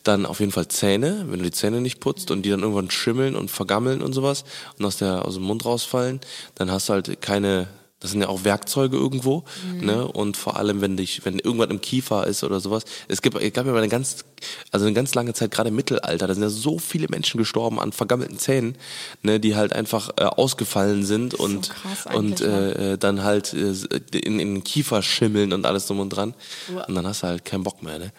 Dann 0.03 0.25
auf 0.25 0.39
jeden 0.39 0.53
Fall 0.53 0.69
Zähne, 0.69 1.25
wenn 1.27 1.39
du 1.39 1.45
die 1.45 1.51
Zähne 1.51 1.81
nicht 1.81 1.99
putzt 1.99 2.31
und 2.31 2.43
die 2.43 2.49
dann 2.49 2.61
irgendwann 2.61 2.89
schimmeln 2.89 3.35
und 3.35 3.51
vergammeln 3.51 4.01
und 4.01 4.13
sowas 4.13 4.45
und 4.77 4.85
aus 4.85 4.95
der, 4.95 5.25
aus 5.25 5.33
dem 5.33 5.43
Mund 5.43 5.65
rausfallen, 5.65 6.21
dann 6.55 6.71
hast 6.71 6.87
du 6.87 6.93
halt 6.93 7.21
keine, 7.21 7.67
das 7.99 8.11
sind 8.11 8.21
ja 8.21 8.29
auch 8.29 8.45
Werkzeuge 8.45 8.95
irgendwo, 8.95 9.43
ne? 9.81 10.07
Und 10.07 10.37
vor 10.37 10.55
allem, 10.55 10.79
wenn 10.79 10.95
dich, 10.95 11.25
wenn 11.25 11.37
irgendwas 11.37 11.69
im 11.69 11.81
Kiefer 11.81 12.25
ist 12.27 12.43
oder 12.43 12.59
sowas. 12.61 12.83
Es 13.09 13.21
gibt, 13.21 13.35
es 13.35 13.53
gab 13.53 13.65
ja 13.65 13.73
mal 13.73 13.79
eine 13.79 13.89
ganz, 13.89 14.23
also 14.71 14.85
eine 14.85 14.93
ganz 14.93 15.15
lange 15.15 15.33
Zeit, 15.33 15.51
gerade 15.51 15.69
im 15.69 15.75
Mittelalter, 15.75 16.27
da 16.27 16.33
sind 16.33 16.43
ja 16.43 16.49
so 16.49 16.79
viele 16.79 17.07
Menschen 17.09 17.37
gestorben 17.37 17.79
an 17.79 17.91
vergammelten 17.91 18.39
Zähnen, 18.39 18.77
ne, 19.21 19.39
die 19.39 19.55
halt 19.55 19.73
einfach 19.73 20.11
äh, 20.17 20.23
ausgefallen 20.23 21.03
sind 21.05 21.33
und 21.33 21.69
krass 21.69 22.05
und 22.15 22.39
ne? 22.39 22.47
äh, 22.47 22.93
äh, 22.93 22.97
dann 22.97 23.23
halt 23.23 23.53
äh, 23.53 23.73
in, 24.17 24.39
in 24.39 24.55
den 24.55 24.63
Kiefer 24.63 25.01
schimmeln 25.01 25.51
und 25.51 25.65
alles 25.65 25.87
drum 25.87 25.99
und 25.99 26.09
dran. 26.09 26.33
Uah. 26.73 26.85
Und 26.85 26.95
dann 26.95 27.05
hast 27.05 27.23
du 27.23 27.27
halt 27.27 27.43
keinen 27.43 27.63
Bock 27.63 27.83
mehr, 27.83 27.99
ne? 27.99 28.13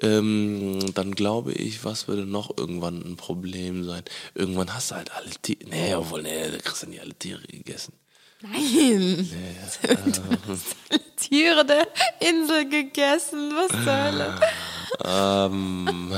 Ähm, 0.00 0.94
dann 0.94 1.12
glaube 1.14 1.52
ich, 1.52 1.84
was 1.84 2.06
würde 2.06 2.24
noch 2.24 2.56
irgendwann 2.56 3.02
ein 3.02 3.16
Problem 3.16 3.84
sein? 3.84 4.04
Irgendwann 4.34 4.72
hast 4.72 4.92
du 4.92 4.94
halt 4.94 5.10
alle 5.12 5.30
Tiere. 5.42 5.68
Nee, 5.68 5.94
obwohl, 5.94 6.22
nee, 6.22 6.50
da 6.50 6.58
kriegst 6.58 6.84
du 6.84 6.88
nicht 6.88 7.00
alle 7.00 7.14
Tiere 7.14 7.42
gegessen. 7.48 7.92
Nein. 8.46 9.30
Tiere 11.16 11.64
der 11.64 11.88
Insel 12.20 12.68
gegessen. 12.68 13.52
Was 13.54 13.68
zur 13.70 14.04
Hölle? 14.04 14.40
Ähm, 15.02 16.12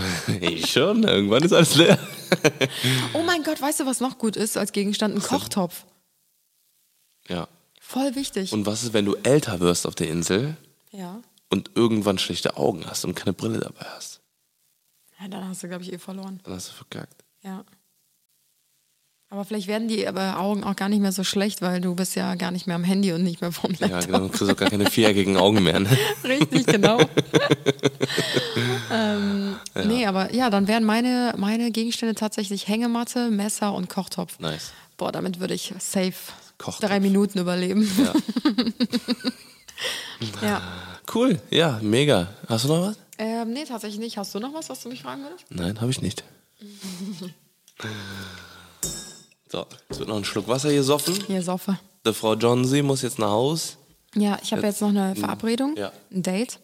schon, 0.67 1.05
irgendwann 1.05 1.45
ist 1.45 1.53
alles 1.53 1.77
leer. 1.77 1.99
Oh 3.15 3.23
mein 3.23 3.45
Gott, 3.45 3.61
weißt 3.61 3.81
du, 3.81 3.87
was 3.87 4.01
noch 4.01 4.19
gut 4.19 4.35
ist 4.37 4.57
als 4.57 4.73
Gegenstand? 4.73 5.15
Ein 5.15 5.23
Kochtopf. 5.23 5.87
Ja. 7.29 7.47
Voll 7.81 8.17
wichtig. 8.17 8.53
Und 8.53 8.67
was 8.67 8.83
ist, 8.83 8.93
wenn 8.93 9.05
du 9.05 9.15
älter 9.23 9.61
wirst 9.61 9.87
auf 9.87 9.95
der 9.95 10.09
Insel 10.09 10.57
ja. 10.91 11.21
und 11.49 11.71
irgendwann 11.77 12.19
schlechte 12.19 12.57
Augen 12.57 12.85
hast 12.87 13.05
und 13.05 13.15
keine 13.15 13.35
Brille 13.35 13.61
dabei 13.61 13.87
hast? 13.95 14.21
ja. 15.21 15.29
Dann 15.29 15.49
hast 15.49 15.63
du, 15.63 15.69
glaube 15.69 15.85
ich, 15.85 15.93
eh 15.93 15.99
verloren. 15.99 16.41
Dann 16.43 16.55
hast 16.55 16.71
du 16.71 16.73
verkackt. 16.73 17.25
Ja. 17.43 17.65
Aber 19.37 19.45
vielleicht 19.45 19.67
werden 19.67 19.87
die 19.87 20.09
aber 20.09 20.39
Augen 20.41 20.65
auch 20.65 20.75
gar 20.77 20.89
nicht 20.89 21.01
mehr 21.03 21.13
so 21.13 21.23
schlecht, 21.23 21.61
weil 21.61 21.83
du 21.83 21.95
bist 21.95 22.17
ja 22.17 22.37
gar 22.37 22.51
nicht 22.53 22.67
mehr 22.67 22.75
am 22.75 22.85
Handy 22.85 23.13
und 23.13 23.23
nicht 23.23 23.43
mehr 23.43 23.53
vom 23.53 23.71
Ja, 23.73 23.81
Laptop. 23.89 24.07
genau, 24.07 24.19
dann 24.21 24.29
kriegst 24.31 24.41
du 24.41 24.51
auch 24.51 24.57
gar 24.57 24.71
keine 24.71 24.91
viereckigen 24.91 25.37
Augen 25.37 25.63
mehr. 25.63 25.79
Ne? 25.79 25.91
Richtig, 26.25 26.65
genau. 26.65 26.99
ähm, 28.91 29.57
Nee, 29.85 30.07
aber 30.07 30.33
ja, 30.35 30.49
dann 30.49 30.69
wären 30.69 30.85
meine, 30.85 31.35
meine 31.37 31.71
Gegenstände 31.71 32.15
tatsächlich 32.15 32.67
Hängematte, 32.67 33.29
Messer 33.29 33.75
und 33.75 33.91
Kochtopf. 33.91 34.39
Nice. 34.39 34.73
Boah, 34.97 35.13
damit 35.13 35.39
würde 35.39 35.53
ich 35.53 35.75
safe 35.81 36.15
Kochtopf. 36.57 36.89
drei 36.89 36.99
Minuten 37.01 37.39
überleben. 37.39 37.87
Ja. 38.03 38.15
ja. 40.49 40.63
Cool, 41.15 41.39
ja, 41.51 41.79
mega. 41.83 42.29
Hast 42.49 42.65
du 42.65 42.69
noch 42.69 42.81
was? 42.89 42.97
Ähm, 43.19 43.53
nee, 43.53 43.65
tatsächlich 43.65 44.01
nicht. 44.01 44.17
Hast 44.17 44.35
du 44.35 44.41
noch 44.41 44.55
was, 44.55 44.71
was 44.71 44.83
du 44.83 44.89
mich 44.89 45.03
fragen 45.03 45.25
würdest? 45.25 45.45
Nein, 45.51 45.79
habe 45.83 45.91
ich 45.91 46.01
nicht. 46.01 46.25
So, 49.51 49.65
jetzt 49.89 49.99
wird 49.99 50.09
noch 50.09 50.17
ein 50.17 50.25
Schluck 50.25 50.49
Wasser 50.49 50.73
gesoffen. 50.73 51.15
Hier, 51.27 51.43
Soffe. 51.43 51.79
Die 52.07 52.13
Frau 52.13 52.35
Johnsy 52.35 52.83
muss 52.83 53.03
jetzt 53.03 53.19
nach 53.19 53.31
Haus. 53.31 53.77
Ja, 54.15 54.39
ich 54.43 54.53
habe 54.53 54.63
jetzt 54.63 54.81
noch 54.81 54.89
eine 54.89 55.15
Verabredung, 55.15 55.77
Ja. 55.77 55.93
ein 56.13 56.23
Date. 56.23 56.59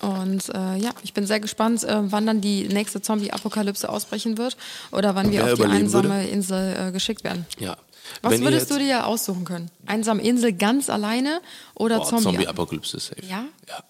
Und 0.00 0.48
äh, 0.50 0.76
ja, 0.76 0.90
ich 1.02 1.14
bin 1.14 1.26
sehr 1.26 1.40
gespannt, 1.40 1.82
äh, 1.84 1.96
wann 2.12 2.26
dann 2.26 2.40
die 2.40 2.68
nächste 2.68 3.00
Zombie-Apokalypse 3.00 3.88
ausbrechen 3.88 4.38
wird 4.38 4.56
oder 4.92 5.14
wann 5.14 5.30
wir 5.30 5.44
auf 5.44 5.54
die 5.54 5.64
einsame 5.64 6.08
würde? 6.10 6.28
Insel 6.28 6.88
äh, 6.88 6.92
geschickt 6.92 7.24
werden. 7.24 7.46
Ja. 7.58 7.76
Was 8.20 8.32
Wenn 8.32 8.42
würdest 8.42 8.70
du 8.70 8.78
dir 8.78 9.06
aussuchen 9.06 9.44
können? 9.44 9.70
Einsame 9.86 10.22
Insel 10.22 10.52
ganz 10.52 10.90
alleine 10.90 11.40
oder 11.74 11.98
Boah, 11.98 12.06
Zombie? 12.08 12.24
Zombie-Apokalypse 12.24 12.98
safe. 13.00 13.24
Ja? 13.26 13.44
Ja. 13.68 13.84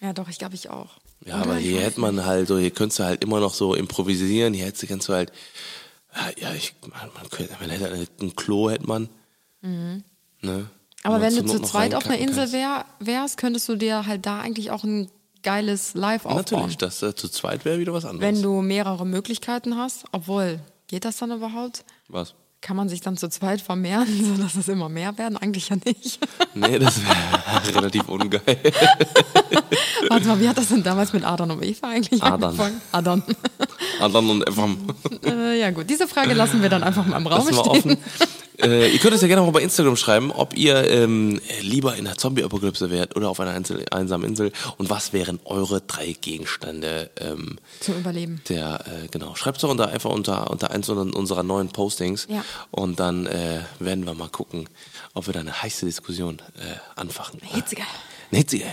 Ja, 0.00 0.12
doch, 0.12 0.28
ich 0.28 0.38
glaube 0.38 0.54
ich 0.54 0.70
auch. 0.70 0.98
Ja, 1.26 1.36
Oder? 1.36 1.44
aber 1.44 1.56
hier 1.56 1.80
hätte 1.80 2.00
man 2.00 2.24
halt 2.24 2.48
so, 2.48 2.58
hier 2.58 2.70
könntest 2.70 2.98
du 3.00 3.04
halt 3.04 3.22
immer 3.24 3.40
noch 3.40 3.54
so 3.54 3.74
improvisieren. 3.74 4.52
Hier 4.54 4.66
hättest 4.66 4.86
kannst 4.88 5.08
du 5.08 5.14
halt, 5.14 5.32
ja, 6.14 6.48
ja 6.48 6.54
ich, 6.54 6.74
man, 6.82 7.10
man, 7.14 7.30
könnte, 7.30 7.54
man 7.60 7.70
hätte 7.70 7.90
halt 7.90 8.20
ein 8.20 8.36
Klo, 8.36 8.70
hätte 8.70 8.86
man. 8.86 9.08
Ne? 9.60 10.02
Mhm. 10.42 10.68
Aber 11.02 11.16
Wo 11.16 11.20
man 11.20 11.22
wenn 11.22 11.46
du 11.46 11.52
zu 11.52 11.60
zweit 11.60 11.94
auf 11.94 12.06
einer 12.06 12.18
Insel 12.18 12.52
wär, 12.52 12.86
wärst, 12.98 13.36
könntest 13.36 13.68
du 13.68 13.76
dir 13.76 14.06
halt 14.06 14.24
da 14.24 14.40
eigentlich 14.40 14.70
auch 14.70 14.84
ein 14.84 15.10
geiles 15.42 15.94
Live 15.94 16.24
aufbauen. 16.24 16.44
Natürlich, 16.60 16.78
das 16.78 17.02
äh, 17.02 17.14
zu 17.14 17.28
zweit 17.28 17.64
wäre 17.64 17.78
wieder 17.78 17.92
was 17.92 18.04
anderes. 18.04 18.26
Wenn 18.26 18.42
du 18.42 18.62
mehrere 18.62 19.04
Möglichkeiten 19.06 19.76
hast, 19.76 20.06
obwohl, 20.12 20.60
geht 20.86 21.04
das 21.04 21.18
dann 21.18 21.30
überhaupt? 21.30 21.84
was? 22.08 22.34
Kann 22.64 22.78
man 22.78 22.88
sich 22.88 23.02
dann 23.02 23.18
zu 23.18 23.28
zweit 23.28 23.60
vermehren, 23.60 24.06
sodass 24.36 24.54
es 24.54 24.68
immer 24.68 24.88
mehr 24.88 25.18
werden? 25.18 25.36
Eigentlich 25.36 25.68
ja 25.68 25.76
nicht. 25.84 26.18
Nee, 26.54 26.78
das 26.78 27.00
wäre 27.04 27.74
relativ 27.76 28.08
ungeil. 28.08 28.40
Warte 30.08 30.28
mal, 30.28 30.40
wie 30.40 30.48
hat 30.48 30.56
das 30.56 30.68
denn 30.68 30.84
damals 30.84 31.12
mit 31.12 31.24
Adam 31.24 31.50
und 31.50 31.64
Eva 31.64 31.88
eigentlich 31.88 32.22
Adern. 32.22 32.44
angefangen? 32.44 32.80
Adam. 32.92 33.22
Adam 34.00 34.30
und 34.30 34.48
Evam. 34.48 34.78
äh, 35.26 35.58
ja 35.58 35.72
gut, 35.72 35.90
diese 35.90 36.06
Frage 36.06 36.32
lassen 36.32 36.62
wir 36.62 36.68
dann 36.68 36.84
einfach 36.84 37.04
mal 37.06 37.16
im 37.16 37.26
Raum 37.26 37.42
stehen. 37.48 37.58
offen. 37.58 37.96
Äh, 38.62 38.90
ihr 38.92 38.98
könnt 39.00 39.14
es 39.14 39.20
ja 39.20 39.26
gerne 39.28 39.42
mal 39.42 39.50
bei 39.50 39.62
Instagram 39.62 39.96
schreiben, 39.96 40.30
ob 40.30 40.56
ihr 40.56 40.88
ähm, 40.88 41.40
lieber 41.60 41.96
in 41.96 42.04
der 42.04 42.16
Zombie-Apokalypse 42.16 42.90
wärt 42.90 43.16
oder 43.16 43.28
auf 43.28 43.40
einer 43.40 43.50
Einzel 43.50 43.84
einsamen 43.90 44.28
Insel 44.28 44.52
und 44.78 44.90
was 44.90 45.12
wären 45.12 45.40
eure 45.44 45.80
drei 45.80 46.12
Gegenstände 46.20 47.10
ähm, 47.20 47.58
Zum 47.80 47.96
Überleben. 47.98 48.40
der, 48.48 48.84
äh, 48.86 49.08
genau. 49.08 49.34
Schreibt 49.34 49.60
doch 49.62 49.70
unter, 49.70 49.88
einfach 49.88 50.10
unter, 50.10 50.50
unter 50.50 50.70
eins 50.70 50.88
unserer 50.88 51.42
neuen 51.42 51.68
Postings 51.70 52.26
Ja. 52.30 52.44
und 52.70 53.00
dann 53.00 53.26
äh, 53.26 53.60
werden 53.80 54.06
wir 54.06 54.14
mal 54.14 54.28
gucken, 54.28 54.68
ob 55.14 55.26
wir 55.26 55.32
da 55.34 55.40
eine 55.40 55.62
heiße 55.62 55.86
Diskussion 55.86 56.38
äh, 56.56 56.76
anfachen. 56.94 57.40
Hitzige. 57.42 57.82
Eine 58.30 58.38
hitzige, 58.38 58.66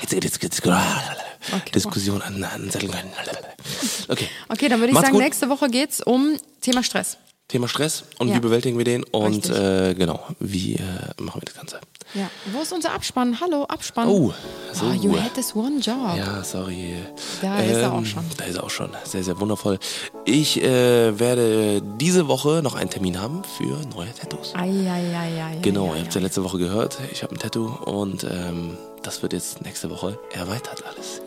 hitzige 0.00 0.20
Disku- 0.28 0.48
Disku- 0.50 0.80
Okay. 1.52 1.70
Diskussion 1.72 2.20
an, 2.22 2.42
anzetteln 2.42 2.90
können. 2.90 3.12
Okay. 4.08 4.28
Okay, 4.48 4.68
dann 4.68 4.80
würde 4.80 4.88
ich 4.88 4.94
Macht's 4.94 5.06
sagen, 5.08 5.14
gut. 5.16 5.22
nächste 5.24 5.48
Woche 5.48 5.68
geht's 5.68 6.00
um 6.00 6.36
Thema 6.60 6.82
Stress. 6.82 7.18
Thema 7.48 7.68
Stress 7.68 8.02
und 8.18 8.28
Ja. 8.28 8.34
wie 8.34 8.40
bewältigen 8.40 8.76
wir 8.76 8.84
den 8.84 9.04
und 9.04 9.48
äh, 9.50 9.94
genau, 9.94 10.20
wie 10.40 10.74
äh, 10.74 10.80
machen 11.20 11.40
wir 11.40 11.44
das 11.46 11.54
Ganze. 11.54 11.78
Ja. 12.14 12.28
Wo 12.52 12.60
ist 12.60 12.72
unser 12.72 12.92
Abspann? 12.92 13.40
Hallo, 13.40 13.64
Abspann. 13.64 14.08
Oh, 14.08 14.32
so. 14.72 14.86
Ah, 14.86 14.94
you 14.94 15.16
had 15.16 15.34
this 15.34 15.54
one 15.54 15.78
job. 15.80 16.16
Ja, 16.16 16.42
sorry. 16.42 16.94
Da 17.42 17.60
ist 17.60 17.76
er 17.76 17.92
auch 17.92 18.04
schon. 18.04 18.24
Da 18.36 18.44
ist 18.44 18.56
er 18.56 18.64
auch 18.64 18.70
schon. 18.70 18.90
Sehr, 19.04 19.22
sehr 19.22 19.38
wundervoll. 19.40 19.78
Ich 20.24 20.60
äh, 20.62 21.18
werde 21.20 21.82
diese 22.00 22.26
Woche 22.26 22.62
noch 22.62 22.74
einen 22.74 22.90
Termin 22.90 23.20
haben 23.20 23.42
für 23.58 23.80
neue 23.94 24.12
Tattoos. 24.14 24.52
Ei, 24.54 24.68
ei, 24.68 25.16
ei, 25.16 25.44
ei, 25.44 25.58
Genau, 25.62 25.94
ihr 25.94 26.00
habt 26.00 26.08
es 26.08 26.14
ja 26.14 26.20
letzte 26.20 26.42
Woche 26.42 26.58
gehört. 26.58 26.98
Ich 27.12 27.22
habe 27.22 27.34
ein 27.34 27.38
Tattoo 27.38 27.66
und 27.84 28.24
ähm, 28.24 28.76
das 29.02 29.22
wird 29.22 29.32
jetzt 29.32 29.62
nächste 29.62 29.90
Woche 29.90 30.18
erweitert 30.32 30.82
alles. 30.86 31.20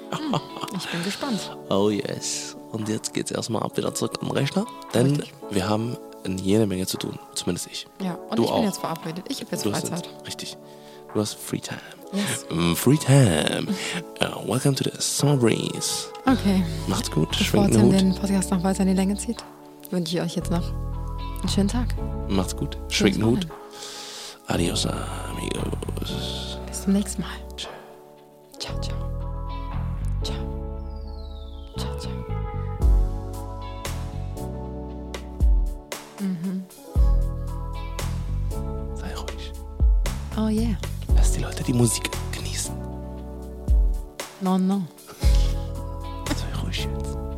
Ich 0.78 0.88
bin 0.90 1.04
gespannt. 1.04 1.56
Oh 1.70 1.90
yes. 1.90 2.56
Und 2.72 2.90
jetzt 2.90 3.14
geht's 3.14 3.32
erstmal 3.32 3.64
ab 3.64 3.78
wieder 3.78 3.94
zurück 3.96 4.20
am 4.22 4.32
Rechner, 4.32 4.66
denn 4.94 5.08
Richtig. 5.18 5.34
wir 5.50 5.68
haben 5.70 5.98
jede 6.38 6.66
Menge 6.68 6.86
zu 6.88 6.98
tun. 6.98 7.18
Zumindest 7.36 7.68
ich. 7.72 7.88
Ja, 8.02 8.14
und 8.30 8.38
Du 8.40 8.44
ich 8.44 8.50
auch. 8.50 8.56
bin 8.58 8.66
jetzt 8.66 8.80
verabredet. 8.80 9.26
Ich 9.30 9.40
habe 9.42 9.52
jetzt 9.52 9.66
Du 9.66 9.72
Freizeit. 9.72 10.06
jetzt, 10.06 10.28
richtig. 10.28 10.58
Du 11.14 11.20
hast 11.20 11.34
Free 11.36 11.60
Time. 11.60 11.80
Yes. 12.14 12.46
Mm, 12.52 12.74
Free 12.74 12.98
Time. 12.98 13.68
Uh, 14.22 14.48
welcome 14.48 14.76
to 14.76 14.84
the 14.84 14.92
Summer 15.00 15.38
Breeze. 15.38 16.08
Okay. 16.26 16.64
Macht's 16.88 17.10
gut. 17.10 17.30
Bevor 17.38 17.68
Tim 17.70 17.92
den 17.92 18.14
Podcast 18.16 18.52
noch 18.52 18.64
weiter 18.64 18.82
in 18.82 18.90
die 18.90 18.94
Länge 18.96 19.16
zieht, 19.18 19.44
wünsche 19.92 20.18
ich 20.18 20.22
euch 20.22 20.36
jetzt 20.36 20.52
noch 20.52 20.72
Einen 21.40 21.50
schönen 21.50 21.68
Tag. 21.70 21.96
Macht's 22.28 22.56
gut. 22.56 22.78
Schwingt 22.90 23.16
den 23.18 23.26
Hut. 23.26 23.48
Adios, 24.48 24.86
amigos. 24.86 26.58
Bis 26.68 26.84
zum 26.84 26.94
nächsten 26.94 27.22
Mal. 27.22 27.30
Ciao, 28.60 28.80
ciao. 28.82 28.98
Ciao. 30.24 30.36
Ciao, 31.78 31.98
ciao. 32.00 32.29
Oh 40.42 40.48
yeah. 40.48 40.78
Lass 41.16 41.34
die 41.34 41.42
Leute 41.42 41.64
die 41.64 41.74
Musik 41.74 42.10
genießen. 42.32 42.74
No, 44.40 44.58
no. 44.58 44.84
Sei 46.30 46.62
ruhig 46.62 46.78
jetzt. 46.78 47.29